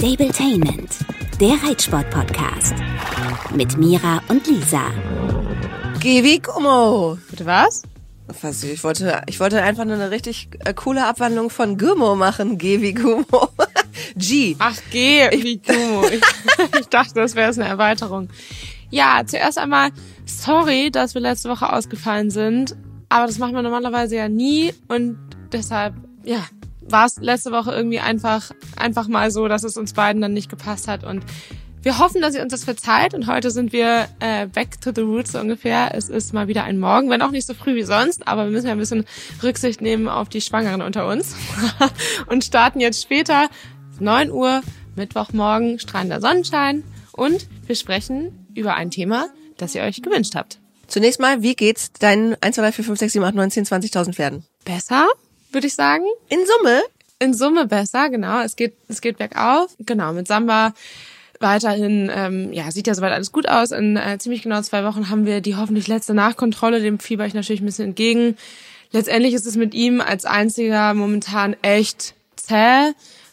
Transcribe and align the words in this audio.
Stabletainment, 0.00 0.96
der 1.38 1.62
Reitsport-Podcast. 1.62 2.74
Mit 3.54 3.76
Mira 3.76 4.22
und 4.28 4.46
Lisa. 4.46 4.80
Geh 6.00 6.24
wie 6.24 6.38
Gummo. 6.38 7.18
Bitte 7.28 7.44
was? 7.44 7.82
Was, 8.40 8.64
ich 8.64 8.82
wollte, 8.82 9.20
ich 9.26 9.38
wollte 9.40 9.60
einfach 9.62 9.84
nur 9.84 9.96
eine 9.96 10.10
richtig 10.10 10.48
äh, 10.64 10.72
coole 10.72 11.04
Abwandlung 11.04 11.50
von 11.50 11.76
Gummo 11.76 12.16
machen. 12.16 12.56
Geh 12.56 12.80
wie 12.80 12.94
Gummo. 12.94 13.50
G. 14.16 14.56
Ach, 14.58 14.78
geh 14.90 15.28
wie 15.32 15.58
Gummo. 15.58 16.06
Ich, 16.10 16.80
ich 16.80 16.86
dachte, 16.86 17.12
das 17.16 17.34
wäre 17.34 17.52
eine 17.52 17.68
Erweiterung. 17.68 18.30
Ja, 18.88 19.20
zuerst 19.26 19.58
einmal 19.58 19.90
sorry, 20.24 20.90
dass 20.90 21.12
wir 21.12 21.20
letzte 21.20 21.50
Woche 21.50 21.70
ausgefallen 21.70 22.30
sind. 22.30 22.74
Aber 23.10 23.26
das 23.26 23.36
machen 23.36 23.52
wir 23.52 23.60
normalerweise 23.60 24.16
ja 24.16 24.30
nie. 24.30 24.72
Und 24.88 25.18
deshalb, 25.52 25.92
ja, 26.24 26.42
war 26.92 27.06
es 27.06 27.16
letzte 27.18 27.52
Woche 27.52 27.72
irgendwie 27.72 28.00
einfach, 28.00 28.50
einfach 28.76 29.08
mal 29.08 29.30
so, 29.30 29.48
dass 29.48 29.64
es 29.64 29.76
uns 29.76 29.92
beiden 29.92 30.22
dann 30.22 30.32
nicht 30.32 30.50
gepasst 30.50 30.88
hat. 30.88 31.04
Und 31.04 31.24
wir 31.82 31.98
hoffen, 31.98 32.20
dass 32.20 32.34
ihr 32.34 32.42
uns 32.42 32.52
das 32.52 32.64
verzeiht. 32.64 33.14
Und 33.14 33.26
heute 33.26 33.50
sind 33.50 33.72
wir 33.72 34.08
äh, 34.20 34.46
back 34.46 34.80
to 34.80 34.92
the 34.94 35.00
roots 35.00 35.34
ungefähr. 35.34 35.94
Es 35.94 36.08
ist 36.08 36.34
mal 36.34 36.48
wieder 36.48 36.64
ein 36.64 36.78
Morgen, 36.78 37.08
wenn 37.10 37.22
auch 37.22 37.30
nicht 37.30 37.46
so 37.46 37.54
früh 37.54 37.74
wie 37.74 37.84
sonst. 37.84 38.28
Aber 38.28 38.44
wir 38.44 38.50
müssen 38.50 38.66
ja 38.66 38.72
ein 38.72 38.78
bisschen 38.78 39.06
Rücksicht 39.42 39.80
nehmen 39.80 40.08
auf 40.08 40.28
die 40.28 40.40
Schwangeren 40.40 40.82
unter 40.82 41.08
uns. 41.08 41.34
und 42.26 42.44
starten 42.44 42.80
jetzt 42.80 43.02
später, 43.02 43.48
9 43.98 44.30
Uhr, 44.30 44.62
Mittwochmorgen, 44.96 45.78
strahlender 45.78 46.20
Sonnenschein. 46.20 46.84
Und 47.12 47.48
wir 47.66 47.74
sprechen 47.76 48.46
über 48.54 48.74
ein 48.74 48.90
Thema, 48.90 49.28
das 49.56 49.74
ihr 49.74 49.82
euch 49.82 50.02
gewünscht 50.02 50.34
habt. 50.34 50.58
Zunächst 50.86 51.20
mal, 51.20 51.42
wie 51.42 51.54
geht's 51.54 51.92
deinen 51.92 52.36
1, 52.40 52.56
2, 52.56 52.62
3, 52.62 52.72
4, 52.72 52.84
5, 52.84 52.98
6, 52.98 53.12
7, 53.12 53.24
8, 53.24 53.34
9, 53.34 53.50
10, 53.52 53.64
20.000 53.66 54.12
Pferden? 54.12 54.44
Besser, 54.64 55.08
würde 55.52 55.66
ich 55.66 55.74
sagen. 55.74 56.04
In 56.28 56.40
Summe? 56.46 56.82
In 57.18 57.34
Summe 57.34 57.66
besser, 57.66 58.08
genau. 58.08 58.40
Es 58.40 58.56
geht, 58.56 58.74
es 58.88 59.00
geht 59.00 59.18
bergauf. 59.18 59.74
Genau, 59.78 60.12
mit 60.12 60.26
Samba 60.26 60.72
weiterhin, 61.40 62.10
ähm, 62.14 62.52
ja, 62.52 62.70
sieht 62.70 62.86
ja 62.86 62.94
soweit 62.94 63.12
alles 63.12 63.32
gut 63.32 63.48
aus. 63.48 63.72
In 63.72 63.96
äh, 63.96 64.18
ziemlich 64.18 64.42
genau 64.42 64.60
zwei 64.62 64.84
Wochen 64.84 65.08
haben 65.08 65.26
wir 65.26 65.40
die 65.40 65.56
hoffentlich 65.56 65.88
letzte 65.88 66.14
Nachkontrolle. 66.14 66.80
Dem 66.80 66.98
fieber 66.98 67.26
ich 67.26 67.34
natürlich 67.34 67.62
ein 67.62 67.66
bisschen 67.66 67.88
entgegen. 67.88 68.36
Letztendlich 68.92 69.34
ist 69.34 69.46
es 69.46 69.56
mit 69.56 69.74
ihm 69.74 70.00
als 70.00 70.24
einziger 70.24 70.94
momentan 70.94 71.56
echt 71.62 72.14
zäh, 72.36 72.92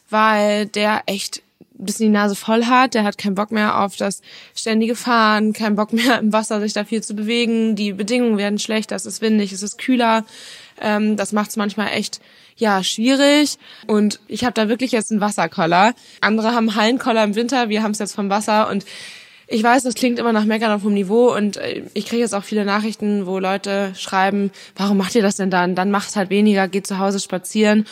weil 0.10 0.68
der 0.68 1.04
echt 1.06 1.42
bisschen 1.86 2.08
die 2.08 2.18
Nase 2.18 2.36
voll 2.36 2.66
hat. 2.66 2.94
Der 2.94 3.04
hat 3.04 3.18
keinen 3.18 3.36
Bock 3.36 3.52
mehr 3.52 3.84
auf 3.84 3.96
das 3.96 4.22
ständige 4.56 4.96
Fahren, 4.96 5.54
keinen 5.54 5.76
Bock 5.76 5.94
mehr 5.94 6.20
im 6.20 6.34
Wasser 6.34 6.60
sich 6.60 6.74
da 6.74 6.84
viel 6.84 7.04
zu 7.04 7.16
bewegen. 7.16 7.76
Die 7.76 7.94
Bedingungen 7.94 8.38
werden 8.38 8.60
schlechter, 8.60 8.96
es 8.96 9.06
ist 9.06 9.22
windig, 9.22 9.52
es 9.52 9.64
ist 9.64 9.78
kühler. 9.78 10.26
Ähm, 10.82 11.18
das 11.18 11.32
macht 11.32 11.50
es 11.50 11.56
manchmal 11.56 11.90
echt 11.90 12.20
ja 12.58 12.84
schwierig. 12.84 13.58
Und 13.86 14.20
ich 14.28 14.44
habe 14.44 14.54
da 14.54 14.70
wirklich 14.70 14.92
jetzt 14.92 15.12
einen 15.12 15.22
Wasserkoller. 15.22 15.94
Andere 16.22 16.54
haben 16.54 16.76
Hallenkoller 16.76 17.24
im 17.24 17.36
Winter, 17.36 17.70
wir 17.70 17.84
haben 17.84 17.92
es 17.92 18.00
jetzt 18.00 18.16
vom 18.16 18.30
Wasser 18.30 18.70
und 18.70 18.86
ich 19.50 19.64
weiß, 19.64 19.84
das 19.84 19.96
klingt 19.96 20.20
immer 20.20 20.34
nach 20.34 20.44
Meckern 20.44 20.72
auf 20.72 20.84
hohem 20.84 20.94
Niveau 20.94 21.34
und 21.34 21.56
äh, 21.56 21.84
ich 21.94 22.06
kriege 22.06 22.22
jetzt 22.22 22.36
auch 22.36 22.44
viele 22.44 22.66
Nachrichten, 22.66 23.26
wo 23.26 23.40
Leute 23.40 23.94
schreiben, 23.96 24.52
warum 24.76 24.98
macht 24.98 25.16
ihr 25.16 25.22
das 25.22 25.38
denn 25.38 25.50
dann? 25.50 25.74
Dann 25.74 25.90
macht 25.90 26.16
halt 26.18 26.30
weniger, 26.30 26.68
geht 26.68 26.86
zu 26.86 27.00
Hause 27.00 27.20
spazieren. 27.20 27.86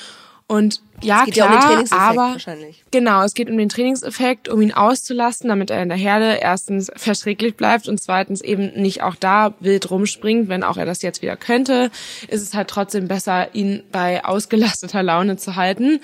Und 0.47 0.81
ja, 1.02 1.20
es 1.20 1.26
geht 1.26 1.34
klar, 1.36 1.50
ja 1.50 1.54
um 1.54 1.60
den 1.60 1.68
Trainingseffekt 1.68 2.02
aber 2.02 2.32
wahrscheinlich. 2.32 2.84
genau, 2.92 3.24
es 3.24 3.34
geht 3.34 3.50
um 3.50 3.58
den 3.58 3.70
Trainingseffekt, 3.70 4.50
um 4.50 4.62
ihn 4.62 4.74
auszulasten, 4.74 5.50
damit 5.50 5.70
er 5.70 5.82
in 5.82 5.90
der 5.90 5.98
Herde 5.98 6.40
erstens 6.42 6.92
verträglich 6.96 7.56
bleibt 7.56 7.88
und 7.88 8.00
zweitens 8.00 8.42
eben 8.42 8.72
nicht 8.82 9.04
auch 9.04 9.16
da 9.16 9.54
wild 9.60 9.90
rumspringt, 9.90 10.50
wenn 10.50 10.64
auch 10.64 10.78
er 10.78 10.86
das 10.86 11.02
jetzt 11.02 11.22
wieder 11.22 11.36
könnte, 11.36 11.92
ist 12.28 12.42
es 12.42 12.54
halt 12.54 12.70
trotzdem 12.70 13.08
besser, 13.08 13.54
ihn 13.54 13.84
bei 13.92 14.23
ausgelasteter 14.23 15.04
Laune 15.04 15.38
zu 15.38 15.56
halten. 15.56 16.00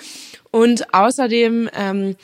Und 0.52 0.94
außerdem 0.94 1.70
ähm, 1.74 2.16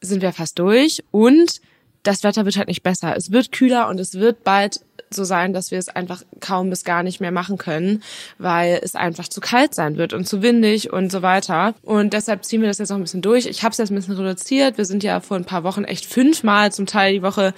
sind 0.00 0.22
wir 0.22 0.32
fast 0.32 0.58
durch 0.58 1.02
und 1.10 1.60
das 2.02 2.22
Wetter 2.22 2.44
wird 2.44 2.56
halt 2.56 2.68
nicht 2.68 2.82
besser. 2.82 3.16
Es 3.16 3.32
wird 3.32 3.50
kühler 3.50 3.88
und 3.88 3.98
es 3.98 4.14
wird 4.14 4.44
bald 4.44 4.80
so 5.10 5.24
sein, 5.24 5.52
dass 5.52 5.70
wir 5.70 5.78
es 5.78 5.88
einfach 5.88 6.22
kaum 6.40 6.70
bis 6.70 6.84
gar 6.84 7.02
nicht 7.02 7.20
mehr 7.20 7.32
machen 7.32 7.58
können, 7.58 8.02
weil 8.38 8.80
es 8.82 8.94
einfach 8.94 9.28
zu 9.28 9.40
kalt 9.40 9.74
sein 9.74 9.96
wird 9.96 10.12
und 10.12 10.26
zu 10.26 10.42
windig 10.42 10.92
und 10.92 11.10
so 11.10 11.22
weiter. 11.22 11.74
Und 11.82 12.12
deshalb 12.12 12.44
ziehen 12.44 12.60
wir 12.60 12.68
das 12.68 12.78
jetzt 12.78 12.90
noch 12.90 12.96
ein 12.96 13.02
bisschen 13.02 13.22
durch. 13.22 13.46
Ich 13.46 13.62
habe 13.62 13.72
es 13.72 13.78
jetzt 13.78 13.90
ein 13.90 13.94
bisschen 13.94 14.16
reduziert. 14.16 14.78
Wir 14.78 14.84
sind 14.84 15.02
ja 15.02 15.20
vor 15.20 15.36
ein 15.36 15.44
paar 15.44 15.64
Wochen 15.64 15.84
echt 15.84 16.06
fünfmal 16.06 16.72
zum 16.72 16.86
Teil 16.86 17.12
die 17.14 17.22
Woche 17.22 17.54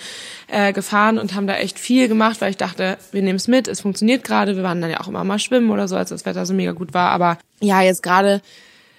äh, 0.48 0.72
gefahren 0.72 1.18
und 1.18 1.34
haben 1.34 1.46
da 1.46 1.56
echt 1.56 1.78
viel 1.78 2.08
gemacht, 2.08 2.40
weil 2.40 2.50
ich 2.50 2.56
dachte, 2.56 2.98
wir 3.12 3.22
nehmen 3.22 3.36
es 3.36 3.48
mit, 3.48 3.68
es 3.68 3.80
funktioniert 3.80 4.24
gerade. 4.24 4.56
Wir 4.56 4.62
waren 4.62 4.80
dann 4.80 4.90
ja 4.90 5.00
auch 5.00 5.08
immer 5.08 5.24
mal 5.24 5.38
schwimmen 5.38 5.70
oder 5.70 5.88
so, 5.88 5.96
als 5.96 6.10
das 6.10 6.26
Wetter 6.26 6.46
so 6.46 6.54
mega 6.54 6.72
gut 6.72 6.94
war. 6.94 7.10
Aber 7.10 7.38
ja, 7.60 7.82
jetzt 7.82 8.02
gerade 8.02 8.42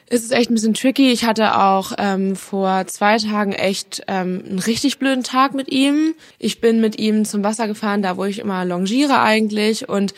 ist 0.09 0.23
es 0.23 0.31
echt 0.31 0.49
ein 0.49 0.53
bisschen 0.53 0.73
tricky. 0.73 1.11
Ich 1.11 1.25
hatte 1.25 1.57
auch 1.57 1.91
ähm, 1.97 2.35
vor 2.35 2.87
zwei 2.87 3.17
Tagen 3.17 3.51
echt 3.51 4.03
ähm, 4.07 4.43
einen 4.47 4.59
richtig 4.59 4.99
blöden 4.99 5.23
Tag 5.23 5.53
mit 5.53 5.69
ihm. 5.69 6.13
Ich 6.39 6.61
bin 6.61 6.79
mit 6.79 6.97
ihm 6.97 7.25
zum 7.25 7.43
Wasser 7.43 7.67
gefahren, 7.67 8.01
da 8.01 8.17
wo 8.17 8.25
ich 8.25 8.39
immer 8.39 8.63
longiere 8.65 9.19
eigentlich 9.19 9.89
und 9.89 10.13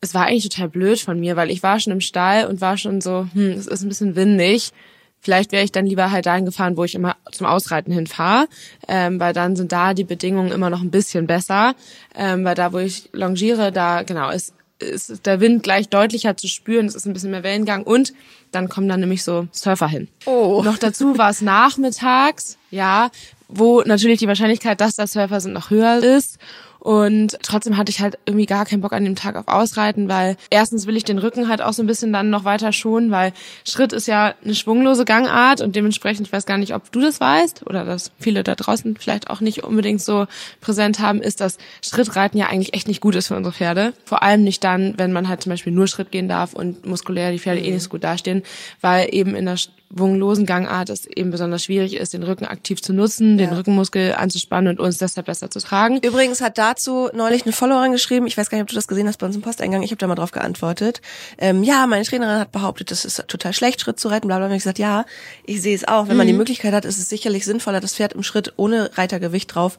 es 0.00 0.14
war 0.14 0.26
eigentlich 0.26 0.48
total 0.48 0.68
blöd 0.68 0.98
von 0.98 1.20
mir, 1.20 1.36
weil 1.36 1.50
ich 1.50 1.62
war 1.62 1.78
schon 1.78 1.92
im 1.92 2.00
Stall 2.00 2.46
und 2.46 2.60
war 2.60 2.78
schon 2.78 3.00
so, 3.00 3.26
hm, 3.34 3.50
es 3.50 3.66
ist 3.66 3.82
ein 3.82 3.88
bisschen 3.88 4.16
windig. 4.16 4.72
Vielleicht 5.20 5.52
wäre 5.52 5.62
ich 5.62 5.72
dann 5.72 5.84
lieber 5.84 6.10
halt 6.10 6.24
dahin 6.24 6.46
gefahren, 6.46 6.78
wo 6.78 6.84
ich 6.84 6.94
immer 6.94 7.16
zum 7.30 7.46
Ausreiten 7.46 7.92
hinfahre, 7.92 8.48
ähm, 8.88 9.20
weil 9.20 9.34
dann 9.34 9.54
sind 9.54 9.70
da 9.70 9.92
die 9.92 10.04
Bedingungen 10.04 10.50
immer 10.50 10.70
noch 10.70 10.80
ein 10.80 10.90
bisschen 10.90 11.26
besser. 11.26 11.74
Ähm, 12.14 12.44
weil 12.44 12.54
da, 12.54 12.72
wo 12.72 12.78
ich 12.78 13.10
longiere, 13.12 13.70
da 13.70 14.02
genau 14.02 14.30
ist 14.30 14.54
ist 14.80 15.26
der 15.26 15.40
Wind 15.40 15.62
gleich 15.62 15.88
deutlicher 15.88 16.36
zu 16.36 16.48
spüren, 16.48 16.86
es 16.86 16.94
ist 16.94 17.06
ein 17.06 17.12
bisschen 17.12 17.30
mehr 17.30 17.42
Wellengang 17.42 17.84
und 17.84 18.12
dann 18.50 18.68
kommen 18.68 18.88
dann 18.88 19.00
nämlich 19.00 19.22
so 19.22 19.46
Surfer 19.52 19.88
hin. 19.88 20.08
Oh. 20.26 20.62
Noch 20.64 20.78
dazu 20.78 21.16
war 21.18 21.30
es 21.30 21.40
nachmittags, 21.40 22.58
ja, 22.70 23.10
wo 23.48 23.82
natürlich 23.82 24.18
die 24.18 24.28
Wahrscheinlichkeit, 24.28 24.80
dass 24.80 24.96
da 24.96 25.06
Surfer 25.06 25.40
sind, 25.40 25.52
noch 25.52 25.70
höher 25.70 26.02
ist. 26.02 26.38
Und 26.80 27.38
trotzdem 27.42 27.76
hatte 27.76 27.90
ich 27.90 28.00
halt 28.00 28.18
irgendwie 28.24 28.46
gar 28.46 28.64
keinen 28.64 28.80
Bock 28.80 28.94
an 28.94 29.04
dem 29.04 29.14
Tag 29.14 29.36
auf 29.36 29.48
Ausreiten, 29.48 30.08
weil 30.08 30.36
erstens 30.48 30.86
will 30.86 30.96
ich 30.96 31.04
den 31.04 31.18
Rücken 31.18 31.48
halt 31.48 31.60
auch 31.60 31.74
so 31.74 31.82
ein 31.82 31.86
bisschen 31.86 32.12
dann 32.12 32.30
noch 32.30 32.44
weiter 32.44 32.72
schonen, 32.72 33.10
weil 33.10 33.32
Schritt 33.64 33.92
ist 33.92 34.08
ja 34.08 34.34
eine 34.42 34.54
schwunglose 34.54 35.04
Gangart 35.04 35.60
und 35.60 35.76
dementsprechend, 35.76 36.26
ich 36.26 36.32
weiß 36.32 36.46
gar 36.46 36.56
nicht, 36.56 36.74
ob 36.74 36.90
du 36.90 37.00
das 37.00 37.20
weißt 37.20 37.66
oder 37.66 37.84
dass 37.84 38.12
viele 38.18 38.42
da 38.42 38.54
draußen 38.54 38.96
vielleicht 38.96 39.28
auch 39.28 39.42
nicht 39.42 39.62
unbedingt 39.62 40.00
so 40.00 40.26
präsent 40.62 41.00
haben, 41.00 41.20
ist, 41.20 41.40
dass 41.42 41.58
Schrittreiten 41.82 42.38
ja 42.38 42.46
eigentlich 42.46 42.72
echt 42.74 42.88
nicht 42.88 43.02
gut 43.02 43.14
ist 43.14 43.28
für 43.28 43.36
unsere 43.36 43.54
Pferde. 43.54 43.92
Vor 44.06 44.22
allem 44.22 44.42
nicht 44.42 44.64
dann, 44.64 44.94
wenn 44.96 45.12
man 45.12 45.28
halt 45.28 45.42
zum 45.42 45.50
Beispiel 45.50 45.72
nur 45.72 45.86
Schritt 45.86 46.10
gehen 46.10 46.28
darf 46.28 46.54
und 46.54 46.86
muskulär 46.86 47.30
die 47.30 47.38
Pferde 47.38 47.60
eh 47.60 47.70
nicht 47.70 47.82
so 47.82 47.90
gut 47.90 48.04
dastehen, 48.04 48.42
weil 48.80 49.08
eben 49.12 49.34
in 49.34 49.44
der 49.44 49.56
schwunglosen 49.92 50.46
Gangart 50.46 50.88
es 50.90 51.06
eben 51.06 51.30
besonders 51.30 51.64
schwierig 51.64 51.96
ist, 51.96 52.12
den 52.12 52.22
Rücken 52.22 52.44
aktiv 52.44 52.80
zu 52.80 52.92
nutzen, 52.92 53.38
den 53.38 53.50
Rückenmuskel 53.50 54.14
anzuspannen 54.14 54.76
und 54.76 54.80
uns 54.80 54.98
deshalb 54.98 55.26
besser 55.26 55.50
zu 55.50 55.58
tragen. 55.60 55.98
Übrigens 55.98 56.40
hat 56.40 56.58
dazu 56.58 57.10
neulich 57.12 57.42
eine 57.44 57.52
Followerin 57.52 57.92
geschrieben, 57.92 58.26
ich 58.26 58.36
weiß 58.36 58.50
gar 58.50 58.58
nicht, 58.58 58.62
ob 58.62 58.68
du 58.68 58.74
das 58.74 58.86
gesehen 58.86 59.08
hast 59.08 59.18
bei 59.18 59.26
uns 59.26 59.36
im 59.36 59.42
Posteingang, 59.42 59.82
ich 59.82 59.90
habe 59.90 59.98
da 59.98 60.06
mal 60.06 60.14
drauf 60.14 60.30
geantwortet. 60.30 61.00
Ähm, 61.38 61.64
ja, 61.64 61.86
meine 61.86 62.04
Trainerin 62.04 62.38
hat 62.38 62.52
behauptet, 62.52 62.90
das 62.90 63.04
ist 63.04 63.24
total 63.26 63.52
schlecht, 63.52 63.80
Schritt 63.80 63.98
zu 63.98 64.08
reiten, 64.08 64.28
bla 64.28 64.38
bla. 64.38 64.46
Und 64.46 64.52
ich 64.52 64.58
gesagt, 64.58 64.78
ja, 64.78 65.04
ich 65.44 65.60
sehe 65.60 65.74
es 65.74 65.86
auch. 65.86 66.08
Wenn 66.08 66.16
man 66.16 66.26
die 66.26 66.32
Möglichkeit 66.32 66.72
hat, 66.72 66.84
ist 66.84 66.98
es 66.98 67.08
sicherlich 67.08 67.44
sinnvoller, 67.44 67.80
das 67.80 67.94
Pferd 67.94 68.12
im 68.12 68.22
Schritt 68.22 68.52
ohne 68.56 68.96
Reitergewicht 68.96 69.54
drauf 69.54 69.76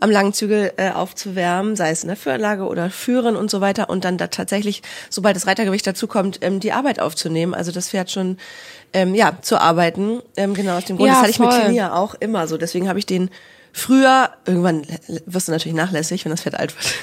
am 0.00 0.10
langen 0.10 0.32
Zügel 0.32 0.72
äh, 0.76 0.90
aufzuwärmen, 0.90 1.76
sei 1.76 1.90
es 1.90 2.02
in 2.02 2.08
der 2.08 2.16
Führanlage 2.16 2.64
oder 2.64 2.90
Führen 2.90 3.36
und 3.36 3.50
so 3.50 3.60
weiter. 3.60 3.88
Und 3.88 4.04
dann 4.04 4.18
da 4.18 4.26
tatsächlich, 4.26 4.82
sobald 5.08 5.36
das 5.36 5.46
Reitergewicht 5.46 5.86
dazukommt, 5.86 6.38
ähm, 6.42 6.58
die 6.58 6.72
Arbeit 6.72 6.98
aufzunehmen. 6.98 7.54
Also 7.54 7.70
das 7.70 7.90
Pferd 7.90 8.10
schon 8.10 8.38
ähm, 8.92 9.14
ja, 9.14 9.38
zu 9.52 9.60
arbeiten. 9.60 10.22
Ähm, 10.38 10.54
genau 10.54 10.78
aus 10.78 10.86
dem 10.86 10.96
Grund. 10.96 11.08
Ja, 11.08 11.14
das 11.14 11.22
hatte 11.22 11.30
ich 11.32 11.38
mit 11.38 11.52
voll. 11.52 11.60
Tenia 11.60 11.92
auch 11.92 12.14
immer 12.14 12.48
so. 12.48 12.56
Deswegen 12.56 12.88
habe 12.88 12.98
ich 12.98 13.04
den 13.04 13.28
früher, 13.70 14.30
irgendwann 14.46 14.86
wirst 15.26 15.48
du 15.48 15.52
natürlich 15.52 15.76
nachlässig, 15.76 16.24
wenn 16.24 16.30
das 16.30 16.40
Pferd 16.40 16.58
alt 16.58 16.74
wird, 16.74 16.94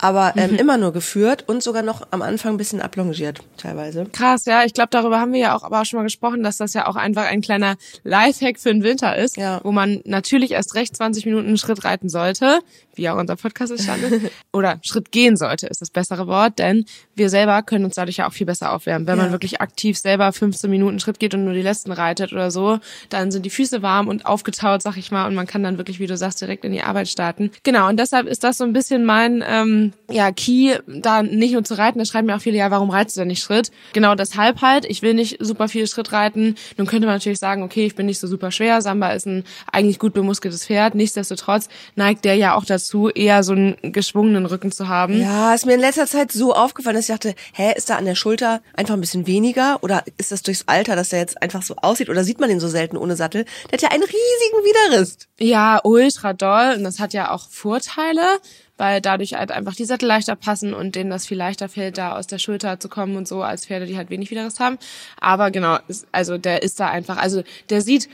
aber 0.00 0.32
ähm, 0.36 0.54
immer 0.56 0.76
nur 0.78 0.92
geführt 0.92 1.44
und 1.46 1.62
sogar 1.62 1.82
noch 1.82 2.06
am 2.10 2.22
Anfang 2.22 2.54
ein 2.54 2.56
bisschen 2.56 2.80
ablongiert, 2.80 3.40
teilweise. 3.56 4.06
Krass, 4.12 4.44
ja. 4.46 4.64
Ich 4.64 4.72
glaube, 4.74 4.88
darüber 4.90 5.20
haben 5.20 5.32
wir 5.32 5.40
ja 5.40 5.56
auch 5.56 5.62
aber 5.62 5.80
auch 5.80 5.84
schon 5.84 5.98
mal 5.98 6.04
gesprochen, 6.04 6.42
dass 6.42 6.56
das 6.56 6.72
ja 6.74 6.86
auch 6.86 6.96
einfach 6.96 7.24
ein 7.26 7.40
kleiner 7.42 7.76
Lifehack 8.04 8.58
für 8.58 8.72
den 8.72 8.82
Winter 8.82 9.16
ist, 9.16 9.36
Ja. 9.36 9.60
wo 9.62 9.72
man 9.72 10.00
natürlich 10.04 10.52
erst 10.52 10.74
recht 10.74 10.96
20 10.96 11.26
Minuten 11.26 11.48
einen 11.48 11.58
Schritt 11.58 11.84
reiten 11.84 12.08
sollte, 12.08 12.60
wie 12.94 13.08
auch 13.08 13.16
unser 13.18 13.36
Podcast 13.36 13.72
ist 13.72 13.84
stand, 13.84 14.00
oder 14.52 14.78
Schritt 14.82 15.12
gehen 15.12 15.36
sollte, 15.36 15.66
ist 15.66 15.80
das 15.80 15.90
bessere 15.90 16.26
Wort, 16.26 16.58
denn 16.58 16.84
wir 17.14 17.30
selber 17.30 17.62
können 17.62 17.84
uns 17.84 17.94
dadurch 17.94 18.16
ja 18.18 18.28
auch 18.28 18.32
viel 18.32 18.46
besser 18.46 18.72
aufwärmen. 18.72 19.06
Wenn 19.06 19.16
Ja. 19.18 19.24
man 19.24 19.32
wirklich 19.32 19.60
aktiv 19.60 19.98
selber 19.98 20.32
15 20.32 20.70
Minuten 20.70 20.98
Schritt 21.00 21.18
geht 21.18 21.34
und 21.34 21.44
nur 21.44 21.54
die 21.54 21.62
letzten 21.62 21.92
reitet 21.92 22.32
oder 22.32 22.50
so, 22.50 22.78
dann 23.10 23.30
sind 23.30 23.44
die 23.46 23.50
Füße 23.50 23.82
warm 23.82 24.08
und 24.08 24.26
aufgetaut, 24.26 24.82
sag 24.82 24.96
ich 24.96 25.10
mal, 25.10 25.26
und 25.26 25.34
man 25.34 25.46
kann 25.46 25.62
dann 25.62 25.78
wirklich, 25.78 26.00
wie 26.00 26.06
du 26.06 26.16
sagst, 26.16 26.40
direkt 26.40 26.64
in 26.64 26.72
die 26.72 26.82
Arbeit 26.82 27.08
starten. 27.08 27.50
Genau, 27.62 27.88
und 27.88 27.98
deshalb 27.98 28.26
ist 28.26 28.44
das 28.44 28.58
so 28.58 28.64
ein 28.64 28.72
bisschen 28.72 29.04
mein 29.04 29.44
ähm, 29.46 29.89
ähm, 30.08 30.14
ja, 30.14 30.32
Key 30.32 30.76
da 30.86 31.22
nicht 31.22 31.52
nur 31.52 31.64
zu 31.64 31.76
reiten, 31.76 31.98
da 31.98 32.04
schreiben 32.04 32.26
mir 32.26 32.36
auch 32.36 32.40
viele, 32.40 32.58
ja, 32.58 32.70
warum 32.70 32.90
reitest 32.90 33.16
du 33.16 33.20
denn 33.22 33.28
nicht 33.28 33.42
Schritt? 33.42 33.70
Genau 33.92 34.14
deshalb 34.14 34.60
halt, 34.62 34.84
ich 34.84 35.02
will 35.02 35.14
nicht 35.14 35.38
super 35.40 35.68
viel 35.68 35.86
Schritt 35.86 36.12
reiten. 36.12 36.56
Nun 36.76 36.86
könnte 36.86 37.06
man 37.06 37.16
natürlich 37.16 37.38
sagen, 37.38 37.62
okay, 37.62 37.86
ich 37.86 37.94
bin 37.94 38.06
nicht 38.06 38.18
so 38.18 38.26
super 38.26 38.50
schwer, 38.50 38.82
Samba 38.82 39.10
ist 39.10 39.26
ein 39.26 39.44
eigentlich 39.70 39.98
gut 39.98 40.12
bemuskeltes 40.12 40.66
Pferd, 40.66 40.94
nichtsdestotrotz 40.94 41.68
neigt 41.96 42.24
der 42.24 42.34
ja 42.34 42.54
auch 42.54 42.64
dazu, 42.64 43.08
eher 43.08 43.42
so 43.42 43.52
einen 43.52 43.76
geschwungenen 43.82 44.46
Rücken 44.46 44.72
zu 44.72 44.88
haben. 44.88 45.20
Ja, 45.20 45.54
ist 45.54 45.66
mir 45.66 45.74
in 45.74 45.80
letzter 45.80 46.06
Zeit 46.06 46.32
so 46.32 46.54
aufgefallen, 46.54 46.96
dass 46.96 47.08
ich 47.08 47.14
dachte, 47.14 47.34
hä, 47.52 47.72
ist 47.76 47.90
da 47.90 47.96
an 47.96 48.04
der 48.04 48.14
Schulter 48.14 48.60
einfach 48.74 48.94
ein 48.94 49.00
bisschen 49.00 49.26
weniger 49.26 49.78
oder 49.82 50.04
ist 50.18 50.32
das 50.32 50.42
durchs 50.42 50.64
Alter, 50.66 50.96
dass 50.96 51.10
der 51.10 51.20
jetzt 51.20 51.40
einfach 51.42 51.62
so 51.62 51.76
aussieht 51.76 52.08
oder 52.08 52.24
sieht 52.24 52.40
man 52.40 52.48
den 52.48 52.60
so 52.60 52.68
selten 52.68 52.96
ohne 52.96 53.16
Sattel? 53.16 53.44
Der 53.70 53.72
hat 53.72 53.82
ja 53.82 53.90
einen 53.90 54.02
riesigen 54.02 54.90
Widerriss. 54.90 55.18
Ja, 55.38 55.80
ultra 55.84 56.32
doll 56.32 56.74
und 56.76 56.84
das 56.84 56.98
hat 56.98 57.12
ja 57.12 57.30
auch 57.30 57.48
Vorteile, 57.48 58.38
weil 58.80 59.02
dadurch 59.02 59.34
halt 59.34 59.52
einfach 59.52 59.74
die 59.74 59.84
Sättel 59.84 60.08
leichter 60.08 60.36
passen 60.36 60.72
und 60.72 60.94
denen 60.94 61.10
das 61.10 61.26
viel 61.26 61.36
leichter 61.36 61.68
fällt, 61.68 61.98
da 61.98 62.16
aus 62.16 62.26
der 62.26 62.38
Schulter 62.38 62.80
zu 62.80 62.88
kommen 62.88 63.14
und 63.16 63.28
so, 63.28 63.42
als 63.42 63.66
Pferde, 63.66 63.84
die 63.84 63.98
halt 63.98 64.08
wenig 64.08 64.30
Widerriss 64.30 64.58
haben. 64.58 64.78
Aber 65.20 65.50
genau, 65.50 65.78
also 66.12 66.38
der 66.38 66.62
ist 66.62 66.80
da 66.80 66.88
einfach, 66.88 67.18
also 67.18 67.42
der 67.68 67.82
sieht 67.82 68.08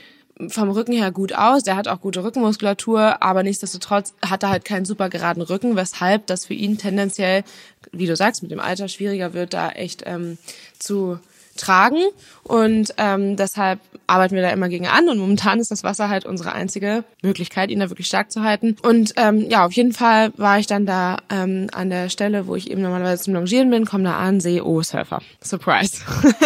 vom 0.49 0.69
Rücken 0.69 0.91
her 0.91 1.11
gut 1.11 1.33
aus, 1.33 1.63
der 1.63 1.77
hat 1.77 1.87
auch 1.87 2.01
gute 2.01 2.21
Rückenmuskulatur, 2.21 3.23
aber 3.23 3.43
nichtsdestotrotz 3.43 4.13
hat 4.23 4.43
er 4.43 4.49
halt 4.49 4.65
keinen 4.65 4.83
super 4.83 5.09
geraden 5.09 5.41
Rücken, 5.41 5.77
weshalb 5.77 6.27
das 6.27 6.45
für 6.45 6.53
ihn 6.53 6.77
tendenziell, 6.77 7.45
wie 7.93 8.05
du 8.05 8.15
sagst, 8.17 8.43
mit 8.43 8.51
dem 8.51 8.59
Alter 8.59 8.89
schwieriger 8.89 9.33
wird, 9.33 9.53
da 9.53 9.69
echt 9.69 10.03
ähm, 10.05 10.37
zu 10.79 11.17
tragen 11.57 12.03
und 12.43 12.93
ähm, 12.97 13.35
deshalb 13.35 13.79
arbeiten 14.07 14.35
wir 14.35 14.41
da 14.41 14.49
immer 14.49 14.69
gegen 14.69 14.87
an 14.87 15.09
und 15.09 15.17
momentan 15.17 15.59
ist 15.59 15.69
das 15.69 15.83
Wasser 15.83 16.09
halt 16.09 16.25
unsere 16.25 16.53
einzige 16.53 17.03
Möglichkeit, 17.21 17.69
ihn 17.69 17.79
da 17.79 17.89
wirklich 17.89 18.07
stark 18.07 18.31
zu 18.31 18.41
halten. 18.41 18.77
Und 18.81 19.13
ähm, 19.17 19.45
ja, 19.49 19.65
auf 19.65 19.73
jeden 19.73 19.91
Fall 19.91 20.31
war 20.37 20.57
ich 20.59 20.65
dann 20.65 20.85
da 20.85 21.17
ähm, 21.29 21.67
an 21.73 21.89
der 21.89 22.09
Stelle, 22.09 22.47
wo 22.47 22.55
ich 22.55 22.71
eben 22.71 22.81
normalerweise 22.81 23.23
zum 23.23 23.33
Longieren 23.33 23.69
bin, 23.69 23.85
komme 23.85 24.05
da 24.05 24.17
an, 24.17 24.39
sehe, 24.39 24.63
oh, 24.63 24.81
Surfer. 24.81 25.21
Surprise. 25.43 25.99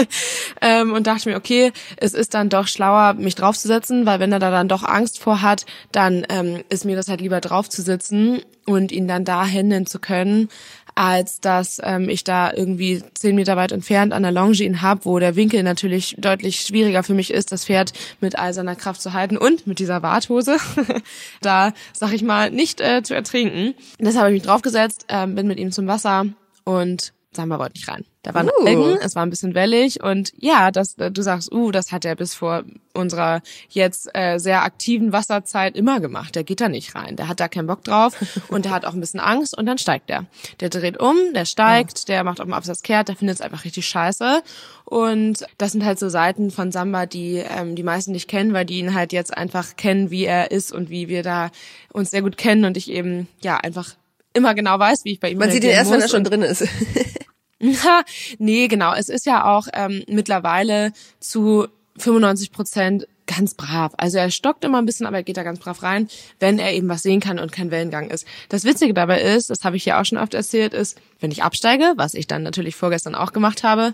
ähm, 0.61 0.93
und 0.93 1.05
dachte 1.05 1.29
mir, 1.29 1.37
okay, 1.37 1.71
es 1.97 2.13
ist 2.13 2.33
dann 2.33 2.49
doch 2.49 2.67
schlauer, 2.67 3.13
mich 3.13 3.35
draufzusetzen, 3.35 4.05
weil 4.05 4.19
wenn 4.19 4.31
er 4.31 4.39
da 4.39 4.49
dann 4.49 4.67
doch 4.67 4.83
Angst 4.83 5.19
vor 5.19 5.41
hat, 5.41 5.65
dann 5.91 6.25
ähm, 6.29 6.63
ist 6.69 6.85
mir 6.85 6.95
das 6.95 7.07
halt 7.07 7.21
lieber 7.21 7.41
draufzusitzen 7.41 8.41
und 8.65 8.91
ihn 8.91 9.07
dann 9.07 9.25
da 9.25 9.45
händeln 9.45 9.85
zu 9.85 9.99
können, 9.99 10.49
als 10.95 11.39
dass 11.41 11.79
ähm, 11.83 12.09
ich 12.09 12.23
da 12.23 12.51
irgendwie 12.53 13.03
zehn 13.13 13.35
Meter 13.35 13.55
weit 13.57 13.71
entfernt 13.71 14.13
an 14.13 14.23
der 14.23 14.31
Longe 14.31 14.61
ihn 14.61 14.81
hab, 14.81 15.05
wo 15.05 15.19
der 15.19 15.35
Winkel 15.35 15.63
natürlich 15.63 16.15
deutlich 16.17 16.61
schwieriger 16.61 17.03
für 17.03 17.13
mich 17.13 17.31
ist, 17.31 17.51
das 17.51 17.65
Pferd 17.65 17.93
mit 18.19 18.37
all 18.37 18.53
seiner 18.53 18.75
Kraft 18.75 19.01
zu 19.01 19.13
halten 19.13 19.37
und 19.37 19.67
mit 19.67 19.79
dieser 19.79 20.03
Warthose 20.03 20.57
da, 21.41 21.73
sag 21.93 22.13
ich 22.13 22.23
mal, 22.23 22.51
nicht 22.51 22.81
äh, 22.81 23.03
zu 23.03 23.15
ertrinken. 23.15 23.73
Deshalb 23.99 24.23
habe 24.23 24.29
ich 24.29 24.41
mich 24.41 24.47
draufgesetzt, 24.47 25.05
äh, 25.07 25.27
bin 25.27 25.47
mit 25.47 25.59
ihm 25.59 25.71
zum 25.71 25.87
Wasser 25.87 26.25
und 26.63 27.13
Samba 27.33 27.59
wollte 27.59 27.77
nicht 27.77 27.87
rein. 27.87 28.05
Da 28.23 28.35
waren 28.35 28.49
uh. 28.49 28.65
Algen, 28.65 28.97
es 29.01 29.15
war 29.15 29.25
ein 29.25 29.31
bisschen 29.31 29.55
wellig 29.55 30.03
und 30.03 30.31
ja, 30.37 30.69
das, 30.69 30.95
äh, 30.99 31.09
du 31.09 31.23
sagst, 31.23 31.51
uh, 31.51 31.71
das 31.71 31.91
hat 31.91 32.05
er 32.05 32.15
bis 32.15 32.35
vor 32.35 32.63
unserer 32.93 33.41
jetzt 33.69 34.09
äh, 34.13 34.37
sehr 34.37 34.63
aktiven 34.63 35.11
Wasserzeit 35.11 35.75
immer 35.75 35.99
gemacht. 35.99 36.35
Der 36.35 36.43
geht 36.43 36.61
da 36.61 36.69
nicht 36.69 36.93
rein, 36.93 37.15
der 37.15 37.27
hat 37.27 37.39
da 37.39 37.47
keinen 37.47 37.65
Bock 37.67 37.83
drauf 37.83 38.15
und 38.49 38.65
der 38.65 38.73
hat 38.73 38.85
auch 38.85 38.93
ein 38.93 38.99
bisschen 38.99 39.19
Angst 39.19 39.57
und 39.57 39.65
dann 39.65 39.79
steigt 39.79 40.09
der. 40.09 40.25
Der 40.59 40.69
dreht 40.69 40.99
um, 40.99 41.15
der 41.33 41.45
steigt, 41.45 41.99
ja. 41.99 42.05
der 42.05 42.23
macht 42.23 42.39
auf 42.39 42.45
dem 42.45 42.53
Absatz 42.53 42.83
kehrt, 42.83 43.07
der 43.07 43.15
findet 43.15 43.35
es 43.37 43.41
einfach 43.41 43.65
richtig 43.65 43.87
scheiße 43.87 44.43
und 44.85 45.45
das 45.57 45.71
sind 45.71 45.83
halt 45.83 45.97
so 45.97 46.09
Seiten 46.09 46.51
von 46.51 46.71
Samba, 46.71 47.07
die 47.07 47.37
ähm, 47.37 47.75
die 47.75 47.83
meisten 47.83 48.11
nicht 48.11 48.27
kennen, 48.27 48.53
weil 48.53 48.65
die 48.65 48.77
ihn 48.77 48.93
halt 48.93 49.13
jetzt 49.13 49.35
einfach 49.35 49.75
kennen, 49.77 50.11
wie 50.11 50.25
er 50.25 50.51
ist 50.51 50.71
und 50.71 50.91
wie 50.91 51.07
wir 51.07 51.23
da 51.23 51.49
uns 51.91 52.11
sehr 52.11 52.21
gut 52.21 52.37
kennen 52.37 52.65
und 52.65 52.77
ich 52.77 52.91
eben 52.91 53.27
ja 53.41 53.57
einfach 53.57 53.95
immer 54.33 54.53
genau 54.53 54.77
weiß, 54.77 55.05
wie 55.05 55.13
ich 55.13 55.19
bei 55.19 55.29
ihm 55.29 55.39
Man 55.39 55.51
sieht 55.51 55.63
ihn 55.63 55.71
erst, 55.71 55.91
wenn 55.91 56.01
er 56.01 56.07
schon 56.07 56.23
drin 56.23 56.41
ist. 56.41 56.67
nee, 58.39 58.67
genau. 58.67 58.93
Es 58.93 59.09
ist 59.09 59.25
ja 59.25 59.45
auch 59.45 59.67
ähm, 59.73 60.03
mittlerweile 60.07 60.91
zu 61.19 61.67
95 61.97 62.51
Prozent 62.51 63.07
ganz 63.27 63.53
brav. 63.53 63.93
Also 63.97 64.17
er 64.17 64.29
stockt 64.31 64.65
immer 64.65 64.79
ein 64.79 64.85
bisschen, 64.85 65.05
aber 65.05 65.17
er 65.17 65.23
geht 65.23 65.37
da 65.37 65.43
ganz 65.43 65.59
brav 65.59 65.83
rein, 65.83 66.07
wenn 66.39 66.59
er 66.59 66.73
eben 66.73 66.89
was 66.89 67.03
sehen 67.03 67.19
kann 67.19 67.39
und 67.39 67.51
kein 67.51 67.71
Wellengang 67.71 68.09
ist. 68.09 68.25
Das 68.49 68.65
Witzige 68.65 68.93
dabei 68.93 69.21
ist, 69.21 69.49
das 69.49 69.63
habe 69.63 69.77
ich 69.77 69.85
ja 69.85 70.01
auch 70.01 70.05
schon 70.05 70.17
oft 70.17 70.33
erzählt, 70.33 70.73
ist, 70.73 70.99
wenn 71.19 71.31
ich 71.31 71.43
absteige, 71.43 71.93
was 71.95 72.13
ich 72.13 72.27
dann 72.27 72.43
natürlich 72.43 72.75
vorgestern 72.75 73.15
auch 73.15 73.31
gemacht 73.31 73.63
habe, 73.63 73.93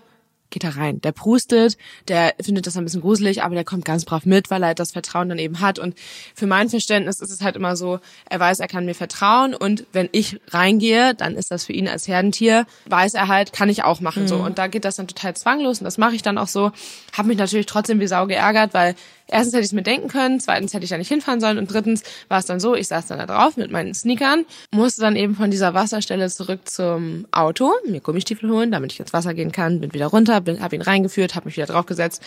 geht 0.50 0.64
da 0.64 0.70
rein. 0.70 1.02
Der 1.02 1.12
prustet, 1.12 1.78
der 2.08 2.34
findet 2.42 2.68
das 2.68 2.78
ein 2.78 2.84
bisschen 2.84 3.02
gruselig, 3.02 3.44
aber 3.44 3.56
der 3.56 3.64
kommt 3.64 3.86
ganz 3.86 4.06
brav 4.06 4.26
mit, 4.26 4.50
weil 4.50 4.64
er 4.64 4.76
das 4.76 4.92
Vertrauen 4.92 5.30
dann 5.30 5.40
eben 5.40 5.60
hat. 5.60 5.80
Und 5.80 5.96
für 6.34 6.48
mein 6.48 6.70
Verständnis 6.70 7.20
ist 7.20 7.32
es 7.32 7.42
halt 7.42 7.56
immer 7.56 7.76
so, 7.76 8.00
er 8.30 8.40
weiß, 8.40 8.60
er 8.60 8.68
kann 8.68 8.86
mir 8.86 8.96
vertrauen 8.96 9.54
und 9.54 9.86
wenn 9.92 10.10
ich 10.12 10.40
reingehe, 10.50 11.14
dann 11.16 11.36
ist 11.36 11.52
das 11.52 11.66
für 11.66 11.74
ihn 11.74 11.88
als 11.88 12.08
Herdentier, 12.08 12.66
weiß 12.86 13.14
er 13.14 13.28
halt, 13.28 13.54
kann 13.54 13.70
ich 13.70 13.84
auch 13.84 14.00
machen 14.00 14.24
mhm. 14.24 14.28
so. 14.28 14.36
Und 14.38 14.58
da 14.58 14.68
geht 14.68 14.86
das 14.86 14.96
dann 14.96 15.08
total 15.08 15.36
zwanglos 15.36 15.80
und 15.80 15.86
das 15.86 15.98
mache 15.98 16.16
ich 16.16 16.22
dann 16.22 16.38
auch 16.38 16.48
so. 16.48 16.72
Hab 17.18 17.26
mich 17.26 17.38
natürlich 17.38 17.66
trotzdem 17.66 18.00
wie 18.00 18.08
Sau 18.08 18.28
geärgert, 18.28 18.74
weil 18.74 18.96
erstens 19.27 19.53
hätte 19.53 19.62
ich 19.62 19.68
es 19.68 19.74
mir 19.74 19.83
denken 19.83 20.07
können, 20.07 20.39
zweitens 20.39 20.74
hätte 20.74 20.83
ich 20.83 20.89
da 20.89 20.97
nicht 20.97 21.07
hinfahren 21.07 21.39
sollen 21.39 21.57
und 21.57 21.71
drittens 21.71 22.03
war 22.27 22.39
es 22.39 22.45
dann 22.45 22.59
so, 22.59 22.75
ich 22.75 22.88
saß 22.88 23.07
dann 23.07 23.19
da 23.19 23.25
drauf 23.25 23.57
mit 23.57 23.71
meinen 23.71 23.94
Sneakern, 23.94 24.45
musste 24.71 25.01
dann 25.01 25.15
eben 25.15 25.35
von 25.35 25.51
dieser 25.51 25.74
Wasserstelle 25.74 26.29
zurück 26.29 26.62
zum 26.65 27.27
Auto, 27.31 27.71
mir 27.88 28.01
Gummistiefel 28.01 28.50
holen, 28.50 28.71
damit 28.71 28.94
ich 28.94 29.00
ins 29.00 29.13
Wasser 29.13 29.33
gehen 29.33 29.51
kann, 29.51 29.81
bin 29.81 29.94
wieder 29.94 30.07
runter, 30.07 30.41
bin, 30.41 30.62
hab 30.62 30.74
ihn 30.74 30.81
reingeführt, 30.81 31.35
hab 31.35 31.45
mich 31.45 31.57
wieder 31.57 31.68
draufgesetzt. 31.68 32.21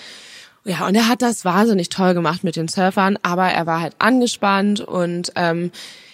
Ja, 0.64 0.87
und 0.87 0.94
er 0.94 1.08
hat 1.08 1.23
das 1.23 1.47
wahnsinnig 1.47 1.88
toll 1.88 2.12
gemacht 2.12 2.44
mit 2.44 2.56
den 2.56 2.69
Surfern, 2.69 3.19
aber 3.23 3.47
er 3.47 3.67
war 3.67 3.81
halt 3.81 3.94
angespannt 3.99 4.81
und 4.81 5.32
ähm, 5.37 5.70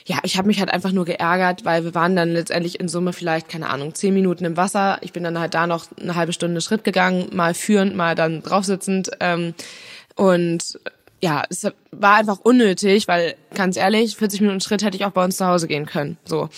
ja, 0.09 0.19
ich 0.23 0.39
habe 0.39 0.47
mich 0.47 0.61
halt 0.61 0.73
einfach 0.73 0.93
nur 0.93 1.05
geärgert, 1.05 1.65
weil 1.65 1.83
wir 1.83 1.93
waren 1.97 2.15
dann 2.15 2.33
letztendlich 2.33 2.79
in 2.79 2.89
Summe 2.89 3.13
vielleicht, 3.13 3.49
keine 3.49 3.69
Ahnung, 3.69 3.93
zehn 3.97 4.15
Minuten 4.15 4.45
im 4.45 4.57
Wasser. 4.57 4.99
Ich 5.01 5.13
bin 5.13 5.25
dann 5.25 5.41
halt 5.41 5.55
da 5.55 5.67
noch 5.67 5.87
eine 6.01 6.15
halbe 6.15 6.33
Stunde 6.33 6.61
Schritt 6.61 6.85
gegangen, 6.85 7.31
mal 7.33 7.55
führend, 7.55 7.97
mal 7.97 8.15
dann 8.15 8.41
draufsitzend. 8.41 9.11
Ähm, 9.19 9.55
und 10.17 10.79
ja, 11.23 11.45
es 11.49 11.67
war 11.93 12.17
einfach 12.17 12.41
unnötig, 12.43 13.09
weil 13.09 13.37
ganz 13.55 13.77
ehrlich, 13.77 14.17
40 14.17 14.43
Minuten 14.43 14.61
Schritt 14.61 14.83
hätte 14.83 14.97
ich 14.97 15.05
auch 15.05 15.13
bei 15.13 15.25
uns 15.25 15.39
zu 15.39 15.47
Hause 15.47 15.67
gehen 15.67 15.87
können. 15.87 16.19
So. 16.25 16.51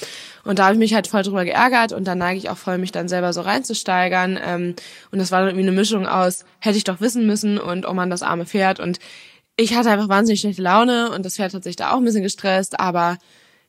Und 0.45 0.59
da 0.59 0.65
habe 0.65 0.75
ich 0.75 0.79
mich 0.79 0.95
halt 0.95 1.07
voll 1.07 1.23
drüber 1.23 1.45
geärgert 1.45 1.93
und 1.93 2.05
dann 2.07 2.19
neige 2.19 2.39
ich 2.39 2.51
auch 2.51 2.57
voll, 2.57 2.79
mich 2.79 2.91
dann 2.91 3.09
selber 3.09 3.33
so 3.33 3.43
reinzusteigern. 3.43 4.39
Ähm, 4.45 4.75
und 5.13 5.19
das 5.21 5.31
war 5.31 5.41
dann 5.41 5.51
irgendwie 5.51 5.69
eine 5.69 5.77
Mischung 5.77 6.07
aus, 6.07 6.45
hätte 6.59 6.77
ich 6.77 6.85
doch 6.85 7.01
wissen 7.01 7.27
müssen 7.27 7.59
und 7.59 7.87
oh 7.87 7.95
man, 7.95 8.11
das 8.11 8.23
arme 8.23 8.47
Pferd. 8.47 8.81
Und 8.81 8.99
ich 9.57 9.75
hatte 9.75 9.91
einfach 9.91 10.09
wahnsinnig 10.09 10.41
schlechte 10.41 10.63
Laune 10.63 11.11
und 11.11 11.25
das 11.25 11.37
Pferd 11.37 11.55
hat 11.55 11.65
sich 11.65 11.77
da 11.77 11.93
auch 11.93 11.99
ein 11.99 12.05
bisschen 12.05 12.23
gestresst, 12.23 12.81
aber 12.81 13.19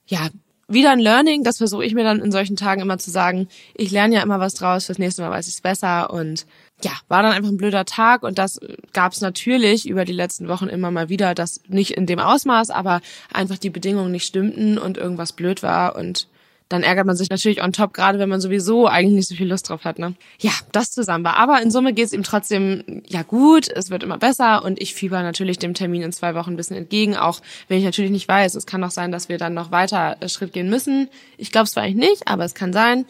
ja, 0.08 0.30
wieder 0.68 0.92
ein 0.92 1.00
Learning, 1.00 1.44
das 1.44 1.58
versuche 1.58 1.84
ich 1.84 1.96
mir 1.96 2.04
dann 2.04 2.22
in 2.22 2.32
solchen 2.32 2.56
Tagen 2.56 2.82
immer 2.82 3.00
zu 3.00 3.10
sagen, 3.10 3.48
ich 3.76 3.90
lerne 3.90 4.16
ja 4.16 4.22
immer 4.22 4.40
was 4.40 4.54
draus, 4.54 4.86
fürs 4.86 5.00
nächste 5.00 5.24
Mal 5.24 5.32
weiß 5.32 5.48
ich 5.48 5.56
es 5.56 5.62
besser 5.62 6.12
und 6.12 6.46
ja, 6.84 6.92
war 7.08 7.24
dann 7.24 7.34
einfach 7.34 7.50
ein 7.50 7.58
blöder 7.58 7.86
Tag 7.86 8.24
und 8.24 8.38
das 8.38 8.60
gab 8.94 9.12
es 9.14 9.22
natürlich 9.22 9.88
über 9.88 10.06
die 10.06 10.14
letzten 10.14 10.48
Wochen 10.48 10.68
immer 10.68 10.92
mal 10.92 11.10
wieder, 11.10 11.36
dass 11.36 11.62
nicht 11.68 11.92
in 11.92 12.06
dem 12.06 12.20
Ausmaß, 12.20 12.70
aber 12.70 13.02
einfach 13.34 13.58
die 13.58 13.70
Bedingungen 13.70 14.12
nicht 14.12 14.26
stimmten 14.26 14.78
und 14.78 14.98
irgendwas 14.98 15.34
blöd 15.34 15.62
war 15.64 15.96
und 15.96 16.28
dann 16.70 16.84
ärgert 16.84 17.08
man 17.08 17.16
sich 17.16 17.32
natürlich 17.32 17.64
on 17.64 17.74
top, 17.74 17.94
gerade 17.94 18.20
wenn 18.20 18.30
man 18.30 18.42
sowieso 18.42 18.88
eigentlich 18.88 19.16
nicht 19.16 19.28
so 19.28 19.36
viel 19.36 19.50
Lust 19.50 19.70
drauf 19.70 19.86
hat. 19.86 19.98
Ne? 19.98 20.14
Ja, 20.40 20.52
das 20.72 20.92
zusammen 20.92 21.24
war. 21.24 21.36
Aber 21.38 21.62
in 21.62 21.72
Summe 21.72 21.94
geht 21.94 22.06
es 22.06 22.14
ihm 22.14 22.22
trotzdem 22.22 23.02
ja 23.08 23.24
gut, 23.24 23.68
es 23.68 23.90
wird 23.90 24.04
immer 24.04 24.20
besser 24.20 24.64
und 24.64 24.80
ich 24.80 24.94
fieber 24.94 25.24
natürlich 25.24 25.58
dem 25.58 25.74
Termin 25.74 26.04
in 26.04 26.12
zwei 26.12 26.36
Wochen 26.36 26.52
ein 26.52 26.58
bisschen 26.58 26.78
entgegen, 26.78 27.18
auch 27.18 27.42
wenn 27.68 27.80
ich 27.80 27.84
natürlich 27.84 28.12
nicht 28.12 28.28
weiß, 28.28 28.54
es 28.54 28.68
kann 28.68 28.84
auch 28.84 28.92
sein, 28.92 29.12
dass 29.12 29.30
wir 29.30 29.40
dann 29.40 29.56
noch 29.56 29.72
weiter 29.72 30.18
äh, 30.20 30.30
Schritt 30.30 30.54
gehen 30.54 30.70
müssen. 30.70 31.10
Ich 31.38 31.52
glaube 31.52 31.66
es 31.66 31.72
zwar 31.72 31.84
eigentlich 31.84 32.12
nicht, 32.12 32.28
aber 32.28 32.46
es 32.46 32.54
kann 32.54 32.72
sein 32.72 33.06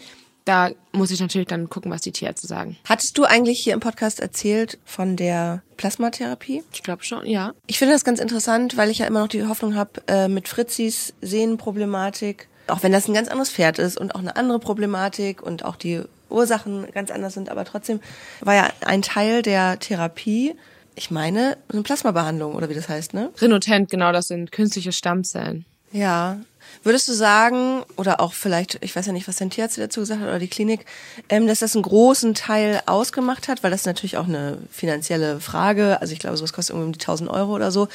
da 0.50 0.72
muss 0.94 1.12
ich 1.12 1.20
natürlich 1.20 1.48
dann 1.48 1.70
gucken, 1.70 1.91
was 1.91 2.01
die 2.01 2.12
Tierärzte 2.12 2.48
sagen. 2.48 2.75
Hattest 2.86 3.15
du 3.20 3.24
eigentlich 3.24 3.60
hier 3.60 3.75
im 3.75 3.79
Podcast 3.79 4.20
erzählt 4.20 4.79
von 4.84 5.15
der 5.15 5.62
Plasmatherapie? 5.77 6.63
Ich 6.74 6.82
glaube 6.82 7.03
schon, 7.03 7.27
ja. 7.27 7.53
Ich 7.68 7.77
finde 7.77 7.94
das 7.94 8.03
ganz 8.03 8.20
interessant, 8.20 8.75
weil 8.75 8.89
ich 8.89 8.98
ja 8.98 9.06
immer 9.06 9.20
noch 9.20 9.27
die 9.27 9.46
Hoffnung 9.46 9.75
habe, 9.75 10.01
äh, 10.08 10.27
mit 10.27 10.48
Fritzis 10.48 11.13
Sehnenproblematik, 11.22 12.48
auch 12.65 12.82
wenn 12.82 12.91
das 12.91 13.08
ein 13.08 13.13
ganz 13.13 13.27
anderes 13.27 13.51
Pferd 13.51 13.77
ist 13.77 14.00
und 14.00 14.15
auch 14.15 14.22
eine 14.22 14.38
andere 14.38 14.58
Problematik 14.58 15.44
und 15.44 15.63
auch 15.63 15.75
die 15.75 16.01
Ursachen 16.32 16.88
ganz 16.94 17.12
anders 17.12 17.36
sind, 17.36 17.50
aber 17.50 17.63
trotzdem 17.63 18.00
war 18.41 18.56
ja 18.56 18.70
ein 18.82 19.03
Teil 19.03 19.44
der 19.44 19.77
Therapie, 19.77 20.56
ich 20.96 21.12
meine, 21.12 21.58
eine 21.72 21.84
Plasmabehandlung 21.84 22.56
oder 22.56 22.70
wie 22.70 22.75
das 22.75 22.89
heißt, 22.89 23.13
ne? 23.13 23.29
Renotent, 23.38 23.91
genau, 23.91 24.12
das 24.12 24.27
sind 24.27 24.51
künstliche 24.51 24.91
Stammzellen. 24.94 25.65
Ja, 25.91 26.39
Würdest 26.84 27.08
du 27.08 27.14
sagen, 27.14 27.84
oder 27.98 28.20
auch 28.20 28.34
vielleicht, 28.34 28.78
ich 28.82 28.96
weiß 28.96 29.06
ja 29.06 29.14
nicht, 29.14 29.28
was 29.28 29.38
dein 29.38 29.50
Tierarzt 29.50 29.78
dazu 29.78 30.00
gesagt 30.00 30.22
hat, 30.22 30.28
oder 30.28 30.40
die 30.40 30.48
Klinik, 30.48 30.86
ähm, 31.30 31.48
dass 31.48 31.60
das 31.60 31.76
einen 31.76 31.84
großen 31.84 32.36
Teil 32.36 32.82
ausgemacht 32.86 33.48
hat, 33.48 33.64
weil 33.64 33.72
das 33.72 33.82
ist 33.82 33.86
natürlich 33.86 34.18
auch 34.18 34.28
eine 34.28 34.58
finanzielle 34.72 35.40
Frage, 35.40 36.00
also 36.02 36.14
ich 36.14 36.20
glaube, 36.20 36.38
sowas 36.38 36.54
kostet 36.54 36.76
irgendwie 36.76 36.88
um 36.88 36.94
die 36.94 37.00
1000 37.00 37.30
Euro 37.30 37.54
oder 37.54 37.72
so. 37.72 37.88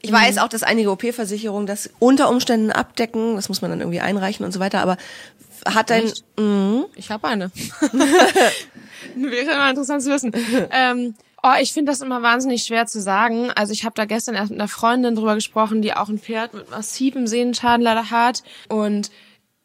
Ich 0.00 0.10
mhm. 0.10 0.16
weiß 0.16 0.38
auch, 0.38 0.48
dass 0.48 0.62
einige 0.62 0.90
OP-Versicherungen 0.90 1.66
das 1.66 1.90
unter 1.98 2.28
Umständen 2.28 2.70
abdecken, 2.70 3.36
das 3.36 3.48
muss 3.48 3.62
man 3.62 3.70
dann 3.70 3.80
irgendwie 3.80 4.00
einreichen 4.00 4.44
und 4.44 4.52
so 4.52 4.60
weiter, 4.60 4.80
aber 4.80 4.96
hat 5.66 5.90
dein... 5.90 6.10
Mhm. 6.38 6.86
Ich 6.96 7.10
habe 7.10 7.28
eine. 7.28 7.50
Wäre 9.14 9.52
immer 9.52 9.70
interessant 9.70 10.02
zu 10.02 10.10
wissen. 10.10 10.32
ähm, 10.70 11.14
Oh, 11.46 11.52
ich 11.60 11.74
finde 11.74 11.92
das 11.92 12.00
immer 12.00 12.22
wahnsinnig 12.22 12.62
schwer 12.62 12.86
zu 12.86 13.02
sagen. 13.02 13.50
Also 13.50 13.74
ich 13.74 13.84
habe 13.84 13.92
da 13.94 14.06
gestern 14.06 14.34
erst 14.34 14.50
mit 14.50 14.58
einer 14.58 14.66
Freundin 14.66 15.14
drüber 15.14 15.34
gesprochen, 15.34 15.82
die 15.82 15.92
auch 15.92 16.08
ein 16.08 16.18
Pferd 16.18 16.54
mit 16.54 16.70
massivem 16.70 17.26
Sehnenschaden 17.26 17.82
leider 17.82 18.10
hat. 18.10 18.42
Und 18.70 19.10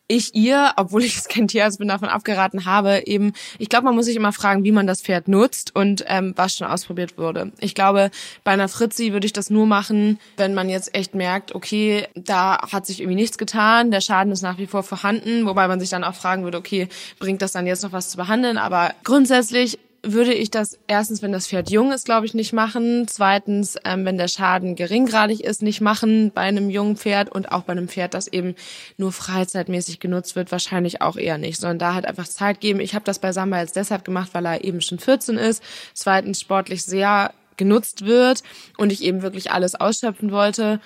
ich 0.09 0.35
ihr, 0.35 0.73
obwohl 0.75 1.05
ich 1.05 1.15
jetzt 1.15 1.29
kein 1.29 1.47
Tierarzt 1.47 1.79
bin, 1.79 1.87
davon 1.87 2.09
abgeraten 2.09 2.65
habe, 2.65 3.03
eben, 3.05 3.31
ich 3.59 3.69
glaube, 3.69 3.85
man 3.85 3.95
muss 3.95 4.07
sich 4.07 4.17
immer 4.17 4.33
fragen, 4.33 4.65
wie 4.65 4.73
man 4.73 4.87
das 4.87 5.01
Pferd 5.01 5.29
nutzt 5.29 5.73
und 5.73 6.03
ähm, 6.07 6.33
was 6.35 6.57
schon 6.57 6.67
ausprobiert 6.67 7.17
wurde. 7.17 7.53
Ich 7.59 7.75
glaube, 7.75 8.11
bei 8.43 8.51
einer 8.51 8.67
Fritzi 8.67 9.13
würde 9.13 9.27
ich 9.27 9.33
das 9.33 9.49
nur 9.49 9.65
machen, 9.65 10.19
wenn 10.35 10.53
man 10.53 10.67
jetzt 10.67 10.93
echt 10.93 11.15
merkt, 11.15 11.55
okay, 11.55 12.07
da 12.13 12.57
hat 12.73 12.87
sich 12.87 12.99
irgendwie 12.99 13.21
nichts 13.21 13.37
getan, 13.37 13.89
der 13.89 14.01
Schaden 14.01 14.33
ist 14.33 14.41
nach 14.41 14.57
wie 14.57 14.67
vor 14.67 14.83
vorhanden, 14.83 15.45
wobei 15.45 15.69
man 15.69 15.79
sich 15.79 15.91
dann 15.91 16.03
auch 16.03 16.15
fragen 16.15 16.43
würde, 16.43 16.57
okay, 16.57 16.89
bringt 17.19 17.41
das 17.41 17.53
dann 17.53 17.67
jetzt 17.67 17.83
noch 17.83 17.93
was 17.93 18.09
zu 18.09 18.17
behandeln? 18.17 18.57
Aber 18.57 18.93
grundsätzlich 19.05 19.79
würde 20.03 20.33
ich 20.33 20.49
das 20.49 20.79
erstens, 20.87 21.21
wenn 21.21 21.31
das 21.31 21.47
Pferd 21.47 21.69
jung 21.69 21.91
ist, 21.91 22.05
glaube 22.05 22.25
ich, 22.25 22.33
nicht 22.33 22.53
machen. 22.53 23.07
Zweitens, 23.07 23.77
ähm, 23.83 24.05
wenn 24.05 24.17
der 24.17 24.27
Schaden 24.27 24.75
geringgradig 24.75 25.41
ist, 25.41 25.61
nicht 25.61 25.81
machen 25.81 26.31
bei 26.33 26.41
einem 26.41 26.69
jungen 26.69 26.95
Pferd 26.95 27.29
und 27.29 27.51
auch 27.51 27.63
bei 27.63 27.73
einem 27.73 27.87
Pferd, 27.87 28.13
das 28.13 28.27
eben 28.27 28.55
nur 28.97 29.11
freizeitmäßig 29.11 29.99
genutzt 29.99 30.35
wird, 30.35 30.51
wahrscheinlich 30.51 31.01
auch 31.01 31.17
eher 31.17 31.37
nicht, 31.37 31.59
sondern 31.59 31.79
da 31.79 31.93
halt 31.93 32.05
einfach 32.05 32.27
Zeit 32.27 32.61
geben. 32.61 32.79
Ich 32.79 32.95
habe 32.95 33.05
das 33.05 33.19
bei 33.19 33.31
Samba 33.31 33.59
jetzt 33.59 33.75
deshalb 33.75 34.05
gemacht, 34.05 34.29
weil 34.33 34.45
er 34.45 34.63
eben 34.63 34.81
schon 34.81 34.99
14 34.99 35.37
ist. 35.37 35.61
Zweitens 35.93 36.39
sportlich 36.39 36.83
sehr 36.83 37.33
genutzt 37.57 38.05
wird 38.05 38.43
und 38.77 38.91
ich 38.91 39.03
eben 39.03 39.21
wirklich 39.21 39.51
alles 39.51 39.75
ausschöpfen 39.75 40.31
wollte. 40.31 40.79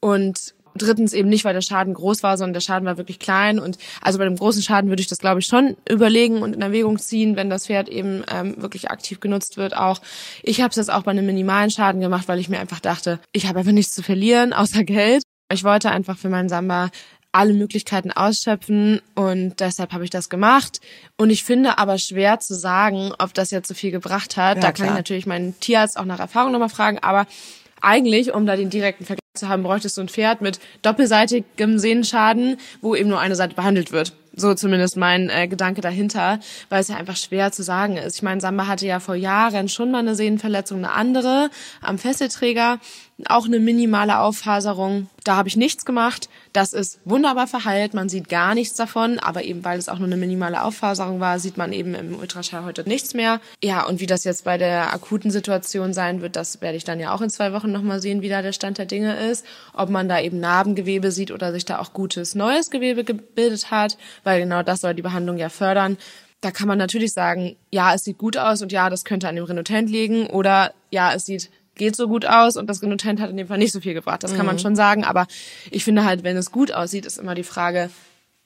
Und 0.00 0.54
drittens 0.78 1.12
eben 1.12 1.28
nicht, 1.28 1.44
weil 1.44 1.54
der 1.54 1.60
Schaden 1.60 1.94
groß 1.94 2.22
war, 2.22 2.36
sondern 2.38 2.54
der 2.54 2.60
Schaden 2.60 2.86
war 2.86 2.96
wirklich 2.96 3.18
klein. 3.18 3.58
Und 3.58 3.78
also 4.00 4.18
bei 4.18 4.24
dem 4.24 4.36
großen 4.36 4.62
Schaden 4.62 4.90
würde 4.90 5.02
ich 5.02 5.08
das, 5.08 5.18
glaube 5.18 5.40
ich, 5.40 5.46
schon 5.46 5.76
überlegen 5.88 6.42
und 6.42 6.54
in 6.54 6.62
Erwägung 6.62 6.98
ziehen, 6.98 7.36
wenn 7.36 7.50
das 7.50 7.66
Pferd 7.66 7.88
eben 7.88 8.24
ähm, 8.32 8.60
wirklich 8.60 8.90
aktiv 8.90 9.20
genutzt 9.20 9.56
wird. 9.56 9.76
Auch 9.76 10.00
ich 10.42 10.60
habe 10.60 10.70
es 10.70 10.76
jetzt 10.76 10.92
auch 10.92 11.02
bei 11.02 11.10
einem 11.10 11.26
minimalen 11.26 11.70
Schaden 11.70 12.00
gemacht, 12.00 12.28
weil 12.28 12.38
ich 12.38 12.48
mir 12.48 12.60
einfach 12.60 12.80
dachte, 12.80 13.20
ich 13.32 13.46
habe 13.46 13.60
einfach 13.60 13.72
nichts 13.72 13.94
zu 13.94 14.02
verlieren, 14.02 14.52
außer 14.54 14.84
Geld. 14.84 15.22
Ich 15.50 15.64
wollte 15.64 15.90
einfach 15.90 16.18
für 16.18 16.28
meinen 16.28 16.48
Samba 16.48 16.90
alle 17.32 17.52
Möglichkeiten 17.52 18.10
ausschöpfen 18.10 19.02
und 19.14 19.60
deshalb 19.60 19.92
habe 19.92 20.04
ich 20.04 20.10
das 20.10 20.28
gemacht. 20.28 20.80
Und 21.18 21.30
ich 21.30 21.44
finde 21.44 21.78
aber 21.78 21.98
schwer 21.98 22.40
zu 22.40 22.54
sagen, 22.54 23.12
ob 23.18 23.34
das 23.34 23.50
jetzt 23.50 23.68
so 23.68 23.74
viel 23.74 23.90
gebracht 23.90 24.36
hat. 24.36 24.56
Ja, 24.56 24.62
da 24.62 24.68
kann 24.68 24.74
klar. 24.74 24.88
ich 24.88 24.94
natürlich 24.94 25.26
meinen 25.26 25.58
Tierarzt 25.60 25.98
auch 25.98 26.06
nach 26.06 26.20
Erfahrung 26.20 26.52
nochmal 26.52 26.70
fragen, 26.70 26.98
aber 27.00 27.26
eigentlich, 27.80 28.34
um 28.34 28.46
da 28.46 28.56
den 28.56 28.70
direkten 28.70 29.04
Vergleich 29.04 29.18
zu 29.34 29.48
haben, 29.48 29.62
bräuchtest 29.62 29.96
du 29.96 30.02
ein 30.02 30.08
Pferd 30.08 30.40
mit 30.40 30.60
doppelseitigem 30.82 31.78
Sehnenschaden, 31.78 32.56
wo 32.80 32.94
eben 32.94 33.08
nur 33.08 33.20
eine 33.20 33.36
Seite 33.36 33.54
behandelt 33.54 33.92
wird. 33.92 34.12
So 34.34 34.54
zumindest 34.54 34.96
mein 34.96 35.30
äh, 35.30 35.48
Gedanke 35.48 35.80
dahinter, 35.80 36.38
weil 36.68 36.80
es 36.80 36.88
ja 36.88 36.96
einfach 36.96 37.16
schwer 37.16 37.50
zu 37.50 37.64
sagen 37.64 37.96
ist. 37.96 38.16
Ich 38.16 38.22
meine, 38.22 38.40
Samba 38.40 38.68
hatte 38.68 38.86
ja 38.86 39.00
vor 39.00 39.16
Jahren 39.16 39.68
schon 39.68 39.90
mal 39.90 39.98
eine 39.98 40.14
Sehnenverletzung, 40.14 40.78
eine 40.78 40.92
andere 40.92 41.50
am 41.80 41.98
Fesselträger 41.98 42.78
auch 43.26 43.46
eine 43.46 43.58
minimale 43.58 44.20
Auffaserung. 44.20 45.08
Da 45.24 45.34
habe 45.34 45.48
ich 45.48 45.56
nichts 45.56 45.84
gemacht. 45.84 46.28
Das 46.58 46.72
ist 46.72 46.98
wunderbar 47.04 47.46
verheilt. 47.46 47.94
Man 47.94 48.08
sieht 48.08 48.28
gar 48.28 48.52
nichts 48.52 48.74
davon. 48.74 49.20
Aber 49.20 49.44
eben 49.44 49.64
weil 49.64 49.78
es 49.78 49.88
auch 49.88 49.98
nur 49.98 50.08
eine 50.08 50.16
minimale 50.16 50.64
Auffaserung 50.64 51.20
war, 51.20 51.38
sieht 51.38 51.56
man 51.56 51.72
eben 51.72 51.94
im 51.94 52.18
Ultraschall 52.18 52.64
heute 52.64 52.82
nichts 52.82 53.14
mehr. 53.14 53.40
Ja, 53.62 53.86
und 53.86 54.00
wie 54.00 54.06
das 54.06 54.24
jetzt 54.24 54.42
bei 54.42 54.58
der 54.58 54.92
akuten 54.92 55.30
Situation 55.30 55.94
sein 55.94 56.20
wird, 56.20 56.34
das 56.34 56.60
werde 56.60 56.76
ich 56.76 56.82
dann 56.82 56.98
ja 56.98 57.14
auch 57.14 57.20
in 57.20 57.30
zwei 57.30 57.52
Wochen 57.52 57.70
nochmal 57.70 58.02
sehen, 58.02 58.22
wie 58.22 58.28
da 58.28 58.42
der 58.42 58.50
Stand 58.50 58.78
der 58.78 58.86
Dinge 58.86 59.30
ist. 59.30 59.46
Ob 59.72 59.88
man 59.88 60.08
da 60.08 60.18
eben 60.20 60.40
Narbengewebe 60.40 61.12
sieht 61.12 61.30
oder 61.30 61.52
sich 61.52 61.64
da 61.64 61.78
auch 61.78 61.92
gutes 61.92 62.34
neues 62.34 62.72
Gewebe 62.72 63.04
gebildet 63.04 63.70
hat. 63.70 63.96
Weil 64.24 64.40
genau 64.40 64.64
das 64.64 64.80
soll 64.80 64.94
die 64.94 65.02
Behandlung 65.02 65.36
ja 65.36 65.50
fördern 65.50 65.96
da 66.40 66.52
kann 66.52 66.68
man 66.68 66.78
natürlich 66.78 67.12
sagen, 67.12 67.56
ja, 67.72 67.94
es 67.94 68.04
sieht 68.04 68.18
gut 68.18 68.36
aus 68.36 68.62
und 68.62 68.70
ja, 68.70 68.90
das 68.90 69.04
könnte 69.04 69.28
an 69.28 69.34
dem 69.34 69.44
Renotent 69.44 69.90
liegen 69.90 70.28
oder 70.28 70.72
ja, 70.90 71.12
es 71.12 71.26
sieht 71.26 71.50
geht 71.78 71.96
so 71.96 72.08
gut 72.08 72.26
aus 72.26 72.56
und 72.56 72.66
das 72.66 72.82
Renotent 72.82 73.20
hat 73.20 73.30
in 73.30 73.36
dem 73.36 73.48
Fall 73.48 73.58
nicht 73.58 73.72
so 73.72 73.80
viel 73.80 73.94
gebracht. 73.94 74.22
Das 74.22 74.34
kann 74.34 74.46
man 74.46 74.56
mhm. 74.56 74.60
schon 74.60 74.76
sagen, 74.76 75.04
aber 75.04 75.26
ich 75.70 75.84
finde 75.84 76.04
halt, 76.04 76.22
wenn 76.24 76.36
es 76.36 76.52
gut 76.52 76.72
aussieht, 76.72 77.06
ist 77.06 77.18
immer 77.18 77.34
die 77.34 77.44
Frage, 77.44 77.90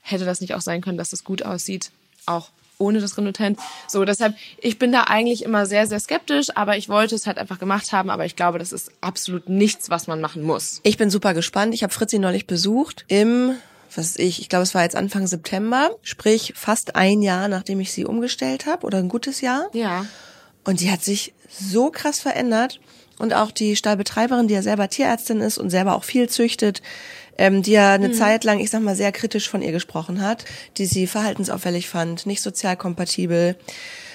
hätte 0.01 0.25
das 0.25 0.41
nicht 0.41 0.55
auch 0.55 0.61
sein 0.61 0.81
können, 0.81 0.99
dass 0.99 1.12
es 1.12 1.25
gut 1.25 1.43
aussieht, 1.43 1.91
auch 2.27 2.51
ohne 2.79 3.01
das 3.01 3.17
Renotent. 3.17 3.59
So, 3.89 4.05
deshalb, 4.05 4.35
ich 4.59 4.79
bin 4.79 4.93
da 4.93 5.05
eigentlich 5.05 5.45
immer 5.45 5.67
sehr, 5.67 5.87
sehr 5.87 6.01
skeptisch, 6.01 6.49
aber 6.55 6.77
ich 6.77 6.89
wollte 6.89 7.15
es 7.15 7.27
halt 7.27 7.39
einfach 7.39 7.59
gemacht 7.59 7.93
haben, 7.93 8.11
aber 8.11 8.25
ich 8.27 8.37
glaube, 8.37 8.59
das 8.59 8.73
ist 8.73 8.91
absolut 9.01 9.49
nichts, 9.49 9.89
was 9.89 10.07
man 10.07 10.21
machen 10.21 10.43
muss. 10.43 10.81
Ich 10.83 10.97
bin 10.97 11.11
super 11.11 11.33
gespannt. 11.33 11.75
Ich 11.75 11.83
habe 11.83 11.93
Fritzi 11.93 12.19
neulich 12.19 12.47
besucht 12.47 13.05
im 13.09 13.57
was 13.95 14.07
ist 14.07 14.19
ich, 14.21 14.41
ich 14.41 14.49
glaube, 14.49 14.62
es 14.62 14.75
war 14.75 14.83
jetzt 14.83 14.97
Anfang 14.97 15.27
September, 15.27 15.91
sprich 16.03 16.55
fast 16.57 16.97
ein 16.97 17.21
Jahr, 17.21 17.49
nachdem 17.49 17.79
ich 17.79 17.93
sie 17.93 18.07
umgestellt 18.07 18.65
habe 18.65 18.87
oder 18.87 18.97
ein 18.97 19.11
gutes 19.11 19.43
Jahr. 19.43 19.69
Ja. 19.75 20.07
Und 20.65 20.81
die 20.81 20.91
hat 20.91 21.05
sich 21.05 21.35
so 21.51 21.91
krass 21.91 22.21
verändert 22.21 22.81
und 23.23 23.35
auch 23.35 23.52
die 23.52 23.76
Stallbetreiberin, 23.76 24.49
die 24.49 24.55
ja 24.55 24.62
selber 24.62 24.88
Tierärztin 24.91 25.41
ist 25.41 25.57
und 25.57 25.71
selber 25.71 25.95
auch 25.95 26.02
viel 26.02 26.29
züchtet, 26.29 26.83
ähm, 27.38 27.62
die 27.62 27.71
ja 27.71 27.95
eine 27.95 28.09
mhm. 28.09 28.14
Zeit 28.14 28.43
lang, 28.43 28.59
ich 28.59 28.69
sag 28.69 28.83
mal, 28.83 28.97
sehr 28.97 29.12
kritisch 29.12 29.49
von 29.49 29.62
ihr 29.62 29.71
gesprochen 29.71 30.21
hat, 30.21 30.45
die 30.76 30.87
sie 30.87 31.07
verhaltensauffällig 31.07 31.88
fand, 31.88 32.26
nicht 32.26 32.43
sozial 32.43 32.76
kompatibel, 32.76 33.57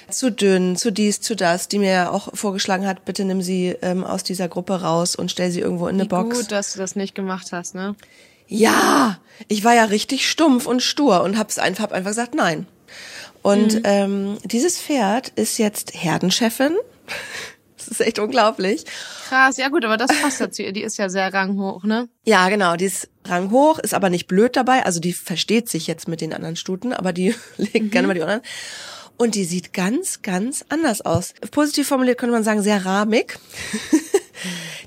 zu 0.09 0.29
dünn, 0.29 0.75
zu 0.75 0.91
dies, 0.91 1.21
zu 1.21 1.35
das, 1.35 1.69
die 1.69 1.79
mir 1.79 1.91
ja 1.91 2.09
auch 2.11 2.29
vorgeschlagen 2.33 2.85
hat, 2.85 3.05
bitte 3.05 3.23
nimm 3.23 3.41
sie 3.41 3.75
ähm, 3.81 4.03
aus 4.03 4.23
dieser 4.23 4.49
Gruppe 4.49 4.81
raus 4.81 5.15
und 5.15 5.31
stell 5.31 5.51
sie 5.51 5.61
irgendwo 5.61 5.87
in 5.87 5.95
eine 5.95 6.03
Wie 6.03 6.09
Box. 6.09 6.37
Gut, 6.37 6.51
dass 6.51 6.73
du 6.73 6.79
das 6.79 6.97
nicht 6.97 7.15
gemacht 7.15 7.47
hast, 7.51 7.75
ne? 7.75 7.95
Ja, 8.49 9.19
ich 9.47 9.63
war 9.63 9.73
ja 9.73 9.85
richtig 9.85 10.29
stumpf 10.29 10.65
und 10.65 10.81
stur 10.81 11.23
und 11.23 11.37
hab's 11.37 11.59
einfach, 11.59 11.83
hab 11.85 11.91
einfach 11.93 12.11
gesagt, 12.11 12.35
nein. 12.35 12.67
Und 13.41 13.75
mhm. 13.75 13.81
ähm, 13.83 14.37
dieses 14.43 14.79
Pferd 14.79 15.29
ist 15.29 15.57
jetzt 15.59 15.93
Herdenchefin 15.93 16.75
das 17.87 17.99
ist 17.99 18.05
echt 18.05 18.19
unglaublich. 18.19 18.83
Krass, 19.29 19.57
ja 19.57 19.69
gut, 19.69 19.85
aber 19.85 19.97
das 19.97 20.11
passt 20.21 20.41
dazu. 20.41 20.63
Die 20.71 20.81
ist 20.81 20.97
ja 20.97 21.09
sehr 21.09 21.33
ranghoch, 21.33 21.83
ne? 21.83 22.09
Ja, 22.25 22.49
genau, 22.49 22.75
die 22.75 22.85
ist 22.85 23.09
ranghoch, 23.25 23.79
ist 23.79 23.93
aber 23.93 24.09
nicht 24.09 24.27
blöd 24.27 24.55
dabei. 24.55 24.85
Also 24.85 24.99
die 24.99 25.13
versteht 25.13 25.69
sich 25.69 25.87
jetzt 25.87 26.07
mit 26.07 26.21
den 26.21 26.33
anderen 26.33 26.55
Stuten, 26.55 26.93
aber 26.93 27.13
die 27.13 27.35
legt 27.57 27.85
mhm. 27.85 27.91
gerne 27.91 28.07
mal 28.07 28.13
die 28.13 28.21
anderen. 28.21 28.41
Und 29.17 29.35
die 29.35 29.45
sieht 29.45 29.73
ganz, 29.73 30.21
ganz 30.21 30.63
anders 30.69 31.01
aus. 31.01 31.33
Positiv 31.51 31.87
formuliert 31.87 32.19
könnte 32.19 32.33
man 32.33 32.43
sagen, 32.43 32.61
sehr 32.61 32.85
rahmig. 32.85 33.39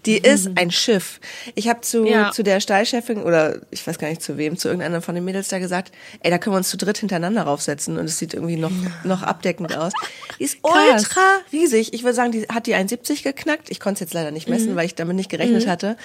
Die 0.06 0.16
ist 0.16 0.48
mhm. 0.48 0.54
ein 0.56 0.70
Schiff. 0.70 1.20
Ich 1.54 1.68
habe 1.68 1.80
zu, 1.80 2.04
ja. 2.04 2.30
zu 2.30 2.42
der 2.42 2.60
Stallchefin 2.60 3.22
oder 3.22 3.60
ich 3.70 3.86
weiß 3.86 3.98
gar 3.98 4.08
nicht 4.08 4.22
zu 4.22 4.38
wem, 4.38 4.56
zu 4.56 4.68
irgendeiner 4.68 5.02
von 5.02 5.14
den 5.14 5.24
Mädels 5.24 5.48
da 5.48 5.58
gesagt, 5.58 5.92
ey, 6.20 6.30
da 6.30 6.38
können 6.38 6.54
wir 6.54 6.58
uns 6.58 6.70
zu 6.70 6.76
dritt 6.76 6.98
hintereinander 6.98 7.42
raufsetzen 7.42 7.98
und 7.98 8.06
es 8.06 8.18
sieht 8.18 8.34
irgendwie 8.34 8.56
noch, 8.56 8.72
noch 9.04 9.22
abdeckend 9.22 9.76
aus. 9.76 9.92
Die 10.38 10.44
ist 10.44 10.62
Krass. 10.62 11.02
ultra 11.02 11.40
riesig. 11.52 11.92
Ich 11.92 12.02
würde 12.02 12.14
sagen, 12.14 12.32
die 12.32 12.46
hat 12.46 12.66
die 12.66 12.74
1,70 12.74 13.22
geknackt. 13.22 13.70
Ich 13.70 13.80
konnte 13.80 13.96
es 13.96 14.00
jetzt 14.00 14.14
leider 14.14 14.30
nicht 14.30 14.48
messen, 14.48 14.72
mhm. 14.72 14.76
weil 14.76 14.86
ich 14.86 14.94
damit 14.94 15.16
nicht 15.16 15.30
gerechnet 15.30 15.66
mhm. 15.66 15.70
hatte. 15.70 15.96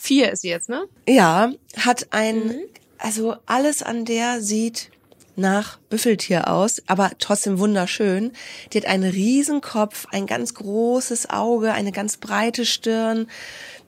Vier 0.00 0.32
ist 0.32 0.42
sie 0.42 0.48
jetzt, 0.48 0.68
ne? 0.68 0.84
Ja, 1.08 1.52
hat 1.78 2.08
ein, 2.10 2.46
mhm. 2.46 2.58
also 2.98 3.36
alles 3.46 3.82
an 3.82 4.04
der 4.04 4.40
sieht 4.40 4.90
nach 5.36 5.78
Büffeltier 5.90 6.48
aus, 6.48 6.82
aber 6.86 7.10
trotzdem 7.18 7.58
wunderschön. 7.58 8.32
Die 8.72 8.78
hat 8.78 8.86
einen 8.86 9.10
Riesenkopf, 9.10 10.06
ein 10.10 10.26
ganz 10.26 10.54
großes 10.54 11.30
Auge, 11.30 11.72
eine 11.72 11.92
ganz 11.92 12.16
breite 12.16 12.66
Stirn, 12.66 13.26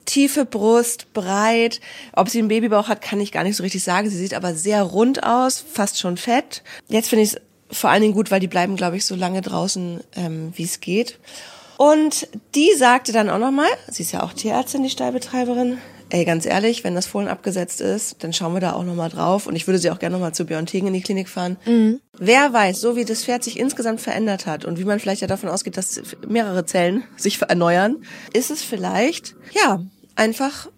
tiefe 0.04 0.44
Brust, 0.44 1.12
breit. 1.12 1.80
Ob 2.12 2.28
sie 2.28 2.38
einen 2.38 2.48
Babybauch 2.48 2.88
hat, 2.88 3.02
kann 3.02 3.20
ich 3.20 3.32
gar 3.32 3.44
nicht 3.44 3.56
so 3.56 3.62
richtig 3.62 3.82
sagen. 3.82 4.08
Sie 4.08 4.16
sieht 4.16 4.34
aber 4.34 4.54
sehr 4.54 4.82
rund 4.82 5.24
aus, 5.24 5.64
fast 5.72 5.98
schon 5.98 6.16
fett. 6.16 6.62
Jetzt 6.88 7.08
finde 7.08 7.24
ich 7.24 7.34
es 7.34 7.40
vor 7.70 7.90
allen 7.90 8.02
Dingen 8.02 8.14
gut, 8.14 8.30
weil 8.30 8.40
die 8.40 8.46
bleiben, 8.46 8.76
glaube 8.76 8.96
ich, 8.96 9.04
so 9.04 9.16
lange 9.16 9.42
draußen, 9.42 10.00
ähm, 10.14 10.52
wie 10.54 10.62
es 10.62 10.80
geht. 10.80 11.18
Und 11.76 12.28
die 12.54 12.72
sagte 12.74 13.12
dann 13.12 13.28
auch 13.28 13.38
nochmal, 13.38 13.68
sie 13.88 14.02
ist 14.02 14.12
ja 14.12 14.22
auch 14.22 14.32
Tierärztin, 14.32 14.82
die 14.82 14.90
Stallbetreiberin, 14.90 15.78
ey, 16.10 16.24
ganz 16.24 16.46
ehrlich, 16.46 16.84
wenn 16.84 16.94
das 16.94 17.06
Fohlen 17.06 17.28
abgesetzt 17.28 17.80
ist, 17.80 18.22
dann 18.22 18.32
schauen 18.32 18.54
wir 18.54 18.60
da 18.60 18.72
auch 18.72 18.84
nochmal 18.84 19.10
drauf. 19.10 19.46
Und 19.46 19.56
ich 19.56 19.66
würde 19.66 19.78
sie 19.78 19.90
auch 19.90 19.98
gerne 19.98 20.14
nochmal 20.14 20.34
zu 20.34 20.44
Björn 20.44 20.66
Tegen 20.66 20.86
in 20.86 20.94
die 20.94 21.00
Klinik 21.00 21.28
fahren. 21.28 21.56
Mhm. 21.66 22.00
Wer 22.18 22.52
weiß, 22.52 22.80
so 22.80 22.96
wie 22.96 23.04
das 23.04 23.24
Pferd 23.24 23.44
sich 23.44 23.58
insgesamt 23.58 24.00
verändert 24.00 24.46
hat 24.46 24.64
und 24.64 24.78
wie 24.78 24.84
man 24.84 25.00
vielleicht 25.00 25.20
ja 25.20 25.26
davon 25.26 25.48
ausgeht, 25.48 25.76
dass 25.76 26.00
mehrere 26.26 26.64
Zellen 26.64 27.04
sich 27.16 27.40
erneuern, 27.42 27.96
ist 28.32 28.50
es 28.50 28.62
vielleicht, 28.62 29.34
ja, 29.52 29.80
einfach 30.14 30.68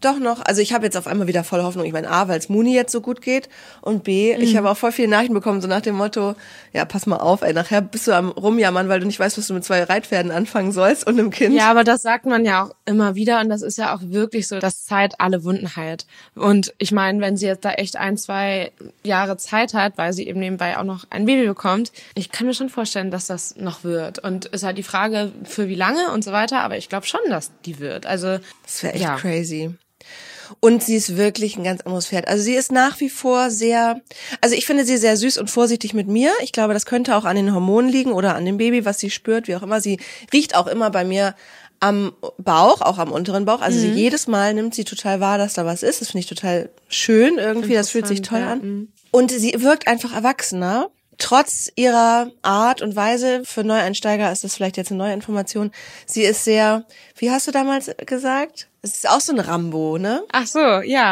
doch 0.00 0.18
noch, 0.18 0.40
also 0.44 0.60
ich 0.60 0.72
habe 0.72 0.84
jetzt 0.84 0.96
auf 0.96 1.06
einmal 1.06 1.26
wieder 1.26 1.44
voll 1.44 1.62
Hoffnung. 1.62 1.84
Ich 1.84 1.92
meine, 1.92 2.10
A, 2.10 2.28
weil 2.28 2.38
es 2.38 2.48
Muni 2.48 2.74
jetzt 2.74 2.92
so 2.92 3.00
gut 3.00 3.20
geht 3.20 3.48
und 3.80 4.04
B, 4.04 4.36
mhm. 4.36 4.42
ich 4.42 4.56
habe 4.56 4.70
auch 4.70 4.76
voll 4.76 4.92
viele 4.92 5.08
Nachrichten 5.08 5.34
bekommen, 5.34 5.60
so 5.60 5.68
nach 5.68 5.80
dem 5.80 5.96
Motto, 5.96 6.34
ja, 6.72 6.84
pass 6.84 7.06
mal 7.06 7.16
auf, 7.16 7.42
ey, 7.42 7.52
nachher 7.52 7.80
bist 7.80 8.06
du 8.06 8.12
am 8.12 8.30
rumjammern, 8.30 8.88
weil 8.88 9.00
du 9.00 9.06
nicht 9.06 9.18
weißt, 9.18 9.36
was 9.38 9.48
du 9.48 9.54
mit 9.54 9.64
zwei 9.64 9.82
Reitpferden 9.82 10.30
anfangen 10.30 10.72
sollst 10.72 11.06
und 11.06 11.18
einem 11.18 11.30
Kind. 11.30 11.54
Ja, 11.54 11.70
aber 11.70 11.84
das 11.84 12.02
sagt 12.02 12.26
man 12.26 12.44
ja 12.44 12.64
auch 12.64 12.74
immer 12.84 13.14
wieder 13.14 13.40
und 13.40 13.48
das 13.48 13.62
ist 13.62 13.78
ja 13.78 13.94
auch 13.94 14.00
wirklich 14.02 14.46
so, 14.46 14.58
dass 14.58 14.84
Zeit 14.84 15.20
alle 15.20 15.42
Wunden 15.44 15.74
heilt. 15.74 16.06
Und 16.34 16.74
ich 16.78 16.92
meine, 16.92 17.20
wenn 17.20 17.36
sie 17.36 17.46
jetzt 17.46 17.64
da 17.64 17.72
echt 17.72 17.96
ein, 17.96 18.16
zwei 18.16 18.72
Jahre 19.02 19.36
Zeit 19.36 19.74
hat, 19.74 19.98
weil 19.98 20.12
sie 20.12 20.28
eben 20.28 20.40
nebenbei 20.40 20.78
auch 20.78 20.84
noch 20.84 21.04
ein 21.10 21.26
Baby 21.26 21.46
bekommt, 21.46 21.92
ich 22.14 22.30
kann 22.30 22.46
mir 22.46 22.54
schon 22.54 22.68
vorstellen, 22.68 23.10
dass 23.10 23.26
das 23.26 23.56
noch 23.56 23.84
wird. 23.84 24.20
Und 24.20 24.46
ist 24.46 24.62
halt 24.62 24.78
die 24.78 24.82
Frage, 24.82 25.32
für 25.44 25.68
wie 25.68 25.74
lange 25.74 26.12
und 26.12 26.22
so 26.22 26.32
weiter, 26.32 26.60
aber 26.60 26.76
ich 26.76 26.88
glaube 26.88 27.06
schon, 27.06 27.20
dass 27.28 27.50
die 27.64 27.78
wird. 27.78 28.06
Also 28.06 28.38
das 28.62 28.82
wäre 28.82 28.94
echt 28.94 29.02
ja. 29.02 29.16
crazy. 29.16 29.74
Und 30.60 30.82
sie 30.82 30.96
ist 30.96 31.16
wirklich 31.16 31.56
ein 31.56 31.64
ganz 31.64 31.82
anderes 31.82 32.06
Pferd. 32.06 32.28
Also 32.28 32.42
sie 32.42 32.54
ist 32.54 32.72
nach 32.72 33.00
wie 33.00 33.08
vor 33.08 33.50
sehr, 33.50 34.00
also 34.40 34.54
ich 34.54 34.66
finde 34.66 34.84
sie 34.84 34.96
sehr 34.96 35.16
süß 35.16 35.38
und 35.38 35.50
vorsichtig 35.50 35.94
mit 35.94 36.08
mir. 36.08 36.32
Ich 36.42 36.52
glaube, 36.52 36.74
das 36.74 36.86
könnte 36.86 37.16
auch 37.16 37.24
an 37.24 37.36
den 37.36 37.54
Hormonen 37.54 37.90
liegen 37.90 38.12
oder 38.12 38.34
an 38.34 38.44
dem 38.44 38.58
Baby, 38.58 38.84
was 38.84 38.98
sie 38.98 39.10
spürt, 39.10 39.48
wie 39.48 39.56
auch 39.56 39.62
immer. 39.62 39.80
Sie 39.80 39.98
riecht 40.32 40.56
auch 40.56 40.66
immer 40.66 40.90
bei 40.90 41.04
mir 41.04 41.34
am 41.80 42.12
Bauch, 42.38 42.80
auch 42.80 42.98
am 42.98 43.12
unteren 43.12 43.44
Bauch. 43.44 43.60
Also 43.60 43.78
sie 43.78 43.90
jedes 43.90 44.26
Mal 44.26 44.54
nimmt 44.54 44.74
sie 44.74 44.84
total 44.84 45.20
wahr, 45.20 45.38
dass 45.38 45.54
da 45.54 45.64
was 45.64 45.82
ist. 45.82 46.00
Das 46.00 46.08
finde 46.08 46.20
ich 46.20 46.28
total 46.28 46.70
schön 46.88 47.38
irgendwie. 47.38 47.74
Das 47.74 47.90
fühlt 47.90 48.06
sich 48.06 48.22
toll 48.22 48.40
ja, 48.40 48.52
an. 48.52 48.88
Und 49.10 49.30
sie 49.30 49.54
wirkt 49.62 49.86
einfach 49.86 50.14
erwachsener. 50.14 50.90
Trotz 51.18 51.70
ihrer 51.74 52.30
Art 52.42 52.80
und 52.80 52.94
Weise, 52.94 53.42
für 53.44 53.64
Neueinsteiger 53.64 54.30
ist 54.30 54.44
das 54.44 54.54
vielleicht 54.54 54.76
jetzt 54.76 54.92
eine 54.92 54.98
neue 54.98 55.12
Information. 55.12 55.72
Sie 56.06 56.22
ist 56.22 56.44
sehr, 56.44 56.84
wie 57.16 57.30
hast 57.30 57.48
du 57.48 57.50
damals 57.50 57.90
gesagt? 58.06 58.68
Es 58.82 58.94
ist 58.94 59.08
auch 59.08 59.20
so 59.20 59.32
ein 59.32 59.40
Rambo, 59.40 59.98
ne? 59.98 60.22
Ach 60.30 60.46
so, 60.46 60.80
ja. 60.80 61.10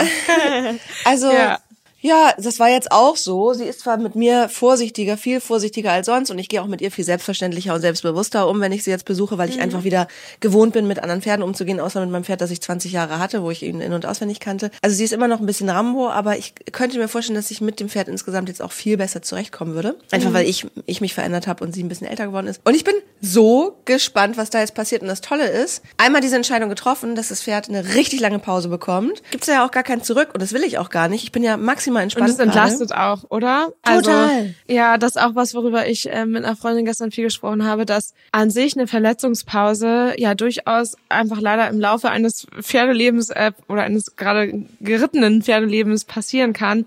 Also, 1.04 1.30
Ja. 1.32 1.58
Ja. 2.06 2.32
das 2.38 2.58
war 2.60 2.68
jetzt 2.68 2.92
auch 2.92 3.16
so. 3.16 3.52
Sie 3.52 3.64
ist 3.64 3.80
zwar 3.80 3.96
mit 3.96 4.14
mir 4.14 4.48
vorsichtiger, 4.48 5.16
viel 5.16 5.40
vorsichtiger 5.40 5.92
als 5.92 6.06
sonst 6.06 6.30
und 6.30 6.38
ich 6.38 6.48
gehe 6.48 6.62
auch 6.62 6.66
mit 6.66 6.80
ihr 6.80 6.90
viel 6.90 7.04
selbstverständlicher 7.04 7.74
und 7.74 7.80
selbstbewusster 7.80 8.48
um, 8.48 8.60
wenn 8.60 8.72
ich 8.72 8.84
sie 8.84 8.90
jetzt 8.90 9.04
besuche, 9.04 9.38
weil 9.38 9.48
ich 9.48 9.60
einfach 9.60 9.84
wieder 9.84 10.08
gewohnt 10.40 10.72
bin, 10.72 10.86
mit 10.86 10.98
anderen 11.00 11.22
Pferden 11.22 11.42
umzugehen, 11.42 11.80
außer 11.80 12.00
mit 12.00 12.10
meinem 12.10 12.24
Pferd, 12.24 12.40
das 12.40 12.50
ich 12.50 12.60
20 12.60 12.92
Jahre 12.92 13.18
hatte, 13.18 13.42
wo 13.42 13.50
ich 13.50 13.62
ihn 13.62 13.80
in- 13.80 13.92
und 13.92 14.06
auswendig 14.06 14.40
kannte. 14.40 14.70
Also 14.82 14.96
sie 14.96 15.04
ist 15.04 15.12
immer 15.12 15.28
noch 15.28 15.40
ein 15.40 15.46
bisschen 15.46 15.68
Rambo, 15.68 16.08
aber 16.08 16.38
ich 16.38 16.54
könnte 16.72 16.98
mir 16.98 17.08
vorstellen, 17.08 17.36
dass 17.36 17.50
ich 17.50 17.60
mit 17.60 17.80
dem 17.80 17.88
Pferd 17.88 18.08
insgesamt 18.08 18.48
jetzt 18.48 18.62
auch 18.62 18.72
viel 18.72 18.96
besser 18.96 19.22
zurechtkommen 19.22 19.74
würde. 19.74 19.96
Einfach 20.10 20.32
weil 20.32 20.48
ich, 20.48 20.66
ich 20.86 21.00
mich 21.00 21.14
verändert 21.14 21.46
habe 21.46 21.64
und 21.64 21.74
sie 21.74 21.82
ein 21.82 21.88
bisschen 21.88 22.06
älter 22.06 22.26
geworden 22.26 22.46
ist. 22.46 22.60
Und 22.64 22.74
ich 22.74 22.84
bin 22.84 22.94
so 23.20 23.76
gespannt, 23.84 24.36
was 24.36 24.50
da 24.50 24.60
jetzt 24.60 24.74
passiert. 24.74 25.02
Und 25.02 25.08
das 25.08 25.20
Tolle 25.20 25.48
ist, 25.48 25.82
einmal 25.96 26.20
diese 26.20 26.36
Entscheidung 26.36 26.68
getroffen, 26.68 27.14
dass 27.14 27.28
das 27.28 27.42
Pferd 27.42 27.68
eine 27.68 27.94
richtig 27.94 28.20
lange 28.20 28.38
Pause 28.38 28.68
bekommt, 28.68 29.22
gibt's 29.30 29.46
ja 29.46 29.64
auch 29.64 29.70
gar 29.70 29.82
kein 29.82 30.02
Zurück 30.02 30.30
und 30.34 30.42
das 30.42 30.52
will 30.52 30.62
ich 30.62 30.78
auch 30.78 30.90
gar 30.90 31.08
nicht. 31.08 31.24
Ich 31.24 31.32
bin 31.32 31.42
ja 31.42 31.56
maximal 31.56 31.95
Und 31.96 32.02
entspannt. 32.02 32.30
es 32.30 32.38
entlastet 32.38 32.92
auch, 32.92 33.24
oder? 33.30 33.72
Total. 33.82 33.96
Also, 33.96 34.50
ja, 34.68 34.98
das 34.98 35.16
ist 35.16 35.22
auch 35.22 35.34
was, 35.34 35.54
worüber 35.54 35.86
ich 35.86 36.10
äh, 36.10 36.26
mit 36.26 36.44
einer 36.44 36.56
Freundin 36.56 36.84
gestern 36.84 37.10
viel 37.10 37.24
gesprochen 37.24 37.64
habe, 37.64 37.86
dass 37.86 38.14
an 38.32 38.50
sich 38.50 38.76
eine 38.76 38.86
Verletzungspause 38.86 40.14
ja 40.16 40.34
durchaus 40.34 40.96
einfach 41.08 41.40
leider 41.40 41.68
im 41.68 41.80
Laufe 41.80 42.10
eines 42.10 42.46
Pferdelebens 42.60 43.30
äh, 43.30 43.52
oder 43.68 43.82
eines 43.82 44.16
gerade 44.16 44.64
gerittenen 44.80 45.42
Pferdelebens 45.42 46.04
passieren 46.04 46.52
kann. 46.52 46.86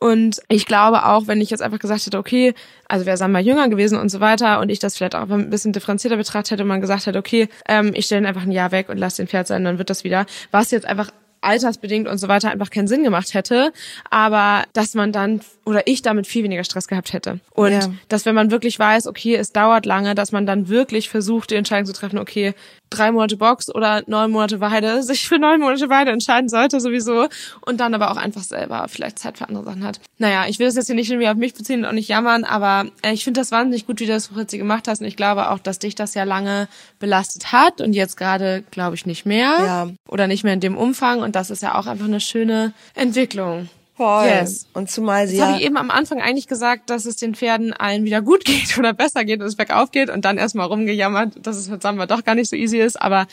Und 0.00 0.40
ich 0.48 0.66
glaube 0.66 1.06
auch, 1.06 1.26
wenn 1.26 1.40
ich 1.40 1.50
jetzt 1.50 1.60
einfach 1.60 1.80
gesagt 1.80 2.06
hätte, 2.06 2.18
okay, 2.18 2.54
also 2.86 3.04
wäre 3.04 3.16
Samba 3.16 3.40
jünger 3.40 3.68
gewesen 3.68 3.98
und 3.98 4.10
so 4.10 4.20
weiter 4.20 4.60
und 4.60 4.68
ich 4.68 4.78
das 4.78 4.96
vielleicht 4.96 5.16
auch 5.16 5.28
ein 5.28 5.50
bisschen 5.50 5.72
differenzierter 5.72 6.16
betrachtet 6.16 6.52
hätte 6.52 6.62
und 6.62 6.68
man 6.68 6.80
gesagt 6.80 7.06
hätte, 7.06 7.18
okay, 7.18 7.48
ähm, 7.68 7.92
ich 7.94 8.06
stelle 8.06 8.22
ihn 8.22 8.26
einfach 8.26 8.42
ein 8.42 8.52
Jahr 8.52 8.70
weg 8.70 8.88
und 8.88 8.98
lasse 8.98 9.22
den 9.22 9.28
Pferd 9.28 9.48
sein, 9.48 9.64
dann 9.64 9.78
wird 9.78 9.90
das 9.90 10.04
wieder. 10.04 10.26
Was 10.52 10.70
jetzt 10.70 10.86
einfach 10.86 11.10
altersbedingt 11.40 12.08
und 12.08 12.18
so 12.18 12.28
weiter 12.28 12.50
einfach 12.50 12.70
keinen 12.70 12.88
Sinn 12.88 13.02
gemacht 13.04 13.34
hätte, 13.34 13.72
aber 14.10 14.64
dass 14.72 14.94
man 14.94 15.12
dann 15.12 15.40
oder 15.64 15.86
ich 15.86 16.00
damit 16.02 16.26
viel 16.26 16.44
weniger 16.44 16.64
Stress 16.64 16.88
gehabt 16.88 17.12
hätte. 17.12 17.40
Und 17.54 17.72
Ja. 17.72 17.90
dass 18.08 18.24
wenn 18.24 18.34
man 18.34 18.50
wirklich 18.50 18.78
weiß, 18.78 19.06
okay, 19.06 19.34
es 19.36 19.52
dauert 19.52 19.84
lange, 19.84 20.14
dass 20.14 20.32
man 20.32 20.46
dann 20.46 20.68
wirklich 20.68 21.08
versucht, 21.10 21.50
die 21.50 21.56
Entscheidung 21.56 21.84
zu 21.86 21.92
treffen, 21.92 22.18
okay, 22.18 22.54
drei 22.90 23.12
Monate 23.12 23.36
Box 23.36 23.72
oder 23.74 24.02
neun 24.06 24.30
Monate 24.30 24.60
Weide, 24.60 25.02
sich 25.02 25.28
für 25.28 25.38
neun 25.38 25.60
Monate 25.60 25.90
Weide 25.90 26.10
entscheiden 26.10 26.48
sollte 26.48 26.80
sowieso 26.80 27.28
und 27.60 27.80
dann 27.80 27.92
aber 27.94 28.10
auch 28.10 28.16
einfach 28.16 28.42
selber 28.42 28.86
vielleicht 28.88 29.18
Zeit 29.18 29.36
für 29.36 29.46
andere 29.46 29.64
Sachen 29.64 29.84
hat. 29.84 30.00
Naja, 30.16 30.46
ich 30.48 30.58
will 30.58 30.66
das 30.66 30.74
jetzt 30.76 30.86
hier 30.86 30.94
nicht 30.94 31.10
irgendwie 31.10 31.28
auf 31.28 31.36
mich 31.36 31.52
beziehen 31.52 31.80
und 31.80 31.84
auch 31.86 31.92
nicht 31.92 32.08
jammern, 32.08 32.44
aber 32.44 32.86
äh, 33.02 33.12
ich 33.12 33.24
finde 33.24 33.40
das 33.40 33.50
wahnsinnig 33.52 33.86
gut, 33.86 34.00
wie 34.00 34.06
du 34.06 34.12
das 34.12 34.28
Fritzi 34.28 34.56
gemacht 34.56 34.88
hast 34.88 35.00
und 35.02 35.06
ich 35.06 35.16
glaube 35.16 35.50
auch, 35.50 35.58
dass 35.58 35.78
dich 35.78 35.94
das 35.94 36.14
ja 36.14 36.24
lange 36.24 36.66
belastet 36.98 37.52
hat 37.52 37.82
und 37.82 37.92
jetzt 37.92 38.16
gerade, 38.16 38.64
glaube 38.70 38.94
ich, 38.96 39.04
nicht 39.04 39.26
mehr 39.26 39.52
Ja. 39.64 39.88
oder 40.08 40.26
nicht 40.26 40.44
mehr 40.44 40.54
in 40.54 40.60
dem 40.60 40.78
Umfang 40.78 41.20
und 41.28 41.36
das 41.36 41.50
ist 41.50 41.62
ja 41.62 41.74
auch 41.74 41.86
einfach 41.86 42.06
eine 42.06 42.20
schöne 42.20 42.72
Entwicklung. 42.94 43.68
Voll. 43.98 44.28
Yes. 44.28 44.66
Und 44.72 44.90
zumal 44.90 45.26
sie 45.28 45.34
Jetzt 45.34 45.40
ja 45.40 45.48
habe 45.48 45.58
ich 45.58 45.66
eben 45.66 45.76
am 45.76 45.90
Anfang 45.90 46.22
eigentlich 46.22 46.46
gesagt, 46.46 46.88
dass 46.88 47.04
es 47.04 47.16
den 47.16 47.34
Pferden 47.34 47.74
allen 47.74 48.04
wieder 48.04 48.22
gut 48.22 48.46
geht 48.46 48.78
oder 48.78 48.94
besser 48.94 49.26
geht 49.26 49.40
und 49.40 49.46
es 49.46 49.56
bergauf 49.56 49.90
geht 49.90 50.08
und 50.08 50.24
dann 50.24 50.38
erstmal 50.38 50.66
rumgejammert, 50.66 51.46
dass 51.46 51.58
es 51.58 51.68
mit 51.68 51.82
Samba 51.82 52.06
doch 52.06 52.24
gar 52.24 52.34
nicht 52.34 52.48
so 52.48 52.56
easy 52.56 52.78
ist, 52.78 52.98
aber 53.00 53.26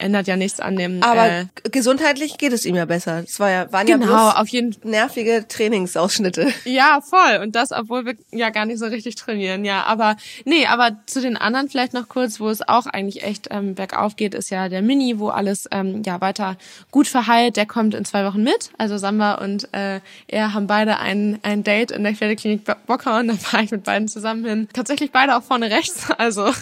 ändert 0.00 0.26
ja 0.26 0.36
nichts 0.36 0.60
an 0.60 0.76
dem. 0.76 1.02
aber 1.02 1.26
äh, 1.28 1.44
gesundheitlich 1.70 2.38
geht 2.38 2.52
es 2.52 2.64
ihm 2.64 2.74
ja 2.76 2.84
besser. 2.84 3.22
Es 3.24 3.38
war 3.40 3.50
ja, 3.50 3.72
waren 3.72 3.86
genau, 3.86 4.06
ja 4.06 4.40
auf 4.40 4.48
jeden 4.48 4.70
bloß 4.70 4.84
nervige 4.90 5.46
Trainingsausschnitte. 5.48 6.48
Ja, 6.64 7.00
voll. 7.00 7.40
Und 7.42 7.54
das, 7.56 7.72
obwohl 7.72 8.04
wir 8.06 8.14
ja 8.32 8.50
gar 8.50 8.66
nicht 8.66 8.78
so 8.78 8.86
richtig 8.86 9.14
trainieren, 9.14 9.64
ja. 9.64 9.84
Aber 9.84 10.16
nee, 10.44 10.66
aber 10.66 10.96
zu 11.06 11.20
den 11.20 11.36
anderen 11.36 11.68
vielleicht 11.68 11.92
noch 11.94 12.08
kurz, 12.08 12.40
wo 12.40 12.48
es 12.48 12.66
auch 12.66 12.86
eigentlich 12.86 13.22
echt 13.22 13.48
ähm, 13.50 13.74
bergauf 13.74 14.16
geht, 14.16 14.34
ist 14.34 14.50
ja 14.50 14.68
der 14.68 14.82
Mini, 14.82 15.18
wo 15.18 15.28
alles 15.28 15.68
ähm, 15.70 16.02
ja 16.04 16.20
weiter 16.20 16.56
gut 16.90 17.06
verheilt. 17.08 17.56
Der 17.56 17.66
kommt 17.66 17.94
in 17.94 18.04
zwei 18.04 18.24
Wochen 18.24 18.42
mit. 18.42 18.70
Also 18.78 18.98
Samba 18.98 19.34
und 19.34 19.72
äh, 19.72 20.00
er 20.28 20.54
haben 20.54 20.66
beide 20.66 20.98
ein, 20.98 21.38
ein 21.42 21.62
Date 21.64 21.90
in 21.90 22.02
der 22.04 22.14
Pferdeklinik 22.14 22.64
Bo- 22.64 22.74
Bockhauen. 22.86 23.28
Da 23.28 23.34
fahre 23.34 23.64
ich 23.64 23.70
mit 23.70 23.84
beiden 23.84 24.08
zusammen 24.08 24.44
hin. 24.44 24.68
Tatsächlich 24.72 25.10
beide 25.12 25.36
auch 25.36 25.42
vorne 25.42 25.70
rechts. 25.70 26.08
Also 26.18 26.52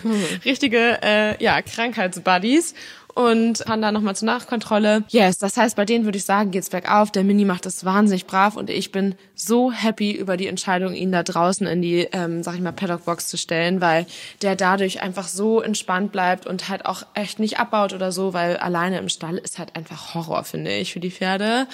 richtige 0.44 0.98
äh, 1.02 1.42
ja, 1.42 1.60
Krankheitsbuddies 1.62 2.74
und 3.14 3.58
fahren 3.58 3.82
da 3.82 3.92
nochmal 3.92 4.16
zur 4.16 4.26
Nachkontrolle. 4.26 5.04
Yes, 5.08 5.38
das 5.38 5.56
heißt, 5.56 5.76
bei 5.76 5.84
denen 5.84 6.04
würde 6.04 6.18
ich 6.18 6.24
sagen, 6.24 6.50
geht's 6.50 6.70
bergauf. 6.70 7.10
Der 7.10 7.24
Mini 7.24 7.44
macht 7.44 7.66
das 7.66 7.84
wahnsinnig 7.84 8.26
brav 8.26 8.56
und 8.56 8.70
ich 8.70 8.92
bin 8.92 9.14
so 9.34 9.72
happy 9.72 10.12
über 10.12 10.36
die 10.36 10.46
Entscheidung, 10.46 10.94
ihn 10.94 11.12
da 11.12 11.22
draußen 11.22 11.66
in 11.66 11.82
die, 11.82 12.08
ähm, 12.12 12.42
sag 12.42 12.54
ich 12.54 12.60
mal, 12.60 12.72
Paddock-Box 12.72 13.28
zu 13.28 13.38
stellen, 13.38 13.80
weil 13.80 14.06
der 14.42 14.56
dadurch 14.56 15.02
einfach 15.02 15.28
so 15.28 15.60
entspannt 15.60 16.12
bleibt 16.12 16.46
und 16.46 16.68
halt 16.68 16.86
auch 16.86 17.02
echt 17.14 17.38
nicht 17.38 17.58
abbaut 17.58 17.92
oder 17.92 18.12
so, 18.12 18.32
weil 18.32 18.56
alleine 18.56 18.98
im 18.98 19.08
Stall 19.08 19.38
ist 19.38 19.58
halt 19.58 19.76
einfach 19.76 20.14
Horror, 20.14 20.44
finde 20.44 20.74
ich, 20.76 20.92
für 20.92 21.00
die 21.00 21.10
Pferde. 21.10 21.66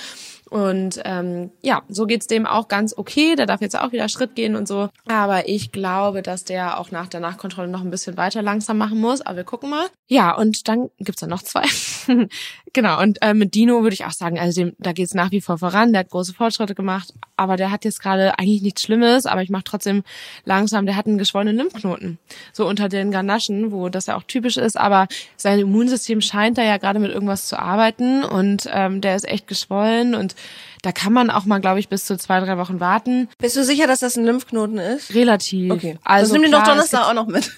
Und 0.55 1.01
ähm, 1.05 1.51
ja, 1.63 1.83
so 1.89 2.07
geht's 2.07 2.29
dem 2.29 2.47
auch 2.47 2.69
ganz 2.69 2.97
okay. 2.97 3.35
Der 3.35 3.47
darf 3.47 3.61
jetzt 3.61 3.77
auch 3.77 3.91
wieder 3.91 4.09
Schritt 4.09 4.37
gehen 4.37 4.55
und 4.55 4.69
so. 4.69 4.89
Aber 5.09 5.49
ich 5.49 5.73
glaube, 5.73 6.23
dass 6.23 6.45
der 6.45 6.79
auch 6.79 6.93
nach 6.93 7.09
der 7.09 7.19
Nachkontrolle 7.19 7.67
noch 7.67 7.81
ein 7.81 7.91
bisschen 7.91 8.17
weiter 8.17 8.41
langsam 8.41 8.79
machen 8.79 9.01
muss. 9.01 9.21
Aber 9.21 9.39
wir 9.39 9.43
gucken 9.43 9.69
mal. 9.71 9.87
Ja, 10.07 10.33
und 10.37 10.69
dann 10.69 10.91
gibt's 11.01 11.23
da 11.23 11.27
noch 11.27 11.43
zwei. 11.43 11.65
genau, 12.73 13.03
und 13.03 13.21
äh, 13.21 13.35
mit 13.35 13.57
Dino 13.57 13.83
würde 13.83 13.95
ich 13.95 14.05
auch 14.05 14.13
sagen, 14.13 14.39
also 14.39 14.61
dem, 14.61 14.77
da 14.79 14.93
geht's 14.93 15.13
nach 15.13 15.33
wie 15.33 15.41
vor 15.41 15.59
voran. 15.59 15.93
Der 15.93 16.01
hat 16.01 16.11
große 16.11 16.35
Fortschritte 16.35 16.77
gemacht. 16.77 17.13
Aber 17.35 17.57
der 17.57 17.73
hat 17.73 17.85
jetzt 17.85 18.01
gerade 18.01 18.39
eigentlich 18.39 18.63
nichts 18.63 18.83
Schlimmes, 18.83 19.27
aber 19.27 19.43
ich 19.43 19.51
mache 19.51 19.65
trotzdem 19.65 20.05
langsam. 20.45 20.87
Der 20.87 20.95
hat 20.95 21.09
einen 21.09 21.19
geschwollenen 21.19 21.57
Lymphknoten. 21.57 22.19
So 22.53 22.69
unter 22.69 22.89
den 22.89 23.11
Ganaschen, 23.11 23.73
wo 23.73 23.89
das 23.89 24.07
ja 24.07 24.17
auch 24.17 24.23
typisch 24.23 24.57
ist. 24.57 24.79
Aber 24.79 25.09
sein 25.37 25.59
Immunsystem 25.59 26.21
scheint 26.21 26.59
da 26.59 26.63
ja 26.63 26.77
gerade 26.77 27.01
mit 27.01 27.11
irgendwas 27.11 27.49
zu 27.49 27.59
arbeiten. 27.59 28.23
Und 28.23 28.69
ähm, 28.73 29.01
der 29.01 29.17
ist 29.17 29.27
echt 29.27 29.49
geschwollen 29.49 30.15
und 30.15 30.37
da 30.83 30.93
kann 30.93 31.15
man 31.15 31.31
auch 31.31 31.47
mal, 31.47 31.61
glaube 31.61 31.81
ich, 31.81 31.89
bis 31.89 32.05
zu 32.05 32.19
zwei, 32.19 32.41
drei 32.41 32.59
Wochen 32.59 32.79
warten. 32.79 33.29
Bist 33.39 33.57
du 33.57 33.65
sicher, 33.65 33.87
dass 33.87 34.01
das 34.01 34.17
ein 34.17 34.27
Lymphknoten 34.27 34.77
ist? 34.77 35.15
Relativ. 35.15 35.73
Okay. 35.73 35.99
Also 36.05 36.25
Also 36.25 36.35
nimm 36.35 36.43
den 36.43 36.53
doch 36.53 36.63
Donnerstag 36.63 37.09
auch 37.09 37.15
noch 37.15 37.27
mit. 37.27 37.51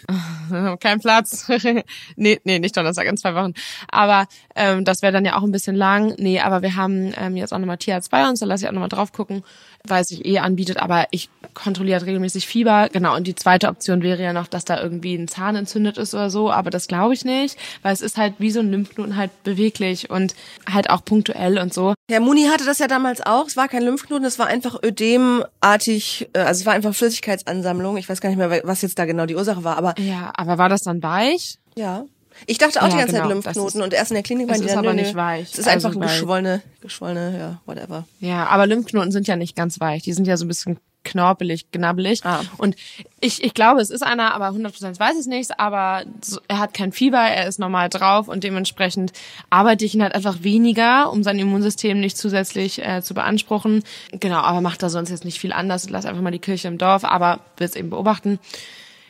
kein 0.81 1.01
Platz. 1.01 1.49
nee, 2.17 2.41
nee, 2.45 2.59
nicht 2.61 2.77
Donnerstag, 2.77 3.07
in 3.07 3.17
zwei 3.17 3.35
Wochen. 3.35 3.55
Aber 3.89 4.27
ähm, 4.55 4.85
das 4.85 5.03
wäre 5.03 5.13
dann 5.13 5.25
ja 5.25 5.37
auch 5.37 5.43
ein 5.43 5.51
bisschen 5.51 5.75
lang. 5.75 6.15
Nee, 6.19 6.41
aber 6.41 6.63
wir 6.63 6.77
haben 6.77 7.13
ähm, 7.17 7.37
jetzt 7.37 7.53
auch 7.53 7.59
nochmal 7.59 7.79
Tierarzt 7.79 8.11
bei 8.13 8.29
uns, 8.29 8.41
da 8.41 8.47
lasse 8.47 8.65
ich 8.65 8.69
auch 8.69 8.75
nochmal 8.75 8.89
drauf 8.89 9.13
gucken, 9.13 9.43
weil 9.91 10.03
es 10.03 10.09
sich 10.09 10.25
eh 10.25 10.39
anbietet, 10.39 10.79
aber 10.79 11.07
ich 11.11 11.29
kontrolliere 11.55 12.05
regelmäßig 12.05 12.47
Fieber. 12.47 12.89
Genau, 12.93 13.17
und 13.17 13.27
die 13.27 13.35
zweite 13.35 13.69
Option 13.69 14.03
wäre 14.03 14.23
ja 14.23 14.33
noch, 14.33 14.47
dass 14.47 14.65
da 14.65 14.81
irgendwie 14.83 15.15
ein 15.15 15.29
Zahn 15.29 15.57
entzündet 15.57 15.97
ist 15.99 16.15
oder 16.15 16.31
so, 16.31 16.51
aber 16.51 16.71
das 16.71 16.87
glaube 16.89 17.15
ich 17.15 17.25
nicht, 17.25 17.57
weil 17.83 17.93
es 17.93 18.01
ist 18.01 18.17
halt 18.17 18.35
wie 18.39 18.51
so 18.51 18.61
ein 18.61 18.71
Lymphknoten 18.71 19.17
halt 19.17 19.31
beweglich 19.45 20.11
und 20.11 20.35
halt 20.71 20.91
auch 20.91 21.05
punktuell 21.05 21.59
und 21.59 21.73
so. 21.73 21.95
Ja, 22.11 22.21
Muni 22.21 22.47
hatte 22.51 22.65
das 22.65 22.79
ja 22.79 22.87
damals 22.89 23.21
auch. 23.25 23.47
Es 23.47 23.57
war 23.57 23.69
kein 23.69 23.83
Lymphknoten, 23.83 24.25
es 24.27 24.39
war 24.39 24.47
einfach 24.47 24.83
ödemartig, 24.83 26.29
äh, 26.33 26.39
also 26.41 26.61
es 26.61 26.67
war 26.67 26.75
einfach 26.75 26.95
Flüssigkeitsansammlung. 26.95 27.97
Ich 27.97 28.09
weiß 28.09 28.21
gar 28.21 28.29
nicht 28.29 28.39
mehr, 28.39 28.61
was 28.65 28.83
jetzt 28.83 28.99
da 28.99 29.05
genau 29.05 29.27
die 29.27 29.37
Ursache 29.37 29.65
war, 29.65 29.77
aber 29.77 29.95
Ja, 29.99 30.33
aber 30.37 30.59
war 30.59 30.69
das 30.69 30.81
dann 30.83 31.03
weich? 31.03 31.59
ja. 31.77 32.05
Ich 32.47 32.59
dachte 32.59 32.81
auch 32.81 32.85
Ja, 32.87 32.91
die 32.91 32.97
ganze 32.97 33.13
genau, 33.15 33.25
Zeit 33.25 33.33
Lymphknoten 33.35 33.81
ist- 33.81 33.85
und 33.85 33.95
erst 33.95 34.11
in 34.11 34.15
der 34.17 34.23
Klinik 34.23 34.49
waren 34.49 34.61
die 34.61 34.67
ist 34.67 34.77
aber 34.77 34.93
nö, 34.93 35.03
nicht 35.03 35.15
weich. 35.15 35.53
Es 35.53 35.59
ist 35.59 35.69
Also 35.69 35.89
einfach 35.89 36.01
weil- 36.01 36.09
geschwollene, 36.09 36.63
geschwollene, 36.81 37.39
ja, 37.39 37.61
whatever. 37.67 38.05
Ja, 38.21 38.47
aber 38.47 38.67
Lymphknoten 38.67 39.13
sind 39.13 39.27
ja 39.29 39.37
nicht 39.37 39.57
ganz 39.57 39.81
weich. 39.81 40.03
Die 40.03 40.13
sind 40.13 40.27
ja 40.27 40.37
so 40.37 40.45
ein 40.45 40.49
bisschen 40.49 40.79
knorpelig, 41.05 41.71
knabbelig. 41.71 42.25
Ah. 42.25 42.41
Und 42.59 42.75
ich, 43.21 43.43
ich 43.45 43.55
glaube, 43.55 43.81
es 43.81 43.91
ist 43.91 44.03
einer, 44.03 44.35
aber 44.35 44.49
100% 44.49 44.99
weiß 44.99 45.13
ich 45.15 45.21
es 45.21 45.27
nicht. 45.27 45.61
Aber 45.61 46.03
so, 46.21 46.41
er 46.49 46.59
hat 46.59 46.75
kein 46.75 46.91
Fieber, 46.91 47.19
er 47.21 47.47
ist 47.47 47.61
normal 47.61 47.89
drauf 47.89 48.27
und 48.27 48.43
dementsprechend 48.43 49.13
arbeite 49.49 49.85
ich 49.85 49.95
ihn 49.95 50.03
halt 50.03 50.17
einfach 50.17 50.43
weniger, 50.43 51.13
um 51.13 51.23
sein 51.23 51.39
Immunsystem 51.39 52.01
nicht 52.01 52.19
zusätzlich 52.19 52.85
äh, 52.85 53.03
zu 53.03 53.15
beanspruchen. 53.15 53.85
Genau, 54.19 54.39
aber 54.39 54.61
macht 54.61 54.83
da 54.83 54.89
sonst 54.91 55.11
jetzt 55.11 55.25
nicht 55.25 55.39
viel 55.39 55.53
anders. 55.53 55.89
Lass 55.91 56.07
einfach 56.07 56.23
mal 56.23 56.33
die 56.33 56.41
Kirche 56.41 56.67
im 56.67 56.77
Dorf, 56.77 57.05
aber 57.05 57.39
will 57.57 57.67
es 57.69 57.77
eben 57.77 57.91
beobachten. 57.91 58.41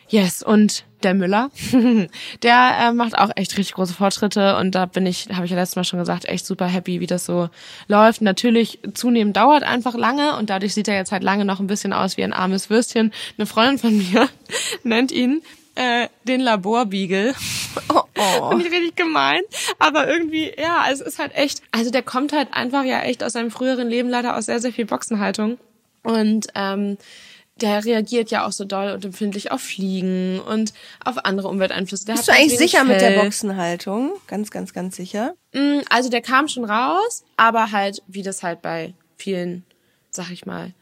Yes, 0.09 0.42
und 0.42 0.85
der 1.03 1.14
Müller, 1.14 1.51
der 2.42 2.77
äh, 2.81 2.92
macht 2.92 3.19
auch 3.19 3.31
echt 3.35 3.57
richtig 3.59 3.75
große 3.75 3.95
Fortschritte 3.95 4.57
und 4.57 4.75
da 4.75 4.87
bin 4.87 5.05
ich, 5.05 5.29
habe 5.33 5.45
ich 5.45 5.51
ja 5.51 5.57
letztes 5.57 5.77
Mal 5.77 5.85
schon 5.85 5.99
gesagt, 5.99 6.27
echt 6.27 6.47
super 6.47 6.66
happy, 6.66 7.01
wie 7.01 7.07
das 7.07 7.27
so 7.27 7.49
läuft. 7.88 8.23
Natürlich 8.23 8.79
zunehmend 8.95 9.37
dauert 9.37 9.62
einfach 9.62 9.95
lange 9.95 10.37
und 10.37 10.51
dadurch 10.51 10.75
sieht 10.75 10.88
er 10.88 10.95
jetzt 10.95 11.12
halt 11.12 11.23
lange 11.23 11.45
noch 11.45 11.61
ein 11.61 11.66
bisschen 11.66 11.92
aus 11.92 12.16
wie 12.16 12.25
ein 12.25 12.33
armes 12.33 12.71
Würstchen. 12.71 13.12
Eine 13.37 13.47
Freundin 13.47 13.79
von 13.79 13.99
mir 13.99 14.29
nennt 14.85 15.12
ihn 15.12 15.42
äh, 15.75 16.09
den 16.25 16.40
Laborbiegel. 16.40 17.35
Oh, 17.92 18.03
oh. 18.16 18.49
Finde 18.51 18.66
ich 18.66 18.73
richtig 18.73 18.97
gemein. 18.97 19.42
Aber 19.79 20.09
irgendwie, 20.09 20.53
ja, 20.59 20.87
es 20.90 21.01
ist 21.01 21.19
halt 21.19 21.35
echt, 21.35 21.62
also 21.71 21.90
der 21.90 22.03
kommt 22.03 22.33
halt 22.33 22.49
einfach 22.53 22.85
ja 22.85 23.01
echt 23.01 23.23
aus 23.23 23.35
seinem 23.35 23.51
früheren 23.51 23.88
Leben 23.88 24.09
leider 24.09 24.37
aus 24.37 24.47
sehr, 24.47 24.61
sehr 24.61 24.73
viel 24.73 24.87
Boxenhaltung. 24.87 25.59
Und 26.03 26.47
ähm, 26.55 26.97
der 27.61 27.85
reagiert 27.85 28.31
ja 28.31 28.47
auch 28.47 28.53
so 28.53 28.64
doll 28.64 28.92
und 28.92 29.05
empfindlich 29.05 29.51
auf 29.51 29.62
Fliegen 29.62 30.40
und 30.40 30.73
auf 31.05 31.25
andere 31.25 31.49
Umwelteinflüsse. 31.49 32.05
Der 32.05 32.14
Bist 32.14 32.29
du 32.29 32.33
eigentlich 32.33 32.59
sicher 32.59 32.85
Fell. 32.85 32.88
mit 32.88 33.01
der 33.01 33.23
Boxenhaltung? 33.23 34.12
Ganz, 34.27 34.51
ganz, 34.51 34.73
ganz 34.73 34.97
sicher? 34.97 35.35
Mm, 35.55 35.81
also 35.88 36.11
der 36.11 36.21
kam 36.21 36.49
schon 36.49 36.64
raus, 36.64 37.25
aber 37.37 37.73
halt, 37.73 38.03
wie 38.07 38.23
das 38.23 38.42
halt 38.42 38.61
bei 38.61 38.95
vielen, 39.16 39.64
sag 40.11 40.31
ich 40.31 40.45
mal, 40.45 40.73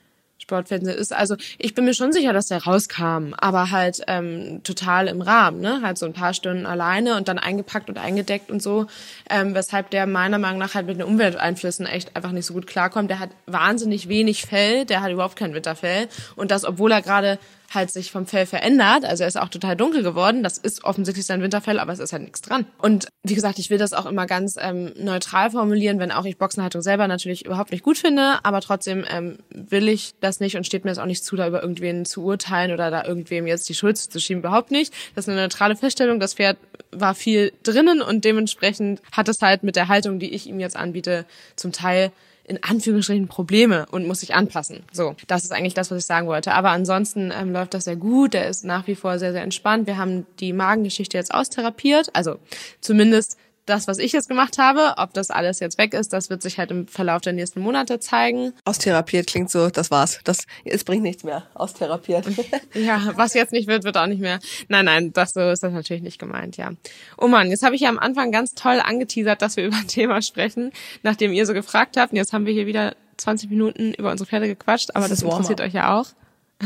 Sportfernsehen 0.44 0.96
ist. 0.96 1.12
Also 1.12 1.36
ich 1.58 1.74
bin 1.74 1.86
mir 1.86 1.94
schon 1.94 2.12
sicher, 2.12 2.34
dass 2.34 2.48
der 2.48 2.64
rauskam, 2.64 3.32
aber 3.38 3.70
halt 3.70 4.02
ähm, 4.08 4.60
total 4.62 5.08
im 5.08 5.22
Rahmen, 5.22 5.60
ne? 5.60 5.80
Halt 5.82 5.96
so 5.96 6.04
ein 6.04 6.12
paar 6.12 6.34
Stunden 6.34 6.66
alleine 6.66 7.16
und 7.16 7.28
dann 7.28 7.38
eingepackt 7.38 7.88
und 7.88 7.98
eingedeckt 7.98 8.50
und 8.50 8.62
so, 8.62 8.86
ähm, 9.30 9.54
weshalb 9.54 9.88
der 9.90 10.06
meiner 10.06 10.38
Meinung 10.38 10.58
nach 10.58 10.74
halt 10.74 10.86
mit 10.86 10.98
den 10.98 11.06
Umwelteinflüssen 11.06 11.86
echt 11.86 12.14
einfach 12.14 12.32
nicht 12.32 12.44
so 12.44 12.52
gut 12.52 12.66
klarkommt. 12.66 13.08
Der 13.08 13.20
hat 13.20 13.30
wahnsinnig 13.46 14.08
wenig 14.08 14.42
Fell, 14.42 14.84
der 14.84 15.00
hat 15.00 15.10
überhaupt 15.10 15.36
kein 15.36 15.54
Winterfell 15.54 16.08
und 16.36 16.50
das, 16.50 16.64
obwohl 16.64 16.92
er 16.92 17.00
gerade 17.00 17.38
halt 17.72 17.90
sich 17.90 18.10
vom 18.10 18.26
Fell 18.26 18.46
verändert. 18.46 19.04
Also 19.04 19.24
er 19.24 19.28
ist 19.28 19.36
auch 19.36 19.48
total 19.48 19.76
dunkel 19.76 20.02
geworden. 20.02 20.42
Das 20.42 20.58
ist 20.58 20.84
offensichtlich 20.84 21.26
sein 21.26 21.42
Winterfell, 21.42 21.78
aber 21.78 21.92
es 21.92 21.98
ist 21.98 22.12
halt 22.12 22.22
nichts 22.22 22.42
dran. 22.42 22.66
Und 22.78 23.08
wie 23.22 23.34
gesagt, 23.34 23.58
ich 23.58 23.70
will 23.70 23.78
das 23.78 23.92
auch 23.92 24.06
immer 24.06 24.26
ganz 24.26 24.56
ähm, 24.60 24.92
neutral 24.96 25.50
formulieren, 25.50 25.98
wenn 25.98 26.12
auch 26.12 26.24
ich 26.24 26.38
Boxenhaltung 26.38 26.82
selber 26.82 27.08
natürlich 27.08 27.44
überhaupt 27.44 27.72
nicht 27.72 27.82
gut 27.82 27.98
finde, 27.98 28.38
aber 28.42 28.60
trotzdem 28.60 29.04
ähm, 29.10 29.38
will 29.50 29.88
ich 29.88 30.14
das 30.20 30.40
nicht 30.40 30.56
und 30.56 30.66
steht 30.66 30.84
mir 30.84 30.90
das 30.90 30.98
auch 30.98 31.06
nicht 31.06 31.24
zu, 31.24 31.36
da 31.36 31.46
über 31.46 31.62
irgendwen 31.62 32.04
zu 32.04 32.22
urteilen 32.24 32.72
oder 32.72 32.90
da 32.90 33.04
irgendwem 33.04 33.46
jetzt 33.46 33.68
die 33.68 33.74
Schuld 33.74 33.98
zu 33.98 34.20
schieben. 34.20 34.42
Überhaupt 34.42 34.70
nicht. 34.70 34.92
Das 35.14 35.24
ist 35.24 35.28
eine 35.28 35.40
neutrale 35.40 35.76
Feststellung. 35.76 36.20
Das 36.20 36.34
Pferd 36.34 36.58
war 36.90 37.14
viel 37.14 37.52
drinnen 37.62 38.02
und 38.02 38.24
dementsprechend 38.24 39.00
hat 39.12 39.28
es 39.28 39.40
halt 39.40 39.62
mit 39.62 39.76
der 39.76 39.88
Haltung, 39.88 40.18
die 40.18 40.32
ich 40.32 40.46
ihm 40.46 40.60
jetzt 40.60 40.76
anbiete, 40.76 41.24
zum 41.56 41.72
Teil 41.72 42.12
in 42.46 42.62
Anführungsstrichen 42.62 43.26
Probleme 43.26 43.86
und 43.90 44.06
muss 44.06 44.20
sich 44.20 44.34
anpassen. 44.34 44.84
So, 44.92 45.16
das 45.26 45.44
ist 45.44 45.52
eigentlich 45.52 45.74
das, 45.74 45.90
was 45.90 45.98
ich 45.98 46.06
sagen 46.06 46.26
wollte. 46.26 46.52
Aber 46.52 46.70
ansonsten 46.70 47.32
ähm, 47.34 47.52
läuft 47.52 47.74
das 47.74 47.84
sehr 47.84 47.96
gut. 47.96 48.34
Der 48.34 48.48
ist 48.48 48.64
nach 48.64 48.86
wie 48.86 48.94
vor 48.94 49.18
sehr, 49.18 49.32
sehr 49.32 49.42
entspannt. 49.42 49.86
Wir 49.86 49.96
haben 49.96 50.26
die 50.40 50.52
Magengeschichte 50.52 51.16
jetzt 51.16 51.32
austherapiert. 51.32 52.14
Also 52.14 52.36
zumindest 52.80 53.38
das, 53.66 53.88
was 53.88 53.98
ich 53.98 54.12
jetzt 54.12 54.28
gemacht 54.28 54.58
habe, 54.58 54.94
ob 54.98 55.14
das 55.14 55.30
alles 55.30 55.60
jetzt 55.60 55.78
weg 55.78 55.94
ist, 55.94 56.12
das 56.12 56.30
wird 56.30 56.42
sich 56.42 56.58
halt 56.58 56.70
im 56.70 56.86
Verlauf 56.86 57.22
der 57.22 57.32
nächsten 57.32 57.60
Monate 57.60 57.98
zeigen. 57.98 58.52
Austherapiert 58.64 59.26
klingt 59.26 59.50
so, 59.50 59.70
das 59.70 59.90
war's. 59.90 60.20
Das, 60.24 60.46
es 60.64 60.84
bringt 60.84 61.02
nichts 61.02 61.24
mehr. 61.24 61.46
Austherapiert. 61.54 62.26
ja, 62.74 63.12
was 63.16 63.34
jetzt 63.34 63.52
nicht 63.52 63.66
wird, 63.66 63.84
wird 63.84 63.96
auch 63.96 64.06
nicht 64.06 64.20
mehr. 64.20 64.38
Nein, 64.68 64.84
nein, 64.84 65.12
das 65.12 65.32
so 65.32 65.40
ist 65.40 65.62
das 65.62 65.72
natürlich 65.72 66.02
nicht 66.02 66.18
gemeint, 66.18 66.56
ja. 66.56 66.72
Oh 67.16 67.28
man, 67.28 67.50
jetzt 67.50 67.62
habe 67.62 67.74
ich 67.74 67.82
ja 67.82 67.88
am 67.88 67.98
Anfang 67.98 68.32
ganz 68.32 68.54
toll 68.54 68.80
angeteasert, 68.80 69.40
dass 69.40 69.56
wir 69.56 69.64
über 69.66 69.76
ein 69.76 69.88
Thema 69.88 70.20
sprechen, 70.20 70.70
nachdem 71.02 71.32
ihr 71.32 71.46
so 71.46 71.54
gefragt 71.54 71.96
habt. 71.96 72.12
Und 72.12 72.18
jetzt 72.18 72.32
haben 72.32 72.46
wir 72.46 72.52
hier 72.52 72.66
wieder 72.66 72.94
20 73.16 73.48
Minuten 73.48 73.94
über 73.94 74.10
unsere 74.10 74.28
Pferde 74.28 74.46
gequatscht, 74.46 74.90
aber 74.94 75.08
das, 75.08 75.20
das 75.20 75.22
interessiert 75.22 75.60
euch 75.60 75.72
ja 75.72 75.98
auch. 75.98 76.06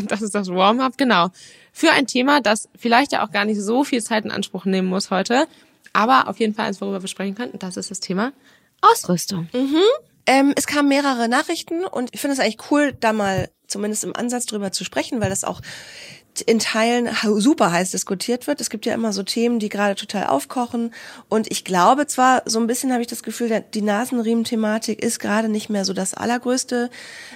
Das 0.06 0.22
ist 0.22 0.34
das 0.34 0.48
Warm-up, 0.48 0.98
genau. 0.98 1.30
Für 1.72 1.90
ein 1.92 2.06
Thema, 2.06 2.40
das 2.40 2.68
vielleicht 2.76 3.12
ja 3.12 3.24
auch 3.24 3.32
gar 3.32 3.46
nicht 3.46 3.60
so 3.60 3.84
viel 3.84 4.02
Zeit 4.02 4.24
in 4.24 4.30
Anspruch 4.30 4.66
nehmen 4.66 4.86
muss 4.86 5.10
heute, 5.10 5.46
aber 5.92 6.28
auf 6.28 6.38
jeden 6.38 6.54
Fall 6.54 6.66
eins, 6.66 6.80
worüber 6.80 7.02
wir 7.02 7.08
sprechen 7.08 7.34
können, 7.34 7.52
das 7.58 7.76
ist 7.76 7.90
das 7.90 8.00
Thema 8.00 8.32
Ausrüstung. 8.80 9.48
Mhm. 9.52 9.82
Ähm, 10.26 10.52
es 10.56 10.66
kamen 10.66 10.88
mehrere 10.88 11.28
Nachrichten 11.28 11.84
und 11.84 12.10
ich 12.14 12.20
finde 12.20 12.34
es 12.34 12.40
eigentlich 12.40 12.70
cool, 12.70 12.92
da 12.92 13.12
mal 13.12 13.48
zumindest 13.66 14.04
im 14.04 14.14
Ansatz 14.14 14.46
drüber 14.46 14.72
zu 14.72 14.84
sprechen, 14.84 15.20
weil 15.20 15.30
das 15.30 15.44
auch 15.44 15.60
in 16.40 16.58
Teilen 16.58 17.08
super 17.22 17.72
heiß 17.72 17.90
diskutiert 17.90 18.46
wird. 18.46 18.60
Es 18.60 18.70
gibt 18.70 18.86
ja 18.86 18.94
immer 18.94 19.12
so 19.12 19.22
Themen, 19.22 19.58
die 19.58 19.68
gerade 19.68 19.94
total 19.94 20.26
aufkochen. 20.26 20.92
Und 21.28 21.50
ich 21.50 21.64
glaube 21.64 22.06
zwar, 22.06 22.42
so 22.46 22.58
ein 22.58 22.66
bisschen 22.66 22.92
habe 22.92 23.02
ich 23.02 23.08
das 23.08 23.22
Gefühl, 23.22 23.64
die 23.74 23.82
Nasenriemen-Thematik 23.82 25.02
ist 25.02 25.20
gerade 25.20 25.48
nicht 25.48 25.70
mehr 25.70 25.84
so 25.84 25.92
das 25.92 26.14
allergrößte 26.14 26.90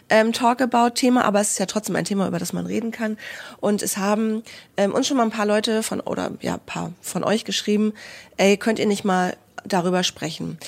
ähm, 0.09 0.33
Talk-About-Thema, 0.33 1.25
aber 1.25 1.41
es 1.41 1.53
ist 1.53 1.59
ja 1.59 1.67
trotzdem 1.67 1.97
ein 1.97 2.05
Thema, 2.05 2.29
über 2.29 2.39
das 2.39 2.53
man 2.53 2.67
reden 2.67 2.91
kann. 2.91 3.19
Und 3.61 3.83
es 3.83 3.97
haben 3.97 4.43
ähm, 4.77 4.93
uns 4.93 5.07
schon 5.07 5.17
mal 5.17 5.25
ein 5.25 5.31
paar 5.31 5.47
Leute 5.47 5.83
von, 5.83 6.01
oder 6.01 6.33
ja, 6.41 6.59
paar 6.59 6.93
von 7.01 7.25
euch 7.25 7.45
geschrieben, 7.45 7.93
ey, 8.37 8.57
könnt 8.57 8.79
ihr 8.79 8.87
nicht 8.87 9.05
mal 9.05 9.37
darüber 9.65 10.03
sprechen. 10.03 10.59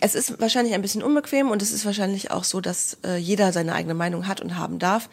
Es 0.00 0.14
ist 0.14 0.40
wahrscheinlich 0.40 0.74
ein 0.74 0.82
bisschen 0.82 1.02
unbequem 1.02 1.50
und 1.50 1.62
es 1.62 1.72
ist 1.72 1.84
wahrscheinlich 1.84 2.30
auch 2.30 2.44
so, 2.44 2.60
dass 2.60 2.98
äh, 3.04 3.16
jeder 3.16 3.52
seine 3.52 3.74
eigene 3.74 3.94
Meinung 3.94 4.26
hat 4.26 4.40
und 4.40 4.56
haben 4.56 4.78
darf. 4.78 5.08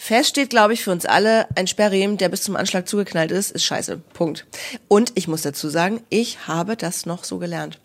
Fest 0.00 0.30
steht, 0.30 0.50
glaube 0.50 0.74
ich, 0.74 0.84
für 0.84 0.92
uns 0.92 1.06
alle, 1.06 1.48
ein 1.56 1.66
Sperrriemen, 1.66 2.18
der 2.18 2.28
bis 2.28 2.42
zum 2.42 2.54
Anschlag 2.54 2.86
zugeknallt 2.86 3.32
ist, 3.32 3.50
ist 3.50 3.64
scheiße. 3.64 4.00
Punkt. 4.14 4.46
Und 4.86 5.10
ich 5.16 5.26
muss 5.26 5.42
dazu 5.42 5.68
sagen, 5.68 6.00
ich 6.08 6.46
habe 6.46 6.76
das 6.76 7.04
noch 7.04 7.24
so 7.24 7.38
gelernt. 7.38 7.80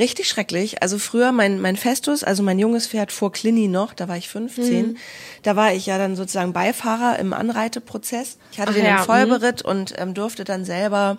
Richtig 0.00 0.28
schrecklich. 0.28 0.82
Also 0.82 0.98
früher 0.98 1.30
mein, 1.30 1.60
mein 1.60 1.76
Festus, 1.76 2.24
also 2.24 2.42
mein 2.42 2.58
junges 2.58 2.88
Pferd 2.88 3.12
vor 3.12 3.30
Clini 3.30 3.68
noch, 3.68 3.94
da 3.94 4.08
war 4.08 4.16
ich 4.16 4.28
15. 4.28 4.86
Mhm. 4.86 4.96
Da 5.44 5.54
war 5.54 5.72
ich 5.72 5.86
ja 5.86 5.98
dann 5.98 6.16
sozusagen 6.16 6.52
Beifahrer 6.52 7.20
im 7.20 7.32
Anreiteprozess. 7.32 8.38
Ich 8.50 8.58
hatte 8.58 8.72
Ach 8.72 8.74
den 8.74 8.84
ja, 8.84 8.98
im 8.98 9.04
Vollberitt 9.04 9.62
mhm. 9.62 9.70
und 9.70 9.94
ähm, 9.98 10.14
durfte 10.14 10.42
dann 10.42 10.64
selber 10.64 11.18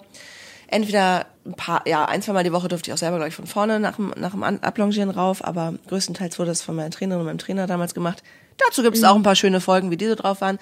entweder 0.68 1.26
ein 1.46 1.54
paar, 1.54 1.88
ja, 1.88 2.04
ein, 2.04 2.22
zwei 2.22 2.34
Mal 2.34 2.44
die 2.44 2.52
Woche 2.52 2.68
durfte 2.68 2.90
ich 2.90 2.94
auch 2.94 2.98
selber, 2.98 3.16
glaube 3.16 3.30
ich, 3.30 3.36
von 3.36 3.48
vorne 3.48 3.80
nach 3.80 3.96
dem, 3.96 4.14
nach 4.18 4.32
dem 4.32 4.44
Ablongieren 4.44 5.10
rauf, 5.10 5.44
aber 5.44 5.74
größtenteils 5.88 6.38
wurde 6.38 6.52
das 6.52 6.62
von 6.62 6.76
meiner 6.76 6.90
Trainerin 6.90 7.22
und 7.22 7.28
meinem 7.28 7.38
Trainer 7.38 7.66
damals 7.66 7.94
gemacht. 7.94 8.24
Dazu 8.58 8.84
gibt 8.84 8.96
es 8.96 9.02
mhm. 9.02 9.08
auch 9.08 9.16
ein 9.16 9.24
paar 9.24 9.36
schöne 9.36 9.62
Folgen, 9.62 9.92
wie 9.92 9.98
diese 9.98 10.16
drauf 10.16 10.42
waren. 10.42 10.60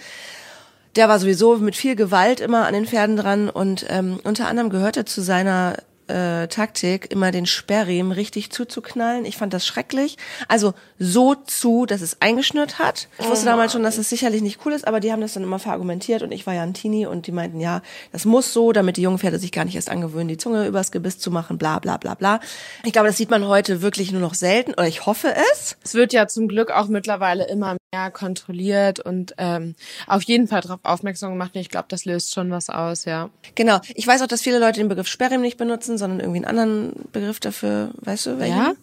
Der 0.95 1.08
war 1.08 1.19
sowieso 1.19 1.58
mit 1.58 1.75
viel 1.75 1.95
Gewalt 1.95 2.41
immer 2.41 2.65
an 2.65 2.73
den 2.73 2.86
Pferden 2.86 3.15
dran 3.15 3.49
und 3.49 3.86
ähm, 3.89 4.19
unter 4.23 4.47
anderem 4.47 4.69
gehörte 4.69 5.06
zu 5.06 5.21
seiner 5.21 5.77
äh, 6.12 6.47
Taktik, 6.47 7.12
immer 7.12 7.32
den 7.32 7.45
Sperrriemen 7.45 8.12
richtig 8.12 8.51
zuzuknallen. 8.51 9.25
Ich 9.25 9.38
fand 9.38 9.54
das 9.54 9.65
schrecklich. 9.65 10.17
Also 10.47 10.73
so 10.99 11.36
zu, 11.36 11.86
dass 11.86 12.01
es 12.01 12.21
eingeschnürt 12.21 12.80
hat. 12.80 13.08
Ich 13.17 13.27
wusste 13.27 13.45
oh 13.45 13.49
damals 13.49 13.71
schon, 13.71 13.84
dass 13.84 13.97
es 13.97 14.10
sicherlich 14.10 14.41
nicht 14.41 14.60
cool 14.65 14.73
ist, 14.73 14.88
aber 14.88 14.99
die 14.99 15.12
haben 15.12 15.21
das 15.21 15.34
dann 15.34 15.43
immer 15.43 15.60
verargumentiert 15.60 16.21
und 16.21 16.32
ich 16.32 16.45
war 16.45 16.54
ja 16.54 16.63
ein 16.63 16.73
Teenie 16.73 17.06
und 17.06 17.27
die 17.27 17.32
meinten, 17.32 17.60
ja, 17.60 17.82
das 18.12 18.25
muss 18.25 18.54
so, 18.54 18.71
damit 18.71 18.97
die 18.97 19.01
jungen 19.01 19.19
Pferde 19.19 19.39
sich 19.39 19.51
gar 19.51 19.65
nicht 19.65 19.75
erst 19.75 19.89
angewöhnen, 19.89 20.27
die 20.27 20.38
Zunge 20.38 20.67
übers 20.67 20.91
Gebiss 20.91 21.17
zu 21.19 21.32
machen, 21.32 21.58
bla 21.58 21.80
bla 21.80 21.97
bla 21.97 22.15
bla. 22.15 22.39
Ich 22.84 22.91
glaube, 22.91 23.08
das 23.08 23.17
sieht 23.17 23.30
man 23.30 23.47
heute 23.47 23.82
wirklich 23.82 24.12
nur 24.12 24.21
noch 24.21 24.34
selten 24.34 24.73
oder 24.73 24.88
ich 24.88 25.06
hoffe 25.06 25.34
es. 25.54 25.77
Es 25.84 25.93
wird 25.93 26.13
ja 26.13 26.27
zum 26.27 26.47
Glück 26.47 26.71
auch 26.71 26.88
mittlerweile 26.88 27.47
immer 27.47 27.77
mehr 27.93 28.10
kontrolliert 28.10 29.01
und 29.01 29.34
ähm, 29.38 29.75
auf 30.08 30.23
jeden 30.23 30.47
Fall 30.47 30.62
darauf 30.62 30.80
aufmerksam 30.84 31.32
gemacht. 31.32 31.51
Und 31.56 31.62
ich 31.62 31.69
glaube, 31.69 31.88
das 31.89 32.06
löst 32.06 32.34
schon 32.34 32.49
was 32.49 32.69
aus, 32.69 33.04
ja. 33.04 33.30
Genau. 33.56 33.82
Ich 33.95 34.08
weiß 34.08 34.21
auch, 34.21 34.27
dass 34.27 34.41
viele 34.41 34.60
Leute 34.60 34.80
den 34.80 34.88
Begriff 34.88 35.08
Sperrriemen 35.08 35.41
nicht 35.41 35.58
benutzen, 35.58 35.97
sondern 35.97 36.21
irgendwie 36.21 36.38
einen 36.38 36.45
anderen 36.45 36.93
Begriff 37.12 37.41
dafür, 37.41 37.91
weißt 37.97 38.27
du? 38.27 38.39
Welchen? 38.39 38.58
Ja. 38.58 38.73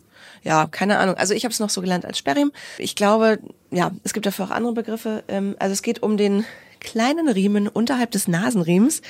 Ja, 0.45 0.67
keine 0.67 0.99
Ahnung. 0.99 1.17
Also 1.17 1.35
ich 1.35 1.45
habe 1.45 1.53
es 1.53 1.59
noch 1.59 1.71
so 1.71 1.81
gelernt 1.81 2.05
als 2.05 2.19
Sperrim. 2.19 2.53
Ich 2.77 2.95
glaube, 2.95 3.39
ja, 3.71 3.93
es 4.05 4.13
gibt 4.13 4.27
dafür 4.27 4.45
auch 4.45 4.51
andere 4.51 4.75
Begriffe. 4.75 5.25
Ähm, 5.27 5.57
also 5.59 5.73
es 5.73 5.83
geht 5.83 6.03
um 6.03 6.17
den 6.17 6.45
kleinen 6.79 7.29
Riemen 7.29 7.67
unterhalb 7.67 8.11
des 8.11 8.29
Nasenriemens, 8.29 9.03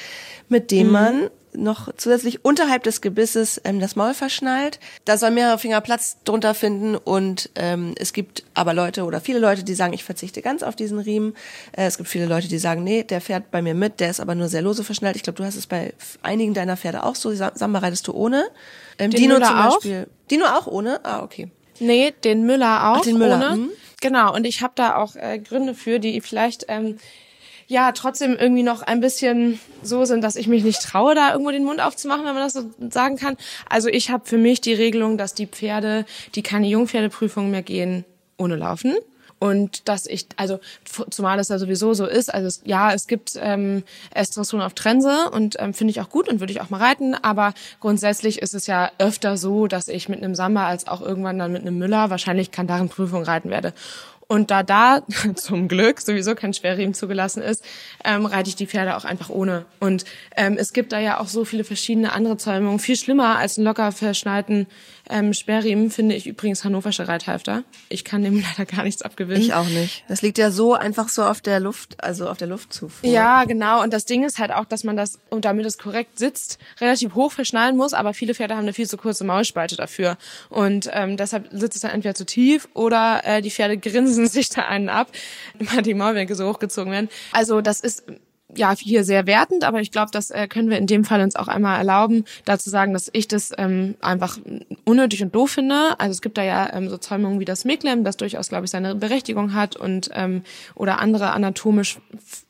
mit 0.49 0.71
dem 0.71 0.87
mhm. 0.87 0.93
man 0.93 1.31
noch 1.59 1.93
zusätzlich 1.97 2.45
unterhalb 2.45 2.83
des 2.85 3.01
Gebisses 3.01 3.61
ähm, 3.65 3.81
das 3.81 3.97
Maul 3.97 4.15
verschnallt. 4.15 4.81
Da 5.05 5.19
soll 5.19 5.31
mehrere 5.31 5.59
Finger 5.59 5.81
Platz 5.81 6.19
drunter 6.25 6.55
finden 6.55 6.97
und 6.97 7.51
ähm, 7.57 7.95
es 7.99 8.13
gibt 8.13 8.45
aber 8.55 8.75
Leute 8.75 9.05
oder 9.05 9.21
viele 9.21 9.39
Leute, 9.39 9.65
die 9.65 9.75
sagen, 9.75 9.93
ich 9.93 10.05
verzichte 10.05 10.43
ganz 10.43 10.63
auf 10.63 10.77
diesen 10.77 10.99
Riemen. 10.99 11.35
Äh, 11.73 11.87
es 11.87 11.97
gibt 11.97 12.09
viele 12.09 12.27
Leute, 12.27 12.49
die 12.49 12.59
sagen, 12.59 12.85
nee, 12.85 13.03
der 13.03 13.21
fährt 13.21 13.51
bei 13.51 13.63
mir 13.63 13.75
mit, 13.75 14.01
der 14.01 14.11
ist 14.11 14.21
aber 14.21 14.35
nur 14.35 14.49
sehr 14.49 14.63
lose 14.63 14.85
verschnallt. 14.85 15.17
Ich 15.17 15.23
glaube, 15.23 15.37
du 15.37 15.45
hast 15.45 15.57
es 15.57 15.67
bei 15.67 15.93
einigen 16.23 16.55
deiner 16.55 16.77
Pferde 16.77 17.03
auch 17.05 17.15
so. 17.15 17.33
Samba 17.33 17.81
reitest 17.81 18.07
du 18.09 18.13
ohne. 18.13 18.45
Ähm, 18.99 19.11
den 19.11 19.21
Dino 19.21 19.35
Müller 19.35 19.47
zum 19.47 19.57
Beispiel. 19.57 20.07
Auch? 20.09 20.29
Dino 20.31 20.45
auch 20.47 20.67
ohne? 20.67 21.05
Ah, 21.05 21.23
okay. 21.23 21.51
Nee, 21.81 22.13
den 22.25 22.45
Müller 22.45 22.91
auch 22.91 22.99
Ach, 22.99 23.03
den 23.03 23.19
Müller. 23.19 23.37
ohne. 23.37 23.57
Mhm. 23.57 23.71
Genau, 24.01 24.35
und 24.35 24.45
ich 24.45 24.63
habe 24.63 24.73
da 24.77 24.97
auch 24.97 25.17
äh, 25.17 25.39
Gründe 25.39 25.75
für, 25.75 25.99
die 25.99 26.21
vielleicht 26.21 26.67
ähm, 26.69 26.99
ja 27.69 27.93
trotzdem 27.93 28.35
irgendwie 28.35 28.63
noch 28.63 28.83
ein 28.83 29.01
bisschen 29.01 29.61
so 29.83 30.05
sind, 30.05 30.25
dass 30.25 30.37
ich 30.37 30.49
mich 30.49 30.65
nicht 30.65 30.83
traue, 30.83 31.15
da 31.15 31.33
irgendwo 31.33 31.51
den 31.51 31.65
Mund 31.65 31.81
aufzumachen, 31.81 32.25
wenn 32.25 32.35
man 32.35 32.43
das 32.43 32.55
so 32.55 32.71
sagen 32.91 33.17
kann. 33.17 33.37
Also 33.69 33.89
ich 33.89 34.11
habe 34.11 34.27
für 34.27 34.39
mich 34.39 34.61
die 34.61 34.73
Regelung, 34.73 35.19
dass 35.19 35.35
die 35.35 35.47
Pferde, 35.47 36.07
die 36.35 36.43
keine 36.43 36.67
Jungpferdeprüfung 36.67 37.51
mehr 37.51 37.63
gehen, 37.63 38.05
ohne 38.39 38.57
Laufen. 38.57 38.97
Und 39.41 39.89
dass 39.89 40.07
ich, 40.07 40.27
also 40.37 40.59
zumal 41.11 41.39
es 41.39 41.49
ja 41.49 41.59
sowieso 41.59 41.95
so 41.95 42.07
ist, 42.07 42.35
also 42.35 42.49
es, 42.49 42.63
ja, 42.65 42.93
es 42.93 43.07
gibt 43.07 43.39
ähm, 43.41 43.85
Estresson 44.13 44.61
auf 44.61 44.75
Trense 44.75 45.31
und 45.31 45.55
ähm, 45.61 45.75
finde 45.75 45.93
ich 45.93 46.01
auch 46.01 46.11
gut 46.11 46.29
und 46.29 46.41
würde 46.41 46.53
ich 46.53 46.61
auch 46.61 46.71
mal 46.71 46.81
reiten, 46.81 47.15
aber 47.15 47.55
grundsätzlich 47.79 48.43
ist 48.43 48.55
es 48.55 48.67
ja 48.67 48.91
öfter 48.99 49.37
so, 49.37 49.69
dass 49.69 49.87
ich 49.87 50.09
mit 50.09 50.25
einem 50.25 50.35
Samba 50.35 50.67
als 50.67 50.89
auch 50.89 51.01
irgendwann 51.01 51.39
dann 51.39 51.53
mit 51.53 51.63
einem 51.63 51.79
Müller 51.79 52.11
wahrscheinlich 52.11 52.51
Kandarenprüfung 52.51 53.23
reiten 53.23 53.49
werde. 53.49 53.75
Und 54.31 54.51
da 54.51 54.63
da 54.63 55.03
zum 55.35 55.69
Glück 55.69 56.01
sowieso 56.01 56.35
kein 56.35 56.53
Schwerriemen 56.53 56.95
zugelassen 56.95 57.43
ist, 57.43 57.65
ähm, 58.05 58.27
reite 58.27 58.51
ich 58.51 58.57
die 58.57 58.67
Pferde 58.67 58.97
auch 58.97 59.05
einfach 59.05 59.31
ohne. 59.31 59.65
Und 59.81 60.05
ähm, 60.37 60.57
es 60.59 60.75
gibt 60.75 60.93
da 60.93 61.01
ja 61.01 61.19
auch 61.19 61.29
so 61.29 61.47
viele 61.47 61.65
verschiedene 61.65 62.13
andere 62.13 62.37
Zäumungen, 62.37 62.79
viel 62.79 62.97
schlimmer 62.97 63.39
als 63.39 63.57
einen 63.57 63.67
locker 63.67 63.91
verschneiten 63.91 64.67
ähm, 65.09 65.33
Sperrriemen 65.33 65.91
finde 65.91 66.15
ich 66.15 66.27
übrigens 66.27 66.65
hannoversche 66.65 67.09
Reithalfter. 67.09 67.65
Ich 67.89 68.05
kann 68.05 68.23
dem 68.23 68.43
leider 68.59 68.71
gar 68.71 68.85
nichts 68.85 69.03
abgewinnen. 69.03 69.43
Ich 69.43 69.55
auch 69.55 69.69
nicht. 69.69 70.05
Das 70.09 70.23
liegt 70.23 70.39
ja 70.39 70.51
so 70.51 70.75
einfach 70.75 71.09
so 71.09 71.25
auf 71.25 71.41
der 71.41 71.61
Luft, 71.61 72.03
also 72.03 72.29
auf 72.29 72.37
der 72.37 72.49
Luftzufuhr. 72.49 73.09
Ja, 73.09 73.45
genau. 73.45 73.83
Und 73.83 73.93
das 73.93 74.05
Ding 74.05 74.25
ist 74.25 74.39
halt 74.39 74.53
auch, 74.53 74.65
dass 74.65 74.85
man 74.85 74.97
das, 74.97 75.19
und 75.31 75.45
damit 75.45 75.67
es 75.67 75.79
korrekt 75.79 76.19
sitzt, 76.19 76.59
relativ 76.81 77.15
hoch 77.15 77.33
verschnallen 77.33 77.77
muss, 77.77 77.95
aber 77.95 78.15
viele 78.15 78.35
Pferde 78.35 78.55
haben 78.55 78.63
eine 78.63 78.73
viel 78.73 78.89
zu 78.89 78.97
kurze 78.97 79.25
Maulspalte 79.25 79.77
dafür. 79.77 80.19
Und 80.51 80.89
ähm, 80.93 81.17
deshalb 81.17 81.49
sitzt 81.53 81.77
es 81.77 81.83
dann 81.83 81.93
entweder 81.93 82.15
zu 82.15 82.27
tief 82.27 82.69
oder 82.75 83.23
äh, 83.25 83.43
die 83.43 83.51
Pferde 83.51 83.79
grinsen 83.79 84.27
sich 84.29 84.49
da 84.51 84.63
einen 84.63 84.89
ab, 84.89 85.09
weil 85.59 85.83
die 85.83 85.95
Maulwinkel 85.95 86.37
so 86.37 86.49
hochgezogen 86.49 86.93
werden. 86.93 87.09
Also 87.33 87.61
das 87.61 87.81
ist 87.81 88.05
ja 88.57 88.75
hier 88.75 89.05
sehr 89.05 89.27
wertend, 89.27 89.65
aber 89.65 89.81
ich 89.81 89.91
glaube, 89.93 90.11
das 90.11 90.31
äh, 90.31 90.49
können 90.49 90.71
wir 90.71 90.79
in 90.79 90.87
dem 90.87 91.05
Fall 91.05 91.21
uns 91.21 91.37
auch 91.37 91.49
einmal 91.49 91.79
erlauben, 91.79 92.25
dazu 92.47 92.71
sagen, 92.71 92.95
dass 92.95 93.11
ich 93.13 93.29
das 93.29 93.53
ähm, 93.59 93.95
einfach 94.01 94.39
unnötig 94.85 95.23
und 95.23 95.35
doof 95.35 95.51
finde. 95.51 95.99
Also 95.99 96.13
es 96.13 96.23
gibt 96.23 96.39
da 96.39 96.43
ja 96.43 96.73
ähm, 96.73 96.89
so 96.89 96.97
Zäumungen 96.97 97.41
wie 97.41 97.45
das 97.45 97.65
Meklem, 97.65 98.05
das 98.05 98.17
durchaus, 98.17 98.49
glaube 98.49 98.65
ich, 98.65 98.71
seine 98.71 98.95
Berechtigung 98.95 99.53
hat 99.53 99.77
und 99.77 100.11
ähm, 100.15 100.43
oder 100.75 100.99
andere 100.99 101.33
anatomisch, 101.33 101.99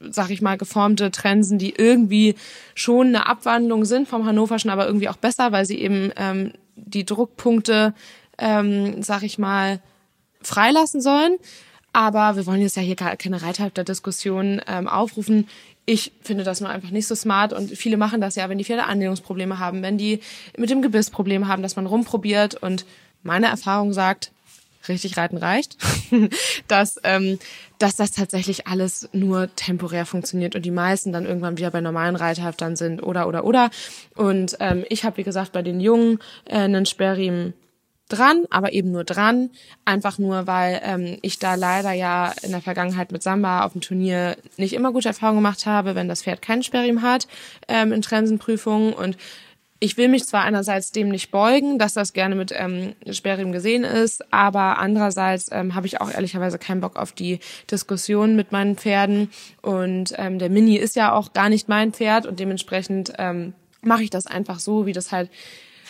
sag 0.00 0.30
ich 0.30 0.40
mal, 0.40 0.56
geformte 0.56 1.10
Trensen, 1.10 1.58
die 1.58 1.74
irgendwie 1.76 2.36
schon 2.74 3.08
eine 3.08 3.26
Abwandlung 3.26 3.84
sind 3.84 4.08
vom 4.08 4.24
Hannoverschen, 4.24 4.70
aber 4.70 4.86
irgendwie 4.86 5.08
auch 5.08 5.16
besser, 5.16 5.50
weil 5.50 5.66
sie 5.66 5.80
eben 5.80 6.12
ähm, 6.16 6.52
die 6.76 7.04
Druckpunkte, 7.04 7.92
ähm, 8.38 9.02
sag 9.02 9.24
ich 9.24 9.38
mal, 9.38 9.80
freilassen 10.42 11.00
sollen. 11.00 11.38
Aber 11.92 12.36
wir 12.36 12.46
wollen 12.46 12.60
jetzt 12.60 12.76
ja 12.76 12.82
hier 12.82 12.94
keine 12.94 13.42
Reithalter-Diskussion 13.42 14.60
ähm, 14.68 14.86
aufrufen 14.86 15.48
ich 15.88 16.12
finde 16.22 16.44
das 16.44 16.60
nur 16.60 16.68
einfach 16.68 16.90
nicht 16.90 17.06
so 17.06 17.14
smart 17.14 17.54
und 17.54 17.70
viele 17.70 17.96
machen 17.96 18.20
das 18.20 18.34
ja, 18.34 18.50
wenn 18.50 18.58
die 18.58 18.64
Pferde 18.64 18.84
Annäherungsprobleme 18.84 19.58
haben, 19.58 19.80
wenn 19.80 19.96
die 19.96 20.20
mit 20.58 20.68
dem 20.68 20.82
Gebiss 20.82 21.08
Probleme 21.08 21.48
haben, 21.48 21.62
dass 21.62 21.76
man 21.76 21.86
rumprobiert 21.86 22.54
und 22.56 22.84
meine 23.22 23.46
Erfahrung 23.46 23.94
sagt, 23.94 24.30
richtig 24.86 25.16
reiten 25.16 25.38
reicht, 25.38 25.78
dass, 26.68 27.00
ähm, 27.04 27.38
dass 27.78 27.96
das 27.96 28.10
tatsächlich 28.10 28.66
alles 28.66 29.08
nur 29.12 29.48
temporär 29.56 30.04
funktioniert 30.04 30.54
und 30.54 30.66
die 30.66 30.70
meisten 30.70 31.10
dann 31.10 31.24
irgendwann 31.24 31.56
wieder 31.56 31.70
bei 31.70 31.80
normalen 31.80 32.16
Reithaftern 32.16 32.76
sind 32.76 33.02
oder 33.02 33.26
oder 33.26 33.44
oder. 33.44 33.70
Und 34.14 34.58
ähm, 34.60 34.84
ich 34.90 35.04
habe 35.04 35.16
wie 35.16 35.24
gesagt 35.24 35.52
bei 35.52 35.62
den 35.62 35.80
Jungen 35.80 36.18
äh, 36.44 36.58
einen 36.58 36.84
Sperrriemen 36.84 37.54
dran, 38.08 38.44
aber 38.50 38.72
eben 38.72 38.90
nur 38.90 39.04
dran. 39.04 39.50
Einfach 39.84 40.18
nur, 40.18 40.46
weil 40.46 40.80
ähm, 40.82 41.18
ich 41.22 41.38
da 41.38 41.54
leider 41.54 41.92
ja 41.92 42.32
in 42.42 42.50
der 42.50 42.62
Vergangenheit 42.62 43.12
mit 43.12 43.22
Samba 43.22 43.64
auf 43.64 43.72
dem 43.72 43.80
Turnier 43.80 44.36
nicht 44.56 44.72
immer 44.72 44.92
gute 44.92 45.08
Erfahrungen 45.08 45.38
gemacht 45.38 45.66
habe, 45.66 45.94
wenn 45.94 46.08
das 46.08 46.22
Pferd 46.22 46.42
keinen 46.42 46.62
Sperrriemen 46.62 47.02
hat 47.02 47.28
ähm, 47.68 47.92
in 47.92 48.02
Trensenprüfungen. 48.02 48.92
Und 48.92 49.16
ich 49.80 49.96
will 49.96 50.08
mich 50.08 50.24
zwar 50.24 50.42
einerseits 50.42 50.90
dem 50.90 51.08
nicht 51.08 51.30
beugen, 51.30 51.78
dass 51.78 51.94
das 51.94 52.12
gerne 52.12 52.34
mit 52.34 52.52
ähm, 52.54 52.94
Sperrriemen 53.10 53.52
gesehen 53.52 53.84
ist, 53.84 54.32
aber 54.32 54.78
andererseits 54.78 55.50
ähm, 55.52 55.74
habe 55.74 55.86
ich 55.86 56.00
auch 56.00 56.10
ehrlicherweise 56.10 56.58
keinen 56.58 56.80
Bock 56.80 56.96
auf 56.96 57.12
die 57.12 57.38
Diskussion 57.70 58.34
mit 58.34 58.50
meinen 58.50 58.76
Pferden. 58.76 59.30
Und 59.62 60.14
ähm, 60.16 60.38
der 60.38 60.50
Mini 60.50 60.76
ist 60.76 60.96
ja 60.96 61.12
auch 61.12 61.32
gar 61.32 61.48
nicht 61.48 61.68
mein 61.68 61.92
Pferd 61.92 62.26
und 62.26 62.40
dementsprechend 62.40 63.12
ähm, 63.18 63.54
mache 63.82 64.02
ich 64.02 64.10
das 64.10 64.26
einfach 64.26 64.58
so, 64.58 64.86
wie 64.86 64.92
das 64.92 65.12
halt 65.12 65.30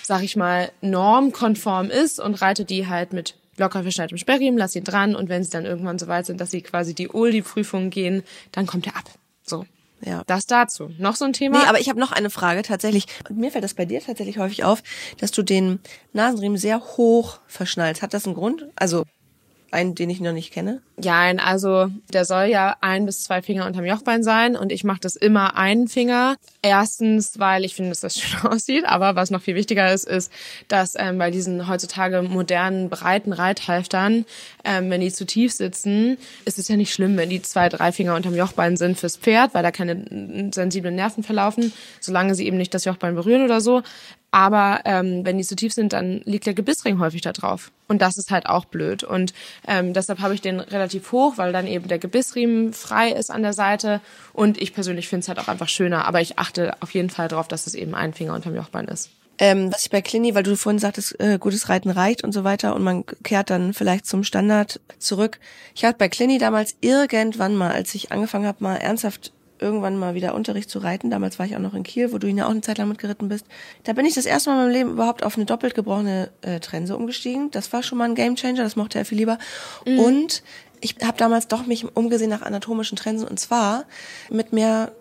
sag 0.08 0.22
ich 0.22 0.36
mal, 0.36 0.72
normkonform 0.80 1.90
ist 1.90 2.18
und 2.18 2.40
reite 2.40 2.64
die 2.64 2.88
halt 2.88 3.12
mit 3.12 3.36
locker 3.58 3.82
verschneitem 3.82 4.16
Sperrriemen, 4.16 4.58
lass 4.58 4.72
sie 4.72 4.82
dran 4.82 5.14
und 5.14 5.28
wenn 5.28 5.44
sie 5.44 5.50
dann 5.50 5.66
irgendwann 5.66 5.98
so 5.98 6.08
weit 6.08 6.24
sind, 6.24 6.40
dass 6.40 6.50
sie 6.50 6.62
quasi 6.62 6.94
die 6.94 7.12
Oldie-Prüfung 7.12 7.90
gehen, 7.90 8.22
dann 8.50 8.66
kommt 8.66 8.86
er 8.86 8.96
ab. 8.96 9.04
So. 9.42 9.66
Ja. 10.00 10.22
Das 10.26 10.46
dazu. 10.46 10.90
Noch 10.98 11.16
so 11.16 11.24
ein 11.24 11.32
Thema? 11.32 11.58
Nee, 11.58 11.66
aber 11.66 11.80
ich 11.80 11.88
habe 11.90 12.00
noch 12.00 12.12
eine 12.12 12.30
Frage 12.30 12.62
tatsächlich. 12.62 13.04
Und 13.28 13.36
mir 13.36 13.50
fällt 13.50 13.64
das 13.64 13.74
bei 13.74 13.84
dir 13.84 14.00
tatsächlich 14.00 14.38
häufig 14.38 14.64
auf, 14.64 14.82
dass 15.18 15.32
du 15.32 15.42
den 15.42 15.80
Nasenriemen 16.12 16.56
sehr 16.56 16.80
hoch 16.80 17.40
verschnallst. 17.46 18.00
Hat 18.00 18.14
das 18.14 18.24
einen 18.24 18.36
Grund? 18.36 18.66
Also 18.76 19.04
einen, 19.70 19.94
den 19.94 20.10
ich 20.10 20.20
noch 20.20 20.32
nicht 20.32 20.52
kenne? 20.52 20.80
Ja, 21.00 21.20
also 21.36 21.90
der 22.12 22.24
soll 22.24 22.46
ja 22.46 22.76
ein 22.80 23.06
bis 23.06 23.22
zwei 23.22 23.42
Finger 23.42 23.66
unterm 23.66 23.84
Jochbein 23.84 24.22
sein 24.22 24.56
und 24.56 24.72
ich 24.72 24.82
mache 24.82 25.00
das 25.00 25.14
immer 25.14 25.56
einen 25.56 25.88
Finger. 25.88 26.36
Erstens, 26.62 27.38
weil 27.38 27.64
ich 27.64 27.74
finde, 27.74 27.90
dass 27.90 28.00
das 28.00 28.18
schön 28.20 28.50
aussieht, 28.50 28.84
aber 28.84 29.14
was 29.14 29.30
noch 29.30 29.42
viel 29.42 29.54
wichtiger 29.54 29.92
ist, 29.92 30.08
ist, 30.08 30.32
dass 30.68 30.94
ähm, 30.98 31.18
bei 31.18 31.30
diesen 31.30 31.68
heutzutage 31.68 32.22
modernen, 32.22 32.88
breiten 32.88 33.32
Reithalftern, 33.32 34.24
ähm, 34.64 34.90
wenn 34.90 35.00
die 35.00 35.12
zu 35.12 35.26
tief 35.26 35.52
sitzen, 35.52 36.18
ist 36.44 36.58
es 36.58 36.68
ja 36.68 36.76
nicht 36.76 36.92
schlimm, 36.92 37.16
wenn 37.16 37.30
die 37.30 37.42
zwei, 37.42 37.68
drei 37.68 37.92
Finger 37.92 38.16
unterm 38.16 38.34
Jochbein 38.34 38.76
sind 38.76 38.98
fürs 38.98 39.16
Pferd, 39.16 39.54
weil 39.54 39.62
da 39.62 39.70
keine 39.70 40.50
sensiblen 40.52 40.94
Nerven 40.94 41.22
verlaufen, 41.22 41.72
solange 42.00 42.34
sie 42.34 42.46
eben 42.46 42.56
nicht 42.56 42.74
das 42.74 42.84
Jochbein 42.84 43.14
berühren 43.14 43.44
oder 43.44 43.60
so. 43.60 43.82
Aber 44.30 44.80
ähm, 44.84 45.24
wenn 45.24 45.38
die 45.38 45.44
zu 45.44 45.56
tief 45.56 45.72
sind, 45.72 45.92
dann 45.94 46.20
liegt 46.24 46.46
der 46.46 46.54
Gebissring 46.54 46.98
häufig 46.98 47.22
da 47.22 47.32
drauf. 47.32 47.70
Und 47.88 48.02
das 48.02 48.18
ist 48.18 48.30
halt 48.30 48.46
auch 48.46 48.66
blöd. 48.66 49.02
Und 49.02 49.32
ähm, 49.66 49.94
deshalb 49.94 50.20
habe 50.20 50.34
ich 50.34 50.42
den 50.42 50.60
relativ 50.60 51.12
hoch, 51.12 51.34
weil 51.36 51.52
dann 51.52 51.66
eben 51.66 51.88
der 51.88 51.98
Gebissriemen 51.98 52.74
frei 52.74 53.10
ist 53.10 53.30
an 53.30 53.42
der 53.42 53.54
Seite. 53.54 54.00
Und 54.34 54.60
ich 54.60 54.74
persönlich 54.74 55.08
finde 55.08 55.22
es 55.22 55.28
halt 55.28 55.38
auch 55.38 55.48
einfach 55.48 55.68
schöner. 55.68 56.06
Aber 56.06 56.20
ich 56.20 56.38
achte 56.38 56.74
auf 56.80 56.92
jeden 56.92 57.08
Fall 57.08 57.28
darauf, 57.28 57.48
dass 57.48 57.66
es 57.66 57.74
eben 57.74 57.94
ein 57.94 58.12
Finger 58.12 58.34
unterm 58.34 58.54
Jochbein 58.54 58.86
ist. 58.86 59.10
Ähm, 59.40 59.72
was 59.72 59.84
ich 59.84 59.90
bei 59.90 60.02
Clini, 60.02 60.34
weil 60.34 60.42
du 60.42 60.56
vorhin 60.56 60.80
sagtest, 60.80 61.18
äh, 61.20 61.38
gutes 61.38 61.68
Reiten 61.68 61.90
reicht 61.90 62.24
und 62.24 62.32
so 62.32 62.42
weiter 62.42 62.74
und 62.74 62.82
man 62.82 63.04
kehrt 63.22 63.50
dann 63.50 63.72
vielleicht 63.72 64.04
zum 64.04 64.24
Standard 64.24 64.80
zurück. 64.98 65.38
Ich 65.76 65.84
hatte 65.84 65.96
bei 65.96 66.08
Clini 66.08 66.38
damals 66.38 66.74
irgendwann 66.80 67.54
mal, 67.54 67.70
als 67.70 67.94
ich 67.94 68.10
angefangen 68.10 68.46
habe, 68.46 68.64
mal 68.64 68.76
ernsthaft 68.76 69.32
irgendwann 69.60 69.96
mal 69.96 70.14
wieder 70.14 70.34
Unterricht 70.34 70.70
zu 70.70 70.78
reiten. 70.78 71.10
Damals 71.10 71.38
war 71.38 71.46
ich 71.46 71.56
auch 71.56 71.60
noch 71.60 71.74
in 71.74 71.82
Kiel, 71.82 72.12
wo 72.12 72.18
du 72.18 72.26
ihn 72.26 72.38
ja 72.38 72.46
auch 72.46 72.50
eine 72.50 72.60
Zeit 72.60 72.78
lang 72.78 72.88
mitgeritten 72.88 73.28
bist. 73.28 73.46
Da 73.84 73.92
bin 73.92 74.06
ich 74.06 74.14
das 74.14 74.26
erste 74.26 74.50
Mal 74.50 74.56
in 74.56 74.62
meinem 74.62 74.72
Leben 74.72 74.90
überhaupt 74.90 75.22
auf 75.22 75.36
eine 75.36 75.46
doppelt 75.46 75.74
gebrochene 75.74 76.30
äh, 76.42 76.60
Trense 76.60 76.96
umgestiegen. 76.96 77.50
Das 77.50 77.72
war 77.72 77.82
schon 77.82 77.98
mal 77.98 78.04
ein 78.04 78.14
Gamechanger, 78.14 78.62
das 78.62 78.76
mochte 78.76 78.98
er 78.98 79.04
viel 79.04 79.18
lieber. 79.18 79.38
Mhm. 79.86 79.98
Und 79.98 80.42
ich 80.80 80.96
habe 81.02 81.16
damals 81.16 81.48
doch 81.48 81.66
mich 81.66 81.96
umgesehen 81.96 82.30
nach 82.30 82.42
anatomischen 82.42 82.96
Trensen 82.96 83.26
und 83.26 83.38
zwar 83.38 83.84
mit 84.30 84.52
mehr 84.52 84.92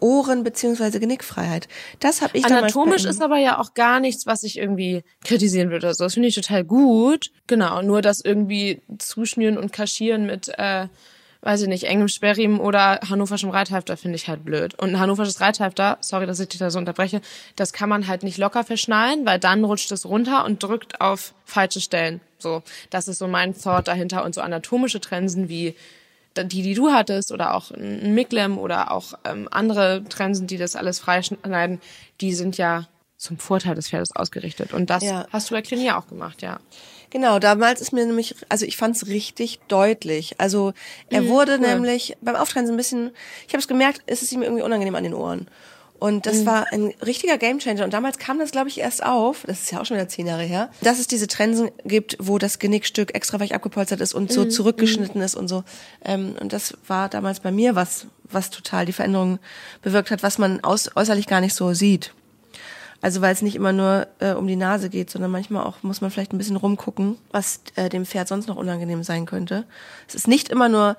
Ohren 0.00 0.44
beziehungsweise 0.44 0.98
Genickfreiheit. 0.98 1.68
Das 2.00 2.22
habe 2.22 2.36
ich 2.36 2.44
Anatomisch 2.44 3.04
ist 3.04 3.22
aber 3.22 3.36
ja 3.36 3.58
auch 3.58 3.74
gar 3.74 4.00
nichts, 4.00 4.26
was 4.26 4.42
ich 4.42 4.58
irgendwie 4.58 5.02
kritisieren 5.24 5.70
würde. 5.70 5.88
Also 5.88 6.04
das 6.04 6.14
finde 6.14 6.28
ich 6.28 6.34
total 6.34 6.64
gut. 6.64 7.30
Genau, 7.46 7.82
nur 7.82 8.02
das 8.02 8.20
irgendwie 8.20 8.82
zuschnüren 8.98 9.58
und 9.58 9.72
kaschieren 9.72 10.26
mit 10.26 10.50
äh, 10.56 10.88
weiß 11.42 11.62
ich 11.62 11.68
nicht, 11.68 11.84
engem 11.84 12.08
Sperrriemen 12.08 12.60
oder 12.60 13.00
hannoverschem 13.08 13.50
Reithalfter 13.50 13.96
finde 13.96 14.16
ich 14.16 14.28
halt 14.28 14.44
blöd. 14.44 14.74
Und 14.74 14.90
ein 14.90 15.00
hannoversches 15.00 15.40
Reithalfter, 15.40 15.98
sorry, 16.00 16.26
dass 16.26 16.40
ich 16.40 16.48
dich 16.48 16.58
da 16.58 16.70
so 16.70 16.78
unterbreche, 16.78 17.20
das 17.56 17.72
kann 17.72 17.88
man 17.88 18.06
halt 18.06 18.22
nicht 18.22 18.38
locker 18.38 18.64
verschnallen, 18.64 19.24
weil 19.24 19.38
dann 19.38 19.64
rutscht 19.64 19.90
es 19.92 20.04
runter 20.04 20.44
und 20.44 20.62
drückt 20.62 21.00
auf 21.00 21.34
falsche 21.44 21.80
Stellen. 21.80 22.20
So, 22.38 22.62
das 22.90 23.08
ist 23.08 23.18
so 23.18 23.28
mein 23.28 23.58
Thought 23.58 23.88
dahinter 23.88 24.24
und 24.24 24.34
so 24.34 24.40
anatomische 24.40 25.00
Trensen 25.00 25.48
wie 25.48 25.74
die, 26.36 26.62
die 26.62 26.74
du 26.74 26.90
hattest 26.90 27.32
oder 27.32 27.54
auch 27.54 27.70
ein 27.70 28.14
Miklem 28.14 28.58
oder 28.58 28.92
auch 28.92 29.14
ähm, 29.24 29.48
andere 29.50 30.04
Trensen, 30.08 30.46
die 30.46 30.58
das 30.58 30.76
alles 30.76 31.00
freischneiden, 31.00 31.80
die 32.20 32.34
sind 32.34 32.56
ja 32.56 32.86
zum 33.16 33.38
Vorteil 33.38 33.74
des 33.74 33.90
Pferdes 33.90 34.14
ausgerichtet. 34.16 34.72
Und 34.72 34.88
das 34.88 35.02
ja. 35.02 35.26
hast 35.30 35.50
du 35.50 35.54
bei 35.54 35.62
Klinier 35.62 35.98
auch 35.98 36.06
gemacht, 36.06 36.40
ja. 36.40 36.58
Genau, 37.10 37.40
damals 37.40 37.80
ist 37.80 37.92
mir 37.92 38.06
nämlich, 38.06 38.36
also 38.48 38.64
ich 38.64 38.76
fand 38.76 38.96
es 38.96 39.08
richtig 39.08 39.58
deutlich. 39.66 40.36
Also 40.38 40.72
er 41.10 41.22
mhm, 41.22 41.28
wurde 41.28 41.52
cool. 41.54 41.66
nämlich 41.66 42.16
beim 42.20 42.36
Auftrennen 42.36 42.70
ein 42.70 42.76
bisschen, 42.76 43.10
ich 43.46 43.52
habe 43.52 43.60
es 43.60 43.68
gemerkt, 43.68 44.02
es 44.06 44.22
ist 44.22 44.32
ihm 44.32 44.42
irgendwie 44.42 44.62
unangenehm 44.62 44.94
an 44.94 45.02
den 45.02 45.14
Ohren. 45.14 45.48
Und 46.00 46.24
das 46.24 46.38
mhm. 46.38 46.46
war 46.46 46.72
ein 46.72 46.94
richtiger 47.04 47.36
Gamechanger. 47.36 47.84
Und 47.84 47.92
damals 47.92 48.18
kam 48.18 48.38
das, 48.38 48.52
glaube 48.52 48.68
ich, 48.68 48.80
erst 48.80 49.04
auf, 49.04 49.44
das 49.46 49.60
ist 49.60 49.70
ja 49.70 49.80
auch 49.80 49.84
schon 49.84 49.98
wieder 49.98 50.08
zehn 50.08 50.26
Jahre 50.26 50.44
her, 50.44 50.70
dass 50.80 50.98
es 50.98 51.06
diese 51.06 51.26
Trensen 51.26 51.70
gibt, 51.84 52.16
wo 52.18 52.38
das 52.38 52.58
Genickstück 52.58 53.14
extra 53.14 53.38
weich 53.38 53.54
abgepolstert 53.54 54.00
ist 54.00 54.14
und 54.14 54.32
so 54.32 54.44
mhm. 54.44 54.50
zurückgeschnitten 54.50 55.20
ist 55.20 55.34
und 55.34 55.48
so. 55.48 55.62
Ähm, 56.02 56.36
und 56.40 56.54
das 56.54 56.74
war 56.86 57.10
damals 57.10 57.40
bei 57.40 57.52
mir 57.52 57.74
was, 57.74 58.06
was 58.24 58.48
total 58.48 58.86
die 58.86 58.94
Veränderung 58.94 59.40
bewirkt 59.82 60.10
hat, 60.10 60.22
was 60.22 60.38
man 60.38 60.64
aus, 60.64 60.90
äußerlich 60.96 61.26
gar 61.26 61.42
nicht 61.42 61.54
so 61.54 61.74
sieht. 61.74 62.14
Also 63.02 63.22
weil 63.22 63.32
es 63.32 63.42
nicht 63.42 63.56
immer 63.56 63.72
nur 63.72 64.06
äh, 64.18 64.32
um 64.32 64.46
die 64.46 64.56
Nase 64.56 64.90
geht, 64.90 65.10
sondern 65.10 65.30
manchmal 65.30 65.64
auch 65.64 65.82
muss 65.82 66.00
man 66.00 66.10
vielleicht 66.10 66.32
ein 66.32 66.38
bisschen 66.38 66.56
rumgucken, 66.56 67.16
was 67.30 67.60
äh, 67.76 67.88
dem 67.88 68.04
Pferd 68.04 68.28
sonst 68.28 68.46
noch 68.46 68.56
unangenehm 68.56 69.02
sein 69.02 69.24
könnte. 69.24 69.64
Es 70.06 70.14
ist 70.14 70.28
nicht 70.28 70.50
immer 70.50 70.68
nur 70.68 70.96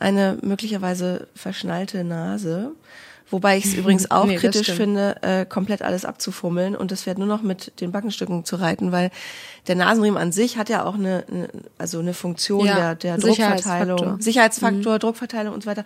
eine 0.00 0.38
möglicherweise 0.42 1.28
verschnallte 1.34 2.02
Nase, 2.02 2.72
wobei 3.30 3.56
ich 3.56 3.66
es 3.66 3.74
übrigens 3.76 4.10
auch 4.10 4.26
nee, 4.26 4.36
kritisch 4.36 4.72
finde, 4.72 5.16
äh, 5.22 5.46
komplett 5.46 5.82
alles 5.82 6.04
abzufummeln 6.04 6.74
und 6.74 6.90
das 6.90 7.02
Pferd 7.04 7.18
nur 7.18 7.28
noch 7.28 7.42
mit 7.42 7.80
den 7.80 7.92
Backenstücken 7.92 8.44
zu 8.44 8.56
reiten, 8.56 8.90
weil 8.90 9.10
der 9.68 9.76
Nasenriemen 9.76 10.20
an 10.20 10.32
sich 10.32 10.58
hat 10.58 10.68
ja 10.68 10.84
auch 10.84 10.94
eine, 10.94 11.24
eine 11.30 11.48
also 11.78 12.00
eine 12.00 12.14
Funktion 12.14 12.66
ja, 12.66 12.94
der, 12.96 13.16
der 13.16 13.18
Druckverteilung, 13.18 14.20
Sicherheitsfaktor, 14.20 14.94
mhm. 14.94 14.98
Druckverteilung 14.98 15.54
und 15.54 15.62
so 15.62 15.70
weiter. 15.70 15.84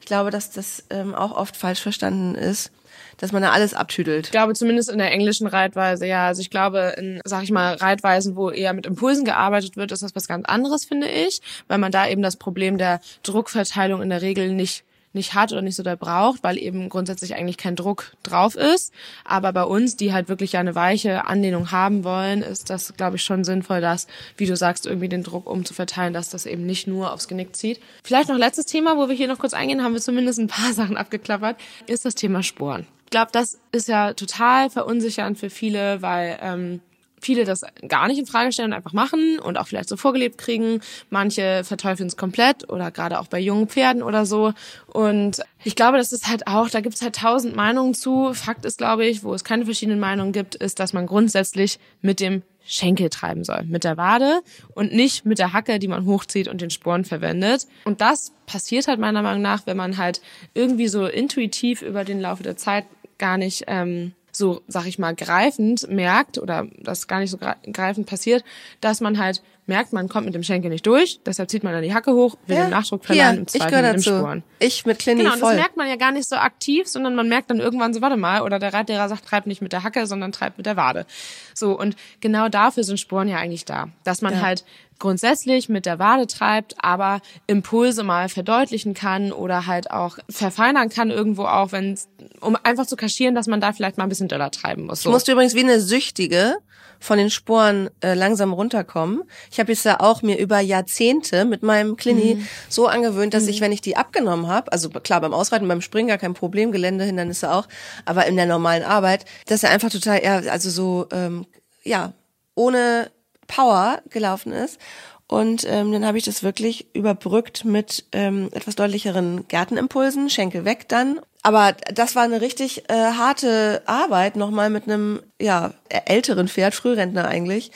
Ich 0.00 0.06
glaube, 0.06 0.30
dass 0.30 0.50
das 0.50 0.84
ähm, 0.88 1.14
auch 1.14 1.36
oft 1.36 1.58
falsch 1.58 1.80
verstanden 1.80 2.34
ist 2.34 2.70
dass 3.18 3.32
man 3.32 3.42
da 3.42 3.50
alles 3.50 3.74
abtüdelt. 3.74 4.26
Ich 4.26 4.32
glaube 4.32 4.54
zumindest 4.54 4.90
in 4.90 4.98
der 4.98 5.12
englischen 5.12 5.46
Reitweise, 5.46 6.06
ja. 6.06 6.26
Also 6.26 6.40
ich 6.40 6.50
glaube 6.50 6.94
in, 6.98 7.20
sag 7.24 7.42
ich 7.42 7.50
mal, 7.50 7.74
Reitweisen, 7.74 8.36
wo 8.36 8.50
eher 8.50 8.72
mit 8.72 8.86
Impulsen 8.86 9.24
gearbeitet 9.24 9.76
wird, 9.76 9.92
ist 9.92 10.02
das 10.02 10.14
was 10.14 10.28
ganz 10.28 10.46
anderes, 10.46 10.84
finde 10.84 11.08
ich, 11.08 11.40
weil 11.68 11.78
man 11.78 11.92
da 11.92 12.06
eben 12.08 12.22
das 12.22 12.36
Problem 12.36 12.78
der 12.78 13.00
Druckverteilung 13.22 14.02
in 14.02 14.10
der 14.10 14.22
Regel 14.22 14.52
nicht 14.52 14.84
nicht 15.14 15.34
hat 15.34 15.52
oder 15.52 15.62
nicht 15.62 15.76
so 15.76 15.82
da 15.82 15.94
braucht, 15.94 16.42
weil 16.42 16.58
eben 16.58 16.88
grundsätzlich 16.88 17.34
eigentlich 17.34 17.56
kein 17.56 17.76
Druck 17.76 18.12
drauf 18.22 18.56
ist. 18.56 18.92
Aber 19.24 19.52
bei 19.52 19.64
uns, 19.64 19.96
die 19.96 20.12
halt 20.12 20.28
wirklich 20.28 20.56
eine 20.56 20.74
weiche 20.74 21.26
Anlehnung 21.26 21.70
haben 21.70 22.04
wollen, 22.04 22.42
ist 22.42 22.68
das, 22.68 22.94
glaube 22.96 23.16
ich, 23.16 23.22
schon 23.22 23.44
sinnvoll, 23.44 23.80
dass, 23.80 24.06
wie 24.36 24.46
du 24.46 24.56
sagst, 24.56 24.86
irgendwie 24.86 25.08
den 25.08 25.22
Druck 25.22 25.48
umzuverteilen, 25.48 26.12
dass 26.12 26.30
das 26.30 26.46
eben 26.46 26.66
nicht 26.66 26.86
nur 26.86 27.12
aufs 27.12 27.28
Genick 27.28 27.56
zieht. 27.56 27.80
Vielleicht 28.02 28.28
noch 28.28 28.38
letztes 28.38 28.66
Thema, 28.66 28.96
wo 28.96 29.08
wir 29.08 29.14
hier 29.14 29.28
noch 29.28 29.38
kurz 29.38 29.54
eingehen, 29.54 29.82
haben 29.82 29.94
wir 29.94 30.00
zumindest 30.00 30.40
ein 30.40 30.48
paar 30.48 30.72
Sachen 30.74 30.96
abgeklappert, 30.96 31.56
ist 31.86 32.04
das 32.04 32.14
Thema 32.14 32.42
Sporen. 32.42 32.86
Ich 33.14 33.16
glaube, 33.16 33.30
das 33.30 33.60
ist 33.70 33.86
ja 33.86 34.12
total 34.12 34.70
verunsichernd 34.70 35.38
für 35.38 35.48
viele, 35.48 36.02
weil 36.02 36.36
ähm, 36.42 36.80
viele 37.20 37.44
das 37.44 37.62
gar 37.86 38.08
nicht 38.08 38.18
in 38.18 38.26
Frage 38.26 38.50
stellen 38.50 38.70
und 38.70 38.76
einfach 38.76 38.92
machen 38.92 39.38
und 39.38 39.56
auch 39.56 39.68
vielleicht 39.68 39.88
so 39.88 39.96
vorgelebt 39.96 40.36
kriegen. 40.36 40.80
Manche 41.10 41.62
verteufeln 41.62 42.08
es 42.08 42.16
komplett 42.16 42.68
oder 42.68 42.90
gerade 42.90 43.20
auch 43.20 43.28
bei 43.28 43.38
jungen 43.38 43.68
Pferden 43.68 44.02
oder 44.02 44.26
so. 44.26 44.52
Und 44.88 45.42
ich 45.62 45.76
glaube, 45.76 45.96
das 45.96 46.12
ist 46.12 46.26
halt 46.26 46.48
auch, 46.48 46.68
da 46.70 46.80
gibt 46.80 46.96
es 46.96 47.02
halt 47.02 47.14
tausend 47.14 47.54
Meinungen 47.54 47.94
zu. 47.94 48.34
Fakt 48.34 48.64
ist, 48.64 48.78
glaube 48.78 49.06
ich, 49.06 49.22
wo 49.22 49.32
es 49.32 49.44
keine 49.44 49.64
verschiedenen 49.64 50.00
Meinungen 50.00 50.32
gibt, 50.32 50.56
ist, 50.56 50.80
dass 50.80 50.92
man 50.92 51.06
grundsätzlich 51.06 51.78
mit 52.02 52.18
dem 52.18 52.42
Schenkel 52.66 53.10
treiben 53.10 53.44
soll, 53.44 53.62
mit 53.64 53.84
der 53.84 53.96
Wade 53.96 54.40
und 54.74 54.92
nicht 54.92 55.24
mit 55.24 55.38
der 55.38 55.52
Hacke, 55.52 55.78
die 55.78 55.88
man 55.88 56.06
hochzieht 56.06 56.48
und 56.48 56.60
den 56.60 56.70
Sporen 56.70 57.04
verwendet. 57.04 57.66
Und 57.84 58.00
das 58.00 58.32
passiert 58.46 58.88
halt 58.88 58.98
meiner 58.98 59.22
Meinung 59.22 59.42
nach, 59.42 59.66
wenn 59.66 59.76
man 59.76 59.98
halt 59.98 60.20
irgendwie 60.54 60.88
so 60.88 61.06
intuitiv 61.06 61.82
über 61.82 62.04
den 62.04 62.20
Laufe 62.20 62.42
der 62.42 62.56
Zeit 62.56 62.86
gar 63.18 63.38
nicht 63.38 63.64
ähm, 63.66 64.12
so, 64.36 64.62
sag 64.66 64.86
ich 64.86 64.98
mal, 64.98 65.14
greifend 65.14 65.88
merkt 65.88 66.38
oder 66.38 66.66
das 66.78 67.06
gar 67.06 67.20
nicht 67.20 67.30
so 67.30 67.38
greifend 67.38 68.06
passiert, 68.06 68.44
dass 68.80 69.00
man 69.00 69.18
halt 69.18 69.42
merkt, 69.66 69.92
man 69.92 70.08
kommt 70.08 70.26
mit 70.26 70.34
dem 70.34 70.42
Schenkel 70.42 70.70
nicht 70.70 70.86
durch, 70.86 71.20
deshalb 71.24 71.50
zieht 71.50 71.64
man 71.64 71.72
dann 71.72 71.82
die 71.82 71.94
Hacke 71.94 72.12
hoch, 72.12 72.36
will 72.46 72.56
ja. 72.56 72.64
den 72.64 72.70
Nachdruck 72.70 73.04
verleihen 73.04 73.40
und 73.40 73.50
zweifelt 73.50 73.82
mit 73.82 73.94
dem 73.94 74.02
Sporen. 74.02 74.42
Ich 74.58 74.84
mit 74.84 74.98
Clini 74.98 75.22
genau, 75.22 75.36
voll. 75.36 75.52
das 75.52 75.56
merkt 75.56 75.76
man 75.76 75.88
ja 75.88 75.96
gar 75.96 76.12
nicht 76.12 76.28
so 76.28 76.36
aktiv, 76.36 76.86
sondern 76.86 77.14
man 77.14 77.28
merkt 77.28 77.50
dann 77.50 77.60
irgendwann 77.60 77.94
so, 77.94 78.00
warte 78.00 78.16
mal, 78.16 78.42
oder 78.42 78.58
der 78.58 78.74
Reitlehrer 78.74 79.08
sagt, 79.08 79.24
treib 79.24 79.46
nicht 79.46 79.62
mit 79.62 79.72
der 79.72 79.82
Hacke, 79.82 80.06
sondern 80.06 80.32
treib 80.32 80.56
mit 80.58 80.66
der 80.66 80.76
Wade. 80.76 81.06
So, 81.54 81.78
und 81.78 81.96
genau 82.20 82.48
dafür 82.48 82.84
sind 82.84 83.00
Sporen 83.00 83.28
ja 83.28 83.38
eigentlich 83.38 83.64
da, 83.64 83.88
dass 84.04 84.22
man 84.22 84.34
ja. 84.34 84.40
halt 84.42 84.64
grundsätzlich 84.98 85.68
mit 85.68 85.86
der 85.86 85.98
Wade 85.98 86.26
treibt, 86.26 86.76
aber 86.78 87.20
Impulse 87.46 88.04
mal 88.04 88.28
verdeutlichen 88.28 88.94
kann 88.94 89.32
oder 89.32 89.66
halt 89.66 89.90
auch 89.90 90.18
verfeinern 90.28 90.88
kann 90.88 91.10
irgendwo 91.10 91.44
auch, 91.44 91.72
wenn 91.72 91.98
um 92.40 92.56
einfach 92.62 92.86
zu 92.86 92.96
kaschieren, 92.96 93.34
dass 93.34 93.46
man 93.46 93.60
da 93.60 93.72
vielleicht 93.72 93.98
mal 93.98 94.04
ein 94.04 94.08
bisschen 94.08 94.28
doller 94.28 94.50
treiben 94.50 94.86
muss. 94.86 95.02
So. 95.02 95.08
Ich 95.08 95.12
musste 95.12 95.32
übrigens 95.32 95.54
wie 95.54 95.60
eine 95.60 95.80
Süchtige 95.80 96.58
von 97.04 97.18
den 97.18 97.28
Sporen 97.28 97.90
äh, 98.00 98.14
langsam 98.14 98.54
runterkommen. 98.54 99.24
Ich 99.50 99.60
habe 99.60 99.70
jetzt 99.70 99.84
ja 99.84 100.00
auch 100.00 100.22
mir 100.22 100.38
über 100.38 100.60
Jahrzehnte 100.60 101.44
mit 101.44 101.62
meinem 101.62 101.96
Klini 101.96 102.36
mhm. 102.36 102.48
so 102.70 102.86
angewöhnt, 102.86 103.34
dass 103.34 103.42
mhm. 103.42 103.50
ich, 103.50 103.60
wenn 103.60 103.72
ich 103.72 103.82
die 103.82 103.98
abgenommen 103.98 104.48
habe, 104.48 104.72
also 104.72 104.88
klar 104.88 105.20
beim 105.20 105.34
Ausreiten, 105.34 105.68
beim 105.68 105.82
Springen 105.82 106.08
gar 106.08 106.16
kein 106.16 106.32
Problem, 106.32 106.72
Geländehindernisse 106.72 107.52
auch, 107.52 107.68
aber 108.06 108.24
in 108.24 108.36
der 108.36 108.46
normalen 108.46 108.84
Arbeit, 108.84 109.26
dass 109.48 109.62
er 109.62 109.70
einfach 109.70 109.90
total, 109.90 110.24
ja, 110.24 110.36
also 110.50 110.70
so, 110.70 111.06
ähm, 111.12 111.44
ja, 111.82 112.14
ohne 112.54 113.10
Power 113.48 114.00
gelaufen 114.08 114.52
ist. 114.52 114.80
Und 115.26 115.66
ähm, 115.68 115.92
dann 115.92 116.06
habe 116.06 116.16
ich 116.16 116.24
das 116.24 116.42
wirklich 116.42 116.94
überbrückt 116.94 117.66
mit 117.66 118.06
ähm, 118.12 118.48
etwas 118.52 118.76
deutlicheren 118.76 119.46
Gärtenimpulsen, 119.46 120.30
Schenkel 120.30 120.64
weg 120.64 120.88
dann 120.88 121.20
aber 121.44 121.76
das 121.92 122.16
war 122.16 122.22
eine 122.22 122.40
richtig 122.40 122.88
äh, 122.88 122.94
harte 122.94 123.82
Arbeit, 123.84 124.34
nochmal 124.34 124.70
mit 124.70 124.84
einem 124.84 125.20
ja 125.38 125.74
älteren 125.90 126.48
Pferd, 126.48 126.74
Frührentner 126.74 127.28
eigentlich, 127.28 127.70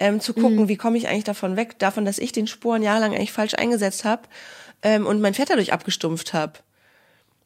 ähm, 0.00 0.18
zu 0.18 0.34
gucken, 0.34 0.62
mhm. 0.62 0.68
wie 0.68 0.76
komme 0.76 0.98
ich 0.98 1.06
eigentlich 1.06 1.22
davon 1.22 1.56
weg, 1.56 1.78
davon, 1.78 2.04
dass 2.04 2.18
ich 2.18 2.32
den 2.32 2.48
Sporen 2.48 2.82
jahrelang 2.82 3.14
eigentlich 3.14 3.30
falsch 3.30 3.54
eingesetzt 3.54 4.04
habe 4.04 4.22
ähm, 4.82 5.06
und 5.06 5.20
mein 5.20 5.34
Pferd 5.34 5.50
dadurch 5.50 5.72
abgestumpft 5.72 6.34
habe. 6.34 6.54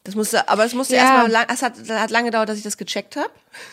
Das 0.07 0.15
musste, 0.15 0.49
aber 0.49 0.65
es 0.65 0.73
musste 0.73 0.95
ja. 0.95 1.03
erstmal 1.03 1.31
lang, 1.31 1.47
es 1.53 1.63
hat, 1.63 1.75
hat 1.91 2.11
lange 2.11 2.27
gedauert, 2.27 2.49
dass 2.49 2.59
ich 2.59 2.63
das 2.63 2.77
gecheckt 2.77 3.17
habe. 3.17 3.31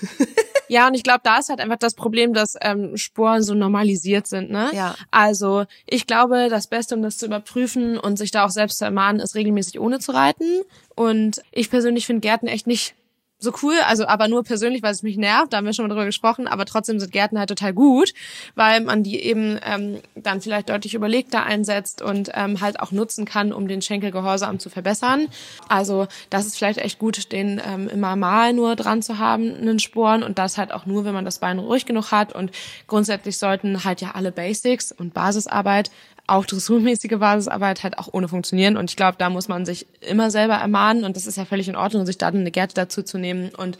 ja, 0.67 0.87
und 0.87 0.95
ich 0.95 1.03
glaube, 1.03 1.19
da 1.23 1.37
ist 1.37 1.49
halt 1.49 1.59
einfach 1.59 1.77
das 1.77 1.93
Problem, 1.93 2.33
dass 2.33 2.55
ähm, 2.59 2.97
Sporen 2.97 3.43
so 3.43 3.53
normalisiert 3.53 4.25
sind, 4.25 4.49
ne? 4.49 4.71
Ja. 4.73 4.95
Also 5.11 5.65
ich 5.85 6.07
glaube, 6.07 6.47
das 6.49 6.65
Beste, 6.65 6.95
um 6.95 7.03
das 7.03 7.19
zu 7.19 7.27
überprüfen 7.27 7.99
und 7.99 8.17
sich 8.17 8.31
da 8.31 8.45
auch 8.45 8.49
selbst 8.49 8.79
zu 8.79 8.85
ermahnen, 8.85 9.21
ist 9.21 9.35
regelmäßig 9.35 9.79
ohne 9.79 9.99
zu 9.99 10.11
reiten. 10.11 10.63
Und 10.95 11.43
ich 11.51 11.69
persönlich 11.69 12.07
finde 12.07 12.21
Gärten 12.21 12.47
echt 12.47 12.65
nicht 12.65 12.95
so 13.43 13.53
cool, 13.61 13.75
also 13.87 14.07
aber 14.07 14.27
nur 14.27 14.43
persönlich, 14.43 14.81
weil 14.81 14.91
es 14.91 15.03
mich 15.03 15.17
nervt, 15.17 15.53
da 15.53 15.57
haben 15.57 15.65
wir 15.65 15.73
schon 15.73 15.83
mal 15.83 15.89
drüber 15.89 16.05
gesprochen, 16.05 16.47
aber 16.47 16.65
trotzdem 16.65 16.99
sind 16.99 17.11
Gärten 17.11 17.37
halt 17.37 17.49
total 17.49 17.73
gut, 17.73 18.13
weil 18.55 18.81
man 18.81 19.03
die 19.03 19.21
eben 19.21 19.59
ähm, 19.65 19.99
dann 20.15 20.41
vielleicht 20.41 20.69
deutlich 20.69 20.93
überlegter 20.93 21.43
einsetzt 21.43 22.01
und 22.01 22.31
ähm, 22.33 22.61
halt 22.61 22.79
auch 22.79 22.91
nutzen 22.91 23.25
kann, 23.25 23.53
um 23.53 23.67
den 23.67 23.81
Schenkelgehorsam 23.81 24.59
zu 24.59 24.69
verbessern. 24.69 25.27
Also 25.67 26.07
das 26.29 26.45
ist 26.45 26.57
vielleicht 26.57 26.79
echt 26.79 26.99
gut, 26.99 27.31
den 27.31 27.61
ähm, 27.65 27.89
immer 27.89 28.15
mal 28.15 28.53
nur 28.53 28.75
dran 28.75 29.01
zu 29.01 29.19
haben, 29.19 29.53
einen 29.53 29.79
Sporen 29.79 30.23
und 30.23 30.39
das 30.39 30.57
halt 30.57 30.71
auch 30.71 30.85
nur, 30.85 31.05
wenn 31.05 31.13
man 31.13 31.25
das 31.25 31.39
Bein 31.39 31.59
ruhig 31.59 31.85
genug 31.85 32.11
hat 32.11 32.33
und 32.33 32.51
grundsätzlich 32.87 33.37
sollten 33.37 33.83
halt 33.83 34.01
ja 34.01 34.11
alle 34.11 34.31
Basics 34.31 34.91
und 34.91 35.13
Basisarbeit 35.13 35.91
auch 36.27 36.45
dressurmäßige 36.45 37.17
Basisarbeit 37.19 37.83
halt 37.83 37.97
auch 37.97 38.09
ohne 38.11 38.27
funktionieren. 38.27 38.77
Und 38.77 38.89
ich 38.89 38.95
glaube, 38.95 39.17
da 39.17 39.29
muss 39.29 39.47
man 39.47 39.65
sich 39.65 39.87
immer 40.01 40.31
selber 40.31 40.55
ermahnen 40.55 41.03
und 41.03 41.15
das 41.15 41.27
ist 41.27 41.37
ja 41.37 41.45
völlig 41.45 41.67
in 41.67 41.75
Ordnung, 41.75 42.05
sich 42.05 42.17
dann 42.17 42.35
eine 42.35 42.51
Gerte 42.51 42.75
dazu 42.75 43.03
zu 43.03 43.17
nehmen 43.17 43.49
und 43.55 43.77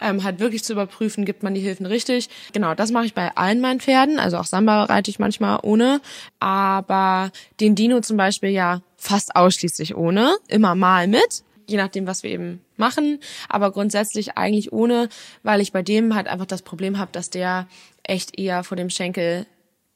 ähm, 0.00 0.24
halt 0.24 0.40
wirklich 0.40 0.62
zu 0.64 0.72
überprüfen, 0.72 1.24
gibt 1.24 1.42
man 1.42 1.54
die 1.54 1.60
Hilfen 1.60 1.86
richtig. 1.86 2.28
Genau, 2.52 2.74
das 2.74 2.90
mache 2.90 3.06
ich 3.06 3.14
bei 3.14 3.34
allen 3.36 3.60
meinen 3.60 3.80
Pferden. 3.80 4.18
Also 4.18 4.36
auch 4.36 4.44
Samba 4.44 4.84
reite 4.84 5.10
ich 5.10 5.18
manchmal 5.18 5.58
ohne. 5.62 6.00
Aber 6.38 7.30
den 7.60 7.74
Dino 7.74 8.00
zum 8.00 8.16
Beispiel 8.16 8.50
ja 8.50 8.82
fast 8.96 9.36
ausschließlich 9.36 9.96
ohne. 9.96 10.36
Immer 10.48 10.74
mal 10.74 11.08
mit. 11.08 11.44
Je 11.66 11.78
nachdem, 11.78 12.06
was 12.06 12.22
wir 12.22 12.30
eben 12.30 12.60
machen. 12.76 13.20
Aber 13.48 13.72
grundsätzlich 13.72 14.36
eigentlich 14.36 14.72
ohne, 14.72 15.08
weil 15.42 15.60
ich 15.60 15.72
bei 15.72 15.82
dem 15.82 16.14
halt 16.14 16.28
einfach 16.28 16.46
das 16.46 16.62
Problem 16.62 16.98
habe, 16.98 17.10
dass 17.12 17.30
der 17.30 17.66
echt 18.02 18.38
eher 18.38 18.64
vor 18.64 18.76
dem 18.76 18.90
Schenkel 18.90 19.46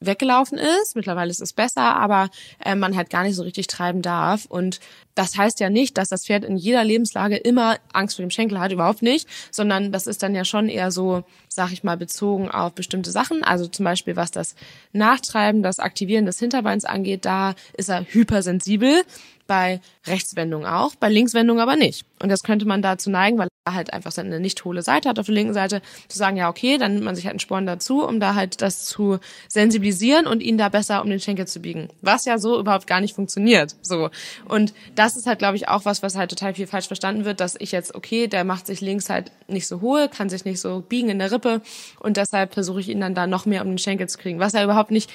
weggelaufen 0.01 0.57
ist. 0.57 0.95
Mittlerweile 0.95 1.31
ist 1.31 1.41
es 1.41 1.53
besser, 1.53 1.95
aber 1.95 2.29
äh, 2.59 2.75
man 2.75 2.95
halt 2.95 3.09
gar 3.09 3.23
nicht 3.23 3.35
so 3.35 3.43
richtig 3.43 3.67
treiben 3.67 4.01
darf. 4.01 4.45
Und 4.45 4.79
das 5.15 5.37
heißt 5.37 5.59
ja 5.59 5.69
nicht, 5.69 5.97
dass 5.97 6.09
das 6.09 6.25
Pferd 6.25 6.45
in 6.45 6.57
jeder 6.57 6.83
Lebenslage 6.83 7.37
immer 7.37 7.77
Angst 7.93 8.15
vor 8.15 8.25
dem 8.25 8.31
Schenkel 8.31 8.59
hat, 8.59 8.71
überhaupt 8.71 9.01
nicht, 9.01 9.27
sondern 9.51 9.91
das 9.91 10.07
ist 10.07 10.23
dann 10.23 10.35
ja 10.35 10.45
schon 10.45 10.69
eher 10.69 10.91
so, 10.91 11.23
sag 11.47 11.71
ich 11.71 11.83
mal, 11.83 11.97
bezogen 11.97 12.49
auf 12.49 12.73
bestimmte 12.73 13.11
Sachen. 13.11 13.43
Also 13.43 13.67
zum 13.67 13.85
Beispiel, 13.85 14.15
was 14.15 14.31
das 14.31 14.55
Nachtreiben, 14.93 15.63
das 15.63 15.79
Aktivieren 15.79 16.25
des 16.25 16.39
Hinterbeins 16.39 16.85
angeht, 16.85 17.25
da 17.25 17.55
ist 17.75 17.89
er 17.89 18.05
hypersensibel 18.07 19.03
bei 19.51 19.81
Rechtswendung 20.07 20.65
auch, 20.65 20.95
bei 20.95 21.09
Linkswendung 21.09 21.59
aber 21.59 21.75
nicht. 21.75 22.05
Und 22.21 22.29
das 22.29 22.41
könnte 22.41 22.65
man 22.65 22.81
dazu 22.81 23.09
neigen, 23.09 23.37
weil 23.37 23.49
er 23.65 23.73
halt 23.73 23.91
einfach 23.91 24.13
seine 24.13 24.39
nicht 24.39 24.63
hohle 24.63 24.81
Seite 24.81 25.09
hat 25.09 25.19
auf 25.19 25.25
der 25.25 25.35
linken 25.35 25.53
Seite, 25.53 25.81
zu 26.07 26.17
sagen, 26.17 26.37
ja, 26.37 26.47
okay, 26.47 26.77
dann 26.77 26.93
nimmt 26.93 27.03
man 27.03 27.15
sich 27.15 27.25
halt 27.25 27.33
einen 27.33 27.39
Sporn 27.39 27.65
dazu, 27.65 28.01
um 28.07 28.21
da 28.21 28.33
halt 28.35 28.61
das 28.61 28.85
zu 28.85 29.19
sensibilisieren 29.49 30.25
und 30.25 30.41
ihn 30.41 30.57
da 30.57 30.69
besser 30.69 31.01
um 31.03 31.09
den 31.09 31.19
Schenkel 31.19 31.47
zu 31.47 31.59
biegen. 31.59 31.89
Was 32.01 32.23
ja 32.23 32.37
so 32.37 32.59
überhaupt 32.59 32.87
gar 32.87 33.01
nicht 33.01 33.13
funktioniert. 33.13 33.75
So. 33.81 34.09
Und 34.47 34.73
das 35.01 35.15
ist 35.15 35.25
halt, 35.25 35.39
glaube 35.39 35.55
ich, 35.55 35.67
auch 35.67 35.83
was, 35.83 36.03
was 36.03 36.15
halt 36.15 36.29
total 36.29 36.53
viel 36.53 36.67
falsch 36.67 36.85
verstanden 36.85 37.25
wird, 37.25 37.39
dass 37.39 37.55
ich 37.59 37.71
jetzt, 37.71 37.95
okay, 37.95 38.27
der 38.27 38.43
macht 38.43 38.67
sich 38.67 38.81
links 38.81 39.09
halt 39.09 39.31
nicht 39.47 39.65
so 39.65 39.81
hohe, 39.81 40.09
kann 40.09 40.29
sich 40.29 40.45
nicht 40.45 40.61
so 40.61 40.81
biegen 40.81 41.09
in 41.09 41.17
der 41.17 41.31
Rippe 41.31 41.61
und 41.99 42.17
deshalb 42.17 42.53
versuche 42.53 42.81
ich 42.81 42.89
ihn 42.89 43.01
dann 43.01 43.15
da 43.15 43.25
noch 43.25 43.47
mehr 43.47 43.63
um 43.63 43.69
den 43.69 43.79
Schenkel 43.79 44.07
zu 44.07 44.19
kriegen, 44.19 44.37
was 44.37 44.53
ja 44.53 44.63
überhaupt 44.63 44.91
nicht 44.91 45.09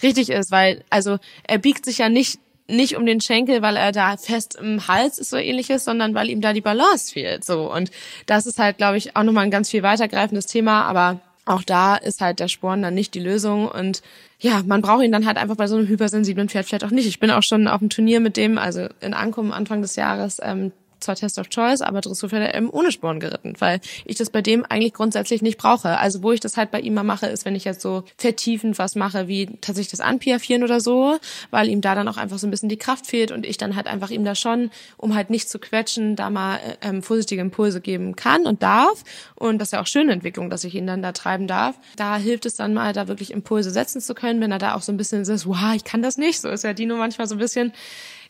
richtig 0.00 0.30
ist, 0.30 0.52
weil, 0.52 0.84
also, 0.90 1.18
er 1.42 1.58
biegt 1.58 1.84
sich 1.84 1.98
ja 1.98 2.08
nicht 2.08 2.38
nicht 2.68 2.96
um 2.96 3.06
den 3.06 3.20
Schenkel, 3.20 3.62
weil 3.62 3.76
er 3.76 3.92
da 3.92 4.16
fest 4.16 4.56
im 4.60 4.88
Hals 4.88 5.18
ist 5.18 5.30
so 5.30 5.36
ähnliches, 5.36 5.84
sondern 5.84 6.14
weil 6.14 6.28
ihm 6.28 6.40
da 6.40 6.52
die 6.52 6.60
Balance 6.60 7.12
fehlt. 7.12 7.44
So 7.44 7.72
und 7.72 7.92
das 8.26 8.44
ist 8.44 8.58
halt, 8.58 8.76
glaube 8.78 8.96
ich, 8.96 9.14
auch 9.14 9.22
nochmal 9.22 9.44
ein 9.44 9.52
ganz 9.52 9.70
viel 9.70 9.84
weitergreifendes 9.84 10.46
Thema. 10.46 10.82
Aber 10.82 11.20
auch 11.46 11.62
da 11.62 11.96
ist 11.96 12.20
halt 12.20 12.40
der 12.40 12.48
Sporn 12.48 12.82
dann 12.82 12.94
nicht 12.94 13.14
die 13.14 13.20
Lösung 13.20 13.68
und 13.68 14.02
ja, 14.38 14.62
man 14.66 14.82
braucht 14.82 15.04
ihn 15.04 15.12
dann 15.12 15.26
halt 15.26 15.38
einfach 15.38 15.56
bei 15.56 15.68
so 15.68 15.76
einem 15.76 15.86
hypersensiblen 15.86 16.48
Pferd 16.48 16.66
vielleicht 16.66 16.84
auch 16.84 16.90
nicht. 16.90 17.06
Ich 17.06 17.20
bin 17.20 17.30
auch 17.30 17.42
schon 17.42 17.68
auf 17.68 17.78
dem 17.78 17.88
Turnier 17.88 18.20
mit 18.20 18.36
dem, 18.36 18.58
also 18.58 18.88
in 19.00 19.14
Ankommen 19.14 19.52
Anfang 19.52 19.80
des 19.80 19.96
Jahres, 19.96 20.38
ähm, 20.42 20.72
zwar 21.00 21.16
Test 21.16 21.38
of 21.38 21.48
Choice, 21.48 21.80
aber 21.80 22.00
Dressurpferde 22.00 22.54
eben 22.54 22.70
ohne 22.70 22.92
Sporen 22.92 23.20
geritten, 23.20 23.54
weil 23.58 23.80
ich 24.04 24.16
das 24.16 24.30
bei 24.30 24.42
dem 24.42 24.64
eigentlich 24.64 24.94
grundsätzlich 24.94 25.42
nicht 25.42 25.58
brauche. 25.58 25.98
Also 25.98 26.22
wo 26.22 26.32
ich 26.32 26.40
das 26.40 26.56
halt 26.56 26.70
bei 26.70 26.80
ihm 26.80 26.94
mal 26.94 27.02
mache, 27.02 27.26
ist, 27.26 27.44
wenn 27.44 27.54
ich 27.54 27.64
jetzt 27.64 27.80
so 27.80 28.04
vertiefend 28.16 28.78
was 28.78 28.94
mache, 28.94 29.28
wie 29.28 29.46
tatsächlich 29.60 29.90
das 29.90 30.00
Anpiafieren 30.00 30.62
oder 30.62 30.80
so, 30.80 31.18
weil 31.50 31.68
ihm 31.68 31.80
da 31.80 31.94
dann 31.94 32.08
auch 32.08 32.16
einfach 32.16 32.38
so 32.38 32.46
ein 32.46 32.50
bisschen 32.50 32.68
die 32.68 32.76
Kraft 32.76 33.06
fehlt 33.06 33.30
und 33.30 33.46
ich 33.46 33.58
dann 33.58 33.76
halt 33.76 33.86
einfach 33.86 34.10
ihm 34.10 34.24
da 34.24 34.34
schon, 34.34 34.70
um 34.96 35.14
halt 35.14 35.30
nicht 35.30 35.48
zu 35.48 35.58
quetschen, 35.58 36.16
da 36.16 36.30
mal 36.30 36.58
ähm, 36.82 37.02
vorsichtige 37.02 37.40
Impulse 37.40 37.80
geben 37.80 38.16
kann 38.16 38.46
und 38.46 38.62
darf. 38.62 39.04
Und 39.34 39.58
das 39.58 39.68
ist 39.68 39.72
ja 39.72 39.82
auch 39.82 39.86
schöne 39.86 40.12
Entwicklung, 40.12 40.50
dass 40.50 40.64
ich 40.64 40.74
ihn 40.74 40.86
dann 40.86 41.02
da 41.02 41.12
treiben 41.12 41.46
darf. 41.46 41.76
Da 41.96 42.16
hilft 42.16 42.46
es 42.46 42.54
dann 42.54 42.74
mal, 42.74 42.92
da 42.92 43.08
wirklich 43.08 43.30
Impulse 43.30 43.70
setzen 43.70 44.00
zu 44.00 44.14
können, 44.14 44.40
wenn 44.40 44.52
er 44.52 44.58
da 44.58 44.74
auch 44.74 44.82
so 44.82 44.92
ein 44.92 44.96
bisschen 44.96 45.22
ist, 45.22 45.46
wow, 45.46 45.74
ich 45.74 45.84
kann 45.84 46.02
das 46.02 46.16
nicht. 46.16 46.40
So 46.40 46.48
ist 46.48 46.64
ja 46.64 46.72
Dino 46.72 46.96
manchmal 46.96 47.26
so 47.26 47.34
ein 47.34 47.38
bisschen 47.38 47.72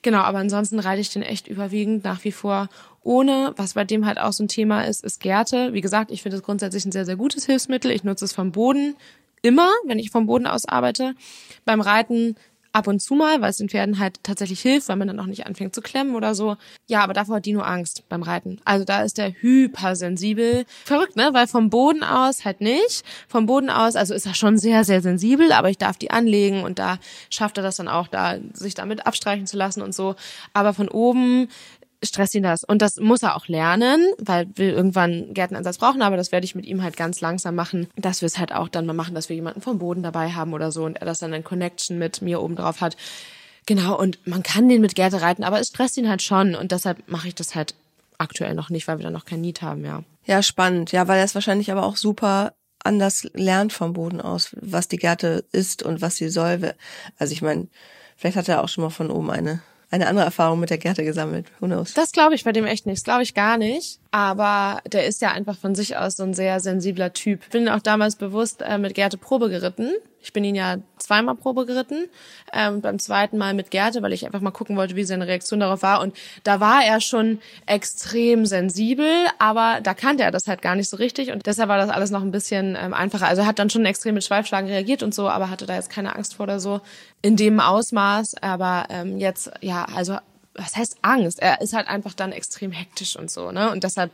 Genau, 0.03 0.19
aber 0.19 0.39
ansonsten 0.39 0.79
reite 0.79 1.01
ich 1.01 1.11
den 1.11 1.23
echt 1.23 1.49
überwiegend 1.49 2.05
nach 2.05 2.25
wie 2.25 2.33
vor 2.33 2.69
ohne. 3.03 3.55
Was 3.57 3.75
bei 3.75 3.85
dem 3.85 4.07
halt 4.07 4.19
auch 4.19 4.33
so 4.33 4.45
ein 4.45 4.49
Thema 4.49 4.83
ist, 4.83 5.05
ist 5.05 5.21
Gärte. 5.21 5.73
Wie 5.73 5.81
gesagt, 5.81 6.11
ich 6.11 6.23
finde 6.23 6.37
es 6.37 6.43
grundsätzlich 6.43 6.85
ein 6.85 6.93
sehr, 6.93 7.07
sehr 7.07 7.17
gutes 7.17 7.47
Hilfsmittel. 7.47 7.91
Ich 7.91 8.05
nutze 8.05 8.25
es 8.25 8.33
vom 8.33 8.53
Boden 8.53 8.97
immer, 9.43 9.71
wenn 9.85 9.99
ich 9.99 10.11
vom 10.11 10.27
Boden 10.27 10.47
aus 10.47 10.67
arbeite. 10.67 11.15
Beim 11.65 11.81
Reiten 11.81 12.37
ab 12.77 12.89
und 12.89 13.01
zu 13.01 13.15
mal, 13.15 13.41
weil 13.41 13.49
es 13.49 13.57
den 13.57 13.71
Pferden 13.71 13.99
halt 13.99 14.23
tatsächlich 14.23 14.61
hilft, 14.61 14.91
weil 14.91 14.97
man 14.97 15.09
dann 15.09 15.19
auch 15.19 15.27
nicht 15.27 15.47
anfängt 15.47 15.75
zu 15.75 15.81
klemmen 15.81 16.15
oder 16.15 16.35
so. 16.35 16.59
Ja, 16.87 17.03
aber 17.03 17.15
davor 17.15 17.37
hat 17.37 17.47
Dino 17.47 17.63
Angst 17.63 18.03
beim 18.11 18.23
Reiten. 18.23 18.61
Also 18.67 18.85
da 18.85 19.03
ist 19.03 19.17
der 19.17 19.33
hypersensibel. 19.33 20.67
Verrückt, 20.85 21.17
ne? 21.17 21.31
Weil 21.33 21.47
vom 21.47 21.71
Boden 21.71 22.05
aus 22.05 22.45
halt 22.45 22.61
nicht. 22.61 23.03
Vom 23.29 23.47
Boden 23.47 23.71
aus, 23.71 23.97
also 23.97 24.13
ist 24.13 24.27
er 24.27 24.35
schon 24.35 24.59
sehr, 24.59 24.85
sehr 24.85 25.01
sensibel, 25.01 25.53
aber 25.53 25.71
ich 25.71 25.79
darf 25.79 25.97
die 25.97 26.11
anlegen 26.11 26.65
und 26.65 26.79
da 26.79 26.99
schafft 27.31 27.57
er 27.57 27.63
das 27.63 27.77
dann 27.77 27.89
auch, 27.89 28.09
da 28.09 28.37
sich 28.53 28.75
damit 28.75 29.07
abstreichen 29.07 29.47
zu 29.47 29.57
lassen 29.57 29.81
und 29.81 29.95
so. 29.95 30.15
Aber 30.53 30.75
von 30.75 30.89
oben 30.89 31.49
stresst 32.03 32.35
ihn 32.35 32.43
das. 32.43 32.65
Und 32.65 32.83
das 32.83 32.97
muss 32.97 33.23
er 33.23 33.37
auch 33.37 33.49
lernen, 33.49 34.07
weil 34.19 34.47
wir 34.55 34.75
irgendwann 34.75 35.33
Gärtenansatz 35.35 35.79
brauchen, 35.79 36.03
aber 36.03 36.17
das 36.17 36.33
werde 36.33 36.45
ich 36.45 36.55
mit 36.55 36.67
ihm 36.67 36.83
halt 36.83 36.97
ganz 36.97 37.21
langsam 37.21 37.55
machen, 37.55 37.89
dass 37.97 38.21
wir 38.21 38.27
es 38.27 38.39
halt 38.39 38.53
auch 38.53 38.69
dann 38.69 38.87
mal 38.87 38.93
machen, 38.93 39.15
dass 39.15 39.29
wir 39.29 39.37
jemanden 39.37 39.61
vom 39.61 39.79
Boden 39.79 40.03
dabei 40.03 40.31
haben 40.33 40.53
oder 40.53 40.73
so 40.73 40.85
und 40.85 40.97
er 40.97 41.07
das 41.07 41.19
dann 41.19 41.33
in 41.33 41.45
Connection 41.45 41.99
mit 41.99 42.23
mir 42.23 42.43
oben 42.43 42.57
drauf 42.57 42.81
hat. 42.81 42.97
Genau, 43.67 43.99
und 43.99 44.25
man 44.27 44.43
kann 44.43 44.69
den 44.69 44.81
mit 44.81 44.95
Gärte 44.95 45.23
reiten, 45.23 45.43
aber 45.43 45.59
es 45.59 45.69
stresst 45.69 45.97
ihn 45.97 46.09
halt 46.09 46.23
schon 46.23 46.55
und 46.55 46.71
deshalb 46.73 47.09
mache 47.09 47.29
ich 47.29 47.35
das 47.35 47.55
halt 47.55 47.75
aktuell 48.19 48.55
noch 48.55 48.71
nicht, 48.71 48.87
weil 48.87 48.99
wir 48.99 49.05
da 49.05 49.11
noch 49.11 49.25
kein 49.25 49.41
Need 49.41 49.63
haben, 49.63 49.85
ja. 49.85 50.03
Ja, 50.25 50.43
spannend. 50.43 50.93
Ja, 50.93 51.09
weil 51.09 51.19
er 51.19 51.25
es 51.25 51.35
wahrscheinlich 51.35 51.71
aber 51.71 51.85
auch 51.85 51.97
super 51.97 52.55
anders 52.83 53.29
lernt 53.35 53.73
vom 53.73 53.93
Boden 53.93 54.21
aus, 54.21 54.55
was 54.61 54.89
die 54.89 54.97
Gärte 54.97 55.45
ist 55.53 55.83
und 55.83 56.01
was 56.01 56.17
sie 56.17 56.29
soll. 56.29 56.75
Also 57.19 57.33
ich 57.33 57.43
meine, 57.43 57.69
vielleicht 58.17 58.37
hat 58.37 58.49
er 58.49 58.63
auch 58.63 58.69
schon 58.69 58.85
mal 58.85 58.91
von 58.91 59.11
oben 59.11 59.31
eine 59.31 59.61
eine 59.91 60.09
andere 60.09 60.25
Erfahrung 60.25 60.61
mit 60.61 60.71
der 60.71 60.79
Gerte 60.79 61.05
gesammelt. 61.05 61.47
Who 61.61 61.67
knows? 61.67 61.95
Das 61.95 62.13
glaube 62.13 62.35
ich 62.35 62.45
bei 62.45 62.53
dem 62.53 62.67
echt 62.67 62.87
nicht. 62.87 62.99
Das 62.99 63.05
glaube 63.05 63.23
ich 63.23 63.35
gar 63.35 63.57
nicht. 63.57 64.01
Aber 64.11 64.81
der 64.91 65.07
ist 65.07 65.23
ja 65.23 65.31
einfach 65.31 65.57
von 65.57 65.75
sich 65.75 65.97
aus 65.97 66.17
so 66.17 66.25
ein 66.25 66.35
sehr 66.35 66.61
sensibler 66.61 67.13
Typ. 67.13 67.49
Bin 67.51 67.69
auch 67.69 67.81
damals 67.81 68.17
bewusst 68.17 68.63
äh, 68.63 68.79
mit 68.79 68.95
Gerte 68.95 69.19
Probe 69.19 69.49
geritten. 69.49 69.93
Ich 70.27 70.33
bin 70.33 70.43
ihn 70.43 70.57
ja 70.57 70.79
zweimal 70.99 71.37
Probe 71.37 71.67
geritten. 71.67 72.09
Ähm, 72.53 72.81
beim 72.81 72.99
zweiten 72.99 73.39
Mal 73.39 73.55
mit 73.55 73.71
Gerte, 73.71 74.03
weil 74.03 74.13
ich 74.13 74.27
einfach 74.27 74.41
mal 74.41 74.51
gucken 74.51 74.77
wollte, 74.77 74.97
wie 74.97 75.05
seine 75.05 75.29
Reaktion 75.29 75.61
darauf 75.61 75.83
war. 75.83 76.01
Und 76.01 76.17
da 76.43 76.59
war 76.59 76.85
er 76.85 77.01
schon 77.01 77.39
extrem 77.67 78.45
sensibel, 78.45 79.09
aber 79.39 79.79
da 79.85 79.95
kannte 79.95 80.25
er 80.25 80.33
das 80.33 80.49
halt 80.49 80.63
gar 80.63 80.75
nicht 80.75 80.89
so 80.89 80.97
richtig. 80.97 81.31
Und 81.31 81.47
deshalb 81.47 81.69
war 81.69 81.79
das 81.79 81.91
alles 81.91 82.11
noch 82.11 82.23
ein 82.23 82.33
bisschen 82.33 82.77
ähm, 82.77 82.93
einfacher. 82.93 83.29
Also 83.29 83.43
er 83.43 83.47
hat 83.47 83.61
dann 83.61 83.71
schon 83.71 83.87
extrem 83.87 84.15
mit 84.15 84.25
Schweifschlagen 84.25 84.69
reagiert 84.69 85.05
und 85.05 85.15
so, 85.15 85.29
aber 85.29 85.49
hatte 85.49 85.65
da 85.65 85.77
jetzt 85.77 85.91
keine 85.91 86.17
Angst 86.17 86.35
vor 86.35 86.43
oder 86.43 86.59
so. 86.59 86.81
In 87.23 87.37
dem 87.37 87.61
Ausmaß. 87.61 88.43
Aber 88.43 88.87
ähm, 88.91 89.19
jetzt, 89.19 89.53
ja, 89.61 89.85
also 89.95 90.19
was 90.55 90.75
heißt 90.75 90.97
Angst? 91.03 91.41
Er 91.41 91.61
ist 91.61 91.73
halt 91.73 91.87
einfach 91.87 92.15
dann 92.15 92.33
extrem 92.33 92.73
hektisch 92.73 93.15
und 93.15 93.31
so, 93.31 93.53
ne? 93.53 93.71
Und 93.71 93.85
deshalb 93.85 94.11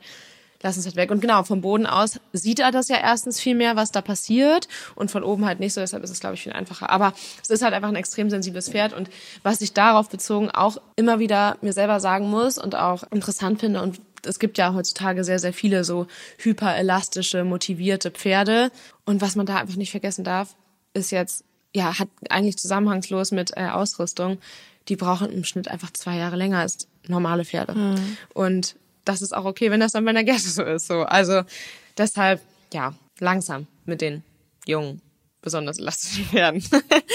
lass 0.62 0.76
uns 0.76 0.86
halt 0.86 0.96
weg. 0.96 1.10
Und 1.10 1.20
genau, 1.20 1.42
vom 1.42 1.60
Boden 1.60 1.86
aus 1.86 2.20
sieht 2.32 2.60
er 2.60 2.70
das 2.70 2.88
ja 2.88 2.96
erstens 2.96 3.40
viel 3.40 3.54
mehr, 3.54 3.76
was 3.76 3.92
da 3.92 4.00
passiert 4.00 4.68
und 4.94 5.10
von 5.10 5.24
oben 5.24 5.44
halt 5.44 5.60
nicht 5.60 5.74
so, 5.74 5.80
deshalb 5.80 6.02
ist 6.02 6.10
es, 6.10 6.20
glaube 6.20 6.34
ich, 6.34 6.42
viel 6.42 6.52
einfacher. 6.52 6.90
Aber 6.90 7.12
es 7.42 7.50
ist 7.50 7.62
halt 7.62 7.74
einfach 7.74 7.88
ein 7.88 7.96
extrem 7.96 8.30
sensibles 8.30 8.68
Pferd 8.68 8.92
und 8.92 9.10
was 9.42 9.60
ich 9.60 9.72
darauf 9.72 10.08
bezogen 10.08 10.50
auch 10.50 10.78
immer 10.96 11.18
wieder 11.18 11.56
mir 11.60 11.72
selber 11.72 12.00
sagen 12.00 12.28
muss 12.28 12.58
und 12.58 12.74
auch 12.74 13.04
interessant 13.10 13.60
finde 13.60 13.82
und 13.82 14.00
es 14.24 14.38
gibt 14.38 14.56
ja 14.56 14.72
heutzutage 14.72 15.24
sehr, 15.24 15.40
sehr 15.40 15.52
viele 15.52 15.82
so 15.82 16.06
hyperelastische, 16.38 17.42
motivierte 17.42 18.12
Pferde. 18.12 18.70
Und 19.04 19.20
was 19.20 19.34
man 19.34 19.46
da 19.46 19.56
einfach 19.56 19.74
nicht 19.74 19.90
vergessen 19.90 20.22
darf, 20.22 20.54
ist 20.94 21.10
jetzt, 21.10 21.44
ja, 21.74 21.98
hat 21.98 22.08
eigentlich 22.30 22.56
zusammenhangslos 22.56 23.32
mit 23.32 23.56
äh, 23.56 23.66
Ausrüstung 23.66 24.38
die 24.88 24.96
brauchen 24.96 25.30
im 25.30 25.44
Schnitt 25.44 25.68
einfach 25.68 25.92
zwei 25.92 26.16
Jahre 26.16 26.36
länger 26.36 26.58
als 26.58 26.88
normale 27.08 27.44
Pferde. 27.44 27.74
Mhm. 27.74 28.16
Und 28.34 28.76
das 29.04 29.22
ist 29.22 29.34
auch 29.34 29.44
okay, 29.44 29.70
wenn 29.70 29.80
das 29.80 29.92
dann 29.92 30.04
bei 30.04 30.12
der 30.12 30.24
Gerte 30.24 30.48
so 30.48 30.62
ist. 30.62 30.86
So. 30.86 31.02
Also 31.02 31.42
deshalb, 31.98 32.40
ja, 32.72 32.94
langsam 33.18 33.66
mit 33.84 34.00
den 34.00 34.22
Jungen 34.66 35.00
besonders 35.42 35.78
elastisch 35.78 36.20
werden. 36.32 36.64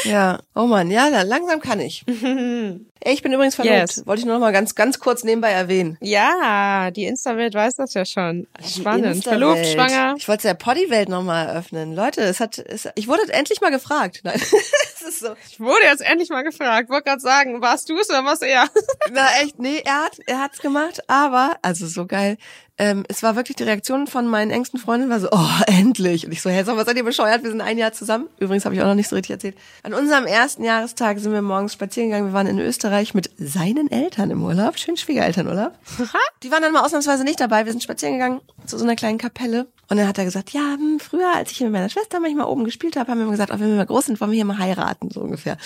ja, 0.03 0.39
oh 0.53 0.65
man, 0.65 0.91
ja, 0.91 1.07
langsam 1.23 1.61
kann 1.61 1.79
ich. 1.79 2.05
ich 3.03 3.21
bin 3.23 3.33
übrigens 3.33 3.55
verlobt. 3.55 3.75
Yes. 3.75 4.05
Wollte 4.05 4.19
ich 4.19 4.25
nur 4.25 4.35
noch 4.35 4.41
mal 4.41 4.51
ganz, 4.51 4.75
ganz 4.75 4.99
kurz 4.99 5.23
nebenbei 5.23 5.51
erwähnen. 5.51 5.97
Ja, 6.01 6.91
die 6.91 7.05
Insta-Welt 7.05 7.53
weiß 7.55 7.75
das 7.75 7.93
ja 7.93 8.05
schon. 8.05 8.47
Spannend. 8.63 9.23
Verlobt, 9.23 9.65
schwanger. 9.65 10.15
Ich 10.17 10.27
wollte 10.27 10.43
der 10.43 10.53
Poddy-Welt 10.53 11.09
noch 11.09 11.23
mal 11.23 11.45
eröffnen. 11.45 11.95
Leute, 11.95 12.21
es 12.21 12.39
hat, 12.39 12.59
es, 12.59 12.89
ich 12.95 13.07
wurde 13.07 13.21
endlich 13.31 13.61
mal 13.61 13.71
gefragt. 13.71 14.19
Nein, 14.23 14.39
es 15.01 15.07
ist 15.07 15.19
so. 15.19 15.35
Ich 15.49 15.59
wurde 15.59 15.83
jetzt 15.83 16.01
endlich 16.01 16.29
mal 16.29 16.43
gefragt. 16.43 16.89
Wollte 16.89 17.05
gerade 17.05 17.21
sagen, 17.21 17.61
warst 17.61 17.89
du 17.89 17.97
es 17.97 18.09
oder 18.09 18.25
was 18.25 18.41
er? 18.41 18.67
Na 19.11 19.27
echt, 19.41 19.59
nee, 19.59 19.81
er 19.85 20.05
hat, 20.05 20.19
er 20.25 20.41
hat's 20.41 20.59
gemacht, 20.59 21.01
aber, 21.09 21.57
also 21.61 21.87
so 21.87 22.05
geil 22.05 22.37
ähm, 22.79 23.03
es 23.07 23.23
war 23.23 23.35
wirklich 23.35 23.55
die 23.55 23.63
Reaktion 23.63 24.05
von 24.05 24.27
meinen 24.27 24.51
engsten 24.51 24.79
Freundinnen 24.79 25.09
war 25.09 25.19
so, 25.19 25.29
oh, 25.31 25.49
endlich. 25.67 26.25
Und 26.25 26.31
ich 26.31 26.41
so, 26.41 26.49
hä, 26.49 26.63
sag, 26.63 26.77
was 26.77 26.85
seid 26.85 26.97
ihr 26.97 27.03
bescheuert? 27.03 27.43
Wir 27.43 27.49
sind 27.49 27.61
ein 27.61 27.77
Jahr 27.77 27.91
zusammen. 27.91 28.27
Übrigens 28.39 28.65
habe 28.65 28.75
ich 28.75 28.81
auch 28.81 28.85
noch 28.85 28.95
nicht 28.95 29.09
so 29.09 29.15
richtig 29.15 29.31
erzählt. 29.31 29.57
An 29.83 29.93
unserem 29.93 30.25
ersten 30.25 30.63
Jahrestag 30.63 31.19
sind 31.19 31.33
wir 31.33 31.41
morgens 31.41 31.73
spazieren 31.73 32.09
gegangen. 32.09 32.27
Wir 32.27 32.33
waren 32.33 32.47
in 32.47 32.59
Österreich 32.59 33.13
mit 33.13 33.31
seinen 33.37 33.89
Eltern 33.89 34.29
im 34.29 34.43
Urlaub. 34.43 34.77
Schön 34.77 34.97
Schwiegerelternurlaub. 34.97 35.73
die 36.43 36.51
waren 36.51 36.61
dann 36.61 36.71
mal 36.71 36.85
ausnahmsweise 36.85 37.23
nicht 37.23 37.39
dabei. 37.39 37.65
Wir 37.65 37.71
sind 37.71 37.81
spazieren 37.81 38.13
gegangen 38.13 38.41
zu 38.65 38.77
so 38.77 38.83
einer 38.83 38.95
kleinen 38.95 39.17
Kapelle. 39.17 39.67
Und 39.89 39.97
dann 39.97 40.07
hat 40.07 40.17
er 40.17 40.25
gesagt, 40.25 40.51
ja, 40.51 40.73
hm, 40.73 40.99
früher, 40.99 41.33
als 41.33 41.51
ich 41.51 41.61
mit 41.61 41.71
meiner 41.71 41.89
Schwester 41.89 42.19
manchmal 42.19 42.47
oben 42.47 42.65
gespielt 42.65 42.97
habe, 42.97 43.09
haben 43.09 43.19
wir 43.19 43.23
immer 43.23 43.31
gesagt, 43.31 43.51
oh, 43.51 43.59
wenn 43.59 43.69
wir 43.69 43.77
mal 43.77 43.85
groß 43.85 44.07
sind, 44.07 44.19
wollen 44.19 44.31
wir 44.31 44.35
hier 44.35 44.45
mal 44.45 44.59
heiraten, 44.59 44.86
so 45.09 45.21
ungefähr. 45.21 45.57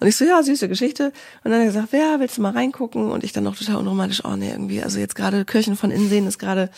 Und 0.00 0.06
ich 0.06 0.16
so, 0.16 0.24
ja, 0.24 0.42
süße 0.42 0.68
Geschichte. 0.68 1.12
Und 1.44 1.50
dann 1.50 1.54
hat 1.54 1.60
er 1.60 1.66
gesagt, 1.66 1.92
ja, 1.92 2.20
willst 2.20 2.38
du 2.38 2.42
mal 2.42 2.52
reingucken? 2.52 3.10
Und 3.10 3.24
ich 3.24 3.32
dann 3.32 3.44
noch 3.44 3.56
total 3.56 3.76
unromantisch, 3.76 4.24
oh 4.24 4.36
nee, 4.36 4.50
irgendwie, 4.50 4.82
also 4.82 4.98
jetzt 4.98 5.14
gerade 5.14 5.44
Kirchen 5.44 5.76
von 5.76 5.90
innen 5.90 6.08
sehen 6.08 6.26
ist 6.26 6.38
gerade 6.38 6.70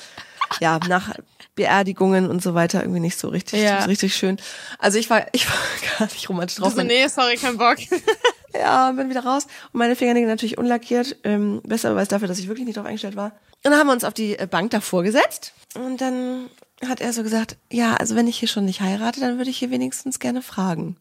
ja, 0.61 0.79
nach 0.89 1.15
Beerdigungen 1.55 2.29
und 2.29 2.43
so 2.43 2.55
weiter 2.55 2.81
irgendwie 2.83 3.01
nicht 3.01 3.19
so 3.19 3.29
richtig, 3.29 3.63
ja. 3.63 3.85
richtig 3.85 4.17
schön. 4.17 4.39
Also 4.79 4.99
ich 4.99 5.09
war, 5.11 5.27
ich 5.33 5.49
war 5.49 5.57
gar 5.99 6.07
nicht 6.07 6.29
romantisch 6.29 6.57
drauf. 6.57 6.75
So, 6.75 6.83
nee, 6.83 7.07
sorry, 7.09 7.37
kein 7.37 7.57
Bock. 7.57 7.77
ja, 8.55 8.91
bin 8.93 9.11
wieder 9.11 9.25
raus. 9.25 9.47
Und 9.73 9.79
meine 9.79 9.97
Fingernägel 9.97 10.29
natürlich 10.29 10.59
unlackiert. 10.59 11.17
Ähm, 11.25 11.61
besser 11.65 11.91
Beweis 11.91 12.09
dafür, 12.09 12.29
dass 12.29 12.39
ich 12.39 12.49
wirklich 12.49 12.67
nicht 12.67 12.77
drauf 12.77 12.87
eingestellt 12.87 13.17
war. 13.17 13.33
Und 13.65 13.71
dann 13.71 13.79
haben 13.79 13.87
wir 13.87 13.93
uns 13.93 14.05
auf 14.05 14.15
die 14.15 14.39
äh, 14.39 14.47
Bank 14.47 14.71
davor 14.71 15.03
gesetzt. 15.03 15.53
Und 15.75 16.01
dann 16.01 16.51
hat 16.87 17.01
er 17.01 17.13
so 17.13 17.23
gesagt, 17.23 17.57
ja, 17.71 17.95
also 17.95 18.17
wenn 18.17 18.27
ich 18.27 18.39
hier 18.39 18.49
schon 18.49 18.65
nicht 18.65 18.81
heirate, 18.81 19.21
dann 19.21 19.39
würde 19.39 19.51
ich 19.51 19.59
hier 19.59 19.71
wenigstens 19.71 20.19
gerne 20.19 20.43
fragen. 20.43 20.97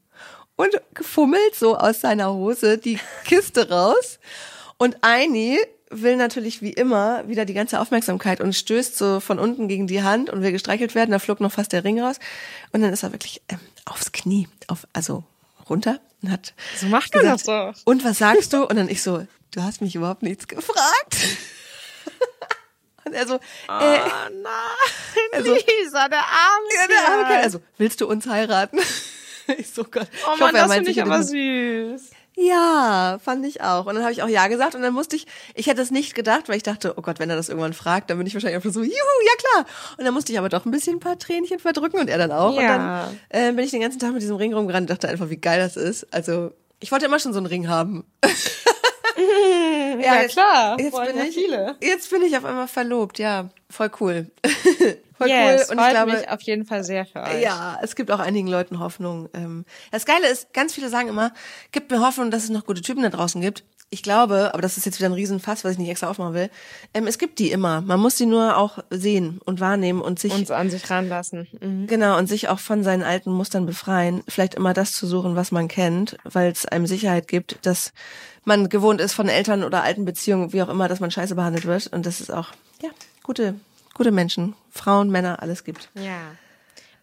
Und 0.56 0.80
gefummelt 0.94 1.56
so 1.56 1.78
aus 1.78 2.02
seiner 2.02 2.34
Hose 2.34 2.78
die 2.78 3.00
Kiste 3.26 3.70
raus. 3.70 4.20
Und 4.78 4.98
Eini 5.02 5.60
will 5.90 6.16
natürlich 6.16 6.62
wie 6.62 6.74
immer 6.74 7.28
wieder 7.28 7.46
die 7.46 7.54
ganze 7.54 7.80
Aufmerksamkeit 7.80 8.42
und 8.42 8.54
stößt 8.54 8.98
so 8.98 9.20
von 9.20 9.40
unten 9.40 9.68
gegen 9.68 9.88
die 9.88 10.04
Hand 10.04 10.30
und 10.30 10.42
will 10.42 10.52
gestreichelt 10.52 10.96
werden. 10.96 11.12
Da 11.12 11.20
flog 11.20 11.40
noch 11.40 11.52
fast 11.52 11.72
der 11.72 11.84
Ring 11.84 12.02
raus. 12.02 12.18
Und 12.72 12.82
dann 12.82 12.94
ist 12.94 13.04
er 13.04 13.12
wirklich 13.12 13.42
ähm, 13.50 13.60
aufs 13.86 14.12
Knie, 14.12 14.48
auf, 14.68 14.88
also 14.94 15.24
runter 15.70 16.00
und 16.22 16.32
hat 16.32 16.54
so 16.80 16.88
macht 16.88 17.12
gesagt, 17.12 17.34
das 17.34 17.44
doch. 17.44 17.74
Und 17.86 18.04
was 18.04 18.18
sagst 18.18 18.54
du? 18.54 18.66
Und 18.66 18.76
dann 18.76 18.90
ich 18.90 19.04
so, 19.04 19.26
du 19.52 19.62
hast 19.62 19.82
mich 19.82 19.96
überhaupt 19.96 20.24
nichts 20.24 20.48
gefragt. 20.48 21.16
Und 23.06 23.12
er 23.12 23.28
so, 23.28 23.36
oh, 23.36 23.40
äh, 23.82 24.00
nein, 24.32 24.54
also, 25.34 25.54
Lisa, 25.54 26.08
der 26.08 26.20
arme 26.20 26.68
ja, 26.74 26.88
der 26.88 27.12
arme 27.12 27.26
Kerl. 27.26 27.44
Also, 27.44 27.60
willst 27.78 28.00
du 28.00 28.08
uns 28.08 28.28
heiraten? 28.28 28.80
ich 29.58 29.72
so 29.72 29.84
Gott. 29.84 30.08
Oh 30.28 30.34
ich 30.34 30.40
Mann, 30.40 30.54
hoffe, 30.54 30.58
das 30.58 30.74
finde 30.74 30.92
ich 30.92 31.02
aber 31.02 31.24
süß. 31.24 32.12
Ja, 32.36 33.20
fand 33.24 33.46
ich 33.46 33.62
auch. 33.62 33.86
Und 33.86 33.94
dann 33.94 34.04
habe 34.04 34.12
ich 34.12 34.24
auch 34.24 34.28
ja 34.28 34.48
gesagt 34.48 34.74
und 34.74 34.82
dann 34.82 34.94
musste 34.94 35.16
ich, 35.16 35.28
ich 35.54 35.68
hätte 35.68 35.82
es 35.82 35.92
nicht 35.92 36.16
gedacht, 36.16 36.50
weil 36.50 36.58
ich 36.58 36.64
dachte, 36.64 36.96
oh 36.98 37.02
Gott, 37.02 37.20
wenn 37.20 37.30
er 37.30 37.36
das 37.36 37.50
irgendwann 37.50 37.74
fragt, 37.74 38.10
dann 38.10 38.18
bin 38.18 38.26
ich 38.26 38.34
wahrscheinlich 38.34 38.56
einfach 38.56 38.72
so, 38.72 38.82
juhu, 38.82 38.90
ja 38.90 39.36
klar. 39.38 39.66
Und 39.98 40.06
dann 40.06 40.14
musste 40.14 40.32
ich 40.32 40.40
aber 40.40 40.50
doch 40.50 40.66
ein 40.66 40.72
bisschen 40.72 40.96
ein 40.96 41.00
paar 41.00 41.20
Tränchen 41.20 41.60
verdrücken 41.60 42.00
und 42.00 42.10
er 42.10 42.18
dann 42.18 42.32
auch. 42.32 42.60
Ja. 42.60 42.60
Und 42.60 42.68
dann 42.68 43.20
äh, 43.30 43.52
bin 43.52 43.66
ich 43.66 43.72
den 43.72 43.82
ganzen 43.82 44.00
Tag 44.00 44.14
mit 44.14 44.22
diesem 44.22 44.38
Ring 44.38 44.54
rumgerannt 44.54 44.90
und 44.90 44.96
dachte 44.96 45.10
einfach, 45.10 45.30
wie 45.30 45.38
geil 45.38 45.60
das 45.60 45.78
ist. 45.78 46.12
Also 46.12 46.52
ich 46.80 46.92
wollte 46.92 47.06
immer 47.06 47.20
schon 47.20 47.34
so 47.34 47.38
einen 47.38 47.46
Ring 47.46 47.68
haben. 47.68 48.04
ja, 50.02 50.22
ja, 50.22 50.28
klar. 50.28 50.80
Jetzt 50.80 50.98
bin, 51.00 51.22
ich, 51.22 51.36
viele. 51.36 51.76
jetzt 51.82 52.10
bin 52.10 52.24
ich 52.24 52.36
auf 52.36 52.46
einmal 52.46 52.68
verlobt, 52.68 53.20
ja. 53.20 53.50
Voll 53.70 53.92
cool. 54.00 54.32
Voll 55.28 55.36
yes, 55.36 55.70
cool. 55.70 55.78
Und 55.78 55.84
ich 55.84 55.90
glaube, 55.90 56.12
mich 56.14 56.30
auf 56.30 56.42
jeden 56.42 56.66
Fall 56.66 56.84
sehr 56.84 57.06
für 57.06 57.22
euch. 57.22 57.42
Ja, 57.42 57.80
es 57.82 57.96
gibt 57.96 58.12
auch 58.12 58.20
einigen 58.20 58.48
Leuten 58.48 58.80
Hoffnung. 58.80 59.30
Ähm, 59.34 59.66
das 59.92 60.06
Geile 60.06 60.28
ist, 60.28 60.54
ganz 60.54 60.74
viele 60.74 60.90
sagen 60.90 61.10
immer, 61.10 61.34
gibt 61.72 61.92
mir 61.92 62.00
Hoffnung, 62.00 62.32
dass 62.32 62.44
es 62.44 62.50
noch 62.50 62.66
gute 62.66 62.82
Typen 62.82 63.04
da 63.04 63.10
draußen 63.10 63.42
gibt. 63.42 63.64
Ich 63.94 64.02
glaube, 64.02 64.50
aber 64.54 64.64
das 64.64 64.78
ist 64.78 64.88
jetzt 64.88 64.98
wieder 64.98 65.10
ein 65.10 65.14
Riesenfass, 65.14 65.64
was 65.64 65.74
ich 65.74 65.78
nicht 65.78 65.90
extra 65.90 66.10
aufmachen 66.10 66.34
will. 66.34 66.50
Ähm, 66.96 67.06
es 67.06 67.20
gibt 67.20 67.38
die 67.38 67.52
immer. 67.52 67.82
Man 67.82 68.00
muss 68.00 68.18
sie 68.18 68.26
nur 68.26 68.58
auch 68.58 68.80
sehen 68.90 69.40
und 69.46 69.60
wahrnehmen 69.60 70.02
und 70.02 70.18
sich 70.18 70.34
und 70.34 70.50
an 70.50 70.72
sich 70.72 70.90
ranlassen. 70.90 71.48
Mhm. 71.62 71.86
Genau 71.86 72.18
und 72.18 72.26
sich 72.26 72.50
auch 72.50 72.58
von 72.58 72.84
seinen 72.84 73.04
alten 73.04 73.32
Mustern 73.32 73.68
befreien. 73.68 74.24
Vielleicht 74.28 74.56
immer 74.56 74.74
das 74.74 74.94
zu 74.94 75.06
suchen, 75.06 75.36
was 75.36 75.52
man 75.52 75.68
kennt, 75.68 76.18
weil 76.24 76.52
es 76.52 76.66
einem 76.66 76.88
Sicherheit 76.88 77.28
gibt, 77.28 77.64
dass 77.68 77.94
man 78.46 78.68
gewohnt 78.68 79.00
ist 79.00 79.14
von 79.14 79.30
Eltern 79.30 79.64
oder 79.64 79.84
alten 79.84 80.06
Beziehungen, 80.06 80.54
wie 80.54 80.64
auch 80.64 80.70
immer, 80.70 80.88
dass 80.88 81.00
man 81.00 81.12
scheiße 81.12 81.36
behandelt 81.36 81.66
wird. 81.66 81.86
Und 81.94 82.08
das 82.08 82.20
ist 82.20 82.32
auch 82.32 82.48
ja 82.82 82.90
gute 83.22 83.54
gute 83.94 84.12
Menschen, 84.12 84.56
Frauen, 84.70 85.10
Männer, 85.10 85.42
alles 85.42 85.64
gibt. 85.64 85.90
Ja. 85.96 86.36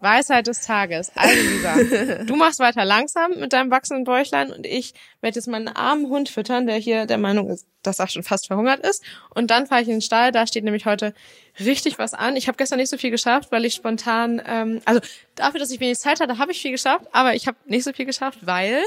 Weisheit 0.01 0.47
des 0.47 0.63
Tages. 0.63 1.13
Also 1.15 1.35
Lisa, 1.35 2.15
du 2.25 2.37
machst 2.37 2.59
weiter 2.59 2.85
langsam 2.85 3.33
mit 3.39 3.53
deinem 3.53 3.71
wachsenden 3.71 4.05
Bäuchlein 4.05 4.51
und 4.51 4.67
ich 4.67 4.95
werde 5.21 5.37
jetzt 5.37 5.47
meinen 5.47 5.69
armen 5.69 6.09
Hund 6.09 6.29
füttern, 6.29 6.67
der 6.67 6.77
hier 6.77 7.07
der 7.07 7.19
Meinung 7.19 7.49
ist, 7.51 7.67
dass 7.83 7.99
er 7.99 8.09
schon 8.09 8.23
fast 8.23 8.47
verhungert 8.47 8.81
ist. 8.81 9.03
Und 9.35 9.51
dann 9.51 9.67
fahre 9.67 9.83
ich 9.83 9.89
in 9.89 9.97
den 9.97 10.01
Stall, 10.01 10.33
da 10.33 10.47
steht 10.47 10.65
nämlich 10.65 10.87
heute 10.87 11.15
richtig 11.59 11.99
was 11.99 12.15
an. 12.15 12.37
Ich 12.37 12.49
habe 12.49 12.57
gestern 12.57 12.79
nicht 12.79 12.89
so 12.89 12.97
viel 12.97 13.11
geschafft, 13.11 13.53
weil 13.53 13.65
ich 13.65 13.75
spontan, 13.75 14.41
ähm, 14.47 14.81
also 14.87 15.01
dafür, 15.35 15.61
dass 15.61 15.71
ich 15.71 15.81
wenig 15.81 15.99
Zeit 15.99 16.21
hatte, 16.21 16.39
habe 16.39 16.53
ich 16.53 16.63
viel 16.63 16.73
geschafft, 16.73 17.07
aber 17.13 17.35
ich 17.35 17.47
habe 17.47 17.59
nicht 17.67 17.85
so 17.85 17.93
viel 17.93 18.07
geschafft, 18.07 18.39
weil 18.43 18.81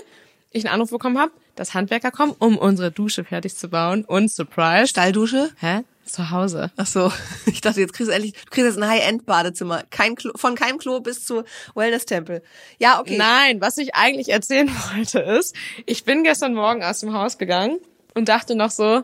ich 0.49 0.66
einen 0.66 0.74
Anruf 0.74 0.89
bekommen 0.89 1.20
habe, 1.20 1.32
dass 1.56 1.74
Handwerker 1.76 2.12
kommen, 2.12 2.36
um 2.39 2.58
unsere 2.58 2.91
Dusche 2.91 3.24
fertig 3.24 3.56
zu 3.56 3.70
bauen 3.70 4.04
und 4.04 4.32
Surprise. 4.32 4.88
Stalldusche? 4.88 5.51
Hä? 5.60 5.82
Zu 6.06 6.30
Hause. 6.32 6.72
Ach 6.76 6.86
so, 6.86 7.12
ich 7.45 7.62
dachte, 7.62 7.80
jetzt 7.80 7.93
kriegst 7.93 8.10
du 8.10 8.14
endlich, 8.14 8.34
du 8.34 8.49
kriegst 8.51 8.68
jetzt 8.68 8.78
ein 8.78 8.88
High-End-Badezimmer. 8.88 9.84
Kein 9.89 10.16
Klo, 10.16 10.32
von 10.36 10.56
keinem 10.56 10.78
Klo 10.78 10.99
bis 10.99 11.26
zu 11.26 11.43
Wellness-Tempel. 11.76 12.43
Ja, 12.78 12.99
okay. 12.99 13.18
Nein, 13.18 13.62
was 13.62 13.78
ich 13.78 13.95
eigentlich 13.95 14.30
erzählen 14.30 14.70
wollte 14.95 15.20
ist, 15.20 15.56
ich 15.86 16.04
bin 16.04 16.24
gestern 16.24 16.54
Morgen 16.54 16.84
aus 16.84 16.99
dem 16.99 17.14
Haus 17.14 17.38
gegangen 17.38 17.80
und 18.16 18.30
dachte 18.30 18.56
noch 18.56 18.72
so, 18.72 19.04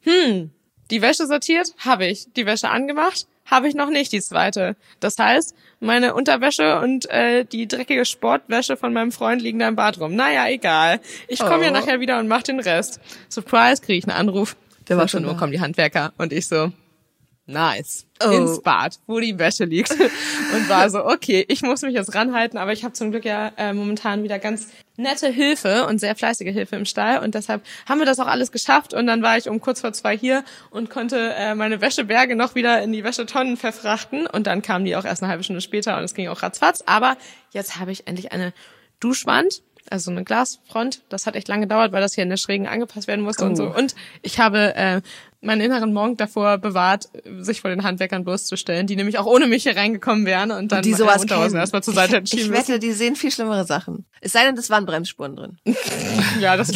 hm, 0.00 0.50
die 0.90 1.02
Wäsche 1.02 1.26
sortiert, 1.26 1.74
habe 1.78 2.06
ich. 2.06 2.32
Die 2.34 2.46
Wäsche 2.46 2.70
angemacht, 2.70 3.26
habe 3.44 3.68
ich 3.68 3.74
noch 3.74 3.90
nicht 3.90 4.12
die 4.12 4.20
zweite. 4.22 4.76
Das 5.00 5.18
heißt, 5.18 5.54
meine 5.80 6.14
Unterwäsche 6.14 6.78
und 6.80 7.10
äh, 7.10 7.44
die 7.44 7.66
dreckige 7.68 8.04
Sportwäsche 8.04 8.76
von 8.76 8.92
meinem 8.92 9.12
Freund 9.12 9.42
liegen 9.42 9.58
da 9.58 9.68
im 9.68 9.76
Bad 9.76 9.98
rum. 10.00 10.14
Naja, 10.14 10.48
egal. 10.48 11.00
Ich 11.26 11.40
komme 11.40 11.64
ja 11.64 11.70
Oh. 11.70 11.74
nachher 11.74 12.00
wieder 12.00 12.18
und 12.20 12.28
mach 12.28 12.42
den 12.42 12.60
Rest. 12.60 13.00
Surprise, 13.28 13.82
kriege 13.82 13.98
ich 13.98 14.04
einen 14.08 14.16
Anruf. 14.16 14.56
Der 14.88 14.96
war 14.96 15.04
14 15.04 15.20
schon 15.20 15.26
Uhr 15.26 15.34
da. 15.34 15.38
kommen 15.38 15.52
die 15.52 15.60
Handwerker 15.60 16.12
und 16.18 16.32
ich 16.32 16.46
so, 16.48 16.72
nice. 17.46 18.06
Oh. 18.24 18.30
Ins 18.30 18.62
Bad, 18.62 18.98
wo 19.06 19.20
die 19.20 19.38
Wäsche 19.38 19.64
liegt. 19.64 19.90
Und 20.54 20.68
war 20.68 20.88
so, 20.90 21.04
okay, 21.04 21.44
ich 21.48 21.62
muss 21.62 21.82
mich 21.82 21.94
jetzt 21.94 22.14
ranhalten, 22.14 22.58
aber 22.58 22.72
ich 22.72 22.84
habe 22.84 22.94
zum 22.94 23.10
Glück 23.10 23.24
ja 23.24 23.52
äh, 23.56 23.72
momentan 23.72 24.22
wieder 24.22 24.38
ganz 24.38 24.68
nette 24.96 25.28
Hilfe 25.28 25.86
und 25.86 26.00
sehr 26.00 26.16
fleißige 26.16 26.52
Hilfe 26.52 26.76
im 26.76 26.84
Stall 26.84 27.22
und 27.22 27.34
deshalb 27.34 27.62
haben 27.88 27.98
wir 27.98 28.06
das 28.06 28.18
auch 28.18 28.26
alles 28.26 28.50
geschafft 28.50 28.94
und 28.94 29.06
dann 29.06 29.22
war 29.22 29.36
ich 29.36 29.48
um 29.48 29.60
kurz 29.60 29.80
vor 29.80 29.92
zwei 29.92 30.16
hier 30.16 30.42
und 30.70 30.90
konnte 30.90 31.34
äh, 31.34 31.54
meine 31.54 31.80
Wäscheberge 31.80 32.34
noch 32.34 32.54
wieder 32.54 32.82
in 32.82 32.92
die 32.92 33.04
Wäschetonnen 33.04 33.56
verfrachten 33.56 34.26
und 34.26 34.46
dann 34.46 34.62
kamen 34.62 34.84
die 34.84 34.96
auch 34.96 35.04
erst 35.04 35.22
eine 35.22 35.30
halbe 35.30 35.44
Stunde 35.44 35.60
später 35.60 35.96
und 35.98 36.04
es 36.04 36.14
ging 36.14 36.28
auch 36.28 36.42
ratzfatz, 36.42 36.82
aber 36.86 37.16
jetzt 37.52 37.78
habe 37.78 37.92
ich 37.92 38.06
endlich 38.08 38.32
eine 38.32 38.52
Duschwand, 39.00 39.62
also 39.90 40.10
eine 40.10 40.24
Glasfront. 40.24 41.02
Das 41.08 41.26
hat 41.26 41.34
echt 41.34 41.48
lange 41.48 41.62
gedauert, 41.62 41.92
weil 41.92 42.00
das 42.00 42.14
hier 42.14 42.24
in 42.24 42.30
der 42.30 42.36
Schrägen 42.36 42.66
angepasst 42.66 43.08
werden 43.08 43.24
musste 43.24 43.44
und 43.44 43.56
so. 43.56 43.68
Oh. 43.68 43.78
Und 43.78 43.94
ich 44.22 44.38
habe 44.38 44.74
äh, 44.74 45.00
meinen 45.40 45.60
inneren 45.60 45.92
Monk 45.92 46.18
davor 46.18 46.58
bewahrt, 46.58 47.08
sich 47.38 47.60
vor 47.60 47.70
den 47.70 47.84
Handwerkern 47.84 48.24
bloßzustellen, 48.24 48.88
die 48.88 48.96
nämlich 48.96 49.18
auch 49.18 49.26
ohne 49.26 49.46
mich 49.46 49.62
hier 49.62 49.76
reingekommen 49.76 50.26
wären 50.26 50.50
und 50.50 50.72
dann 50.72 50.82
die 50.82 50.90
meine 50.90 50.98
sowas 50.98 51.54
erstmal 51.54 51.82
zur 51.82 51.94
Seite 51.94 52.20
ich, 52.24 52.32
hätten 52.32 52.40
ich 52.40 52.50
wette, 52.50 52.78
die 52.80 52.90
sehen 52.90 53.14
viel 53.14 53.30
schlimmere 53.30 53.64
Sachen. 53.64 54.04
Es 54.20 54.32
sei 54.32 54.44
denn, 54.44 54.56
es 54.56 54.68
waren 54.68 54.84
Bremsspuren 54.84 55.36
drin. 55.36 55.58
Ja, 56.40 56.56
das 56.56 56.72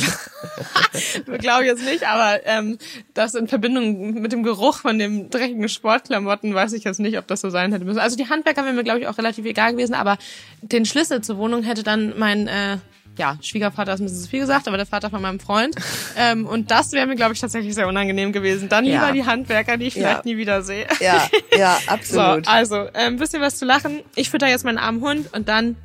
glaube 1.38 1.62
ich 1.62 1.66
jetzt 1.68 1.84
nicht, 1.84 2.06
aber 2.06 2.44
ähm, 2.46 2.78
das 3.14 3.34
in 3.34 3.48
Verbindung 3.48 4.14
mit 4.14 4.32
dem 4.32 4.42
Geruch 4.42 4.78
von 4.78 4.98
dem 4.98 5.30
dreckigen 5.30 5.68
Sportklamotten 5.68 6.54
weiß 6.54 6.72
ich 6.72 6.84
jetzt 6.84 7.00
nicht, 7.00 7.18
ob 7.18 7.26
das 7.26 7.40
so 7.40 7.50
sein 7.50 7.72
hätte 7.72 7.84
müssen. 7.84 7.98
Also 7.98 8.16
die 8.16 8.28
Handwerker 8.28 8.64
wären 8.64 8.76
mir, 8.76 8.84
glaube 8.84 9.00
ich, 9.00 9.08
auch 9.08 9.18
relativ 9.18 9.44
egal 9.44 9.72
gewesen, 9.72 9.94
aber 9.94 10.18
den 10.60 10.84
Schlüssel 10.84 11.20
zur 11.20 11.36
Wohnung 11.38 11.62
hätte 11.62 11.82
dann 11.82 12.18
mein 12.18 12.48
äh, 12.48 12.78
ja, 13.18 13.36
Schwiegervater 13.42 13.94
ist 13.94 14.00
ein 14.00 14.04
bisschen 14.06 14.22
zu 14.22 14.28
viel 14.28 14.40
gesagt, 14.40 14.66
aber 14.68 14.76
der 14.76 14.86
Vater 14.86 15.10
von 15.10 15.20
meinem 15.22 15.40
Freund. 15.40 15.74
Ähm, 16.14 16.46
und 16.46 16.70
das 16.70 16.92
wäre 16.92 17.06
mir, 17.06 17.16
glaube 17.16 17.32
ich, 17.32 17.40
tatsächlich 17.40 17.74
sehr 17.74 17.88
unangenehm 17.88 18.32
gewesen. 18.32 18.68
Dann 18.68 18.84
Ja. 18.84 19.00
lieber 19.00 19.12
die 19.12 19.24
Handwerker, 19.24 19.78
die 19.78 19.86
ich 19.86 19.94
Ja. 19.94 20.02
vielleicht 20.02 20.24
nie 20.26 20.36
wiedersehe. 20.36 20.86
Ja, 21.00 21.26
ja, 21.56 21.78
So, 21.86 21.90
absolut. 22.20 22.48
also, 22.48 22.76
äh, 22.76 22.90
ein 23.06 23.16
bisschen 23.16 23.40
was 23.40 23.56
zu 23.56 23.64
lachen. 23.64 24.00
Ich 24.14 24.28
fütter 24.28 24.46
jetzt 24.46 24.64
meinen 24.64 24.76
armen 24.78 25.00
Hund 25.00 25.32
und 25.32 25.48
dann 25.48 25.76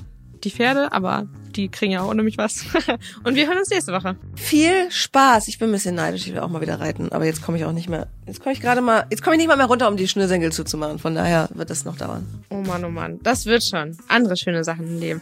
die 0.43 0.51
Pferde, 0.51 0.91
aber 0.91 1.27
die 1.55 1.69
kriegen 1.69 1.93
ja 1.93 2.01
auch 2.01 2.09
ohne 2.09 2.23
mich 2.23 2.37
was. 2.37 2.65
und 3.23 3.35
wir 3.35 3.47
hören 3.47 3.57
uns 3.57 3.69
nächste 3.69 3.93
Woche. 3.93 4.17
Viel 4.35 4.91
Spaß. 4.91 5.47
Ich 5.47 5.57
bin 5.59 5.69
ein 5.69 5.71
bisschen 5.71 5.95
neidisch, 5.95 6.27
ich 6.27 6.33
will 6.33 6.41
auch 6.41 6.49
mal 6.49 6.61
wieder 6.61 6.79
reiten, 6.81 7.09
aber 7.13 7.23
jetzt 7.25 7.41
komme 7.41 7.57
ich 7.57 7.63
auch 7.63 7.71
nicht 7.71 7.87
mehr. 7.89 8.07
Jetzt 8.25 8.41
komme 8.43 8.51
ich 8.53 8.59
gerade 8.61 8.81
mal, 8.81 9.05
jetzt 9.09 9.23
komme 9.23 9.35
ich 9.35 9.39
nicht 9.39 9.47
mal 9.47 9.55
mehr 9.57 9.65
runter, 9.67 9.87
um 9.87 9.95
die 9.95 10.07
Schnürsenkel 10.09 10.51
zuzumachen. 10.51 10.99
Von 10.99 11.15
daher 11.15 11.47
wird 11.53 11.69
das 11.69 11.85
noch 11.85 11.95
dauern. 11.95 12.27
Oh 12.49 12.55
Mann, 12.57 12.83
oh 12.83 12.89
Mann. 12.89 13.19
Das 13.23 13.45
wird 13.45 13.63
schon. 13.63 13.97
Andere 14.09 14.35
schöne 14.35 14.63
Sachen 14.65 14.87
im 14.87 14.99
Leben. 14.99 15.21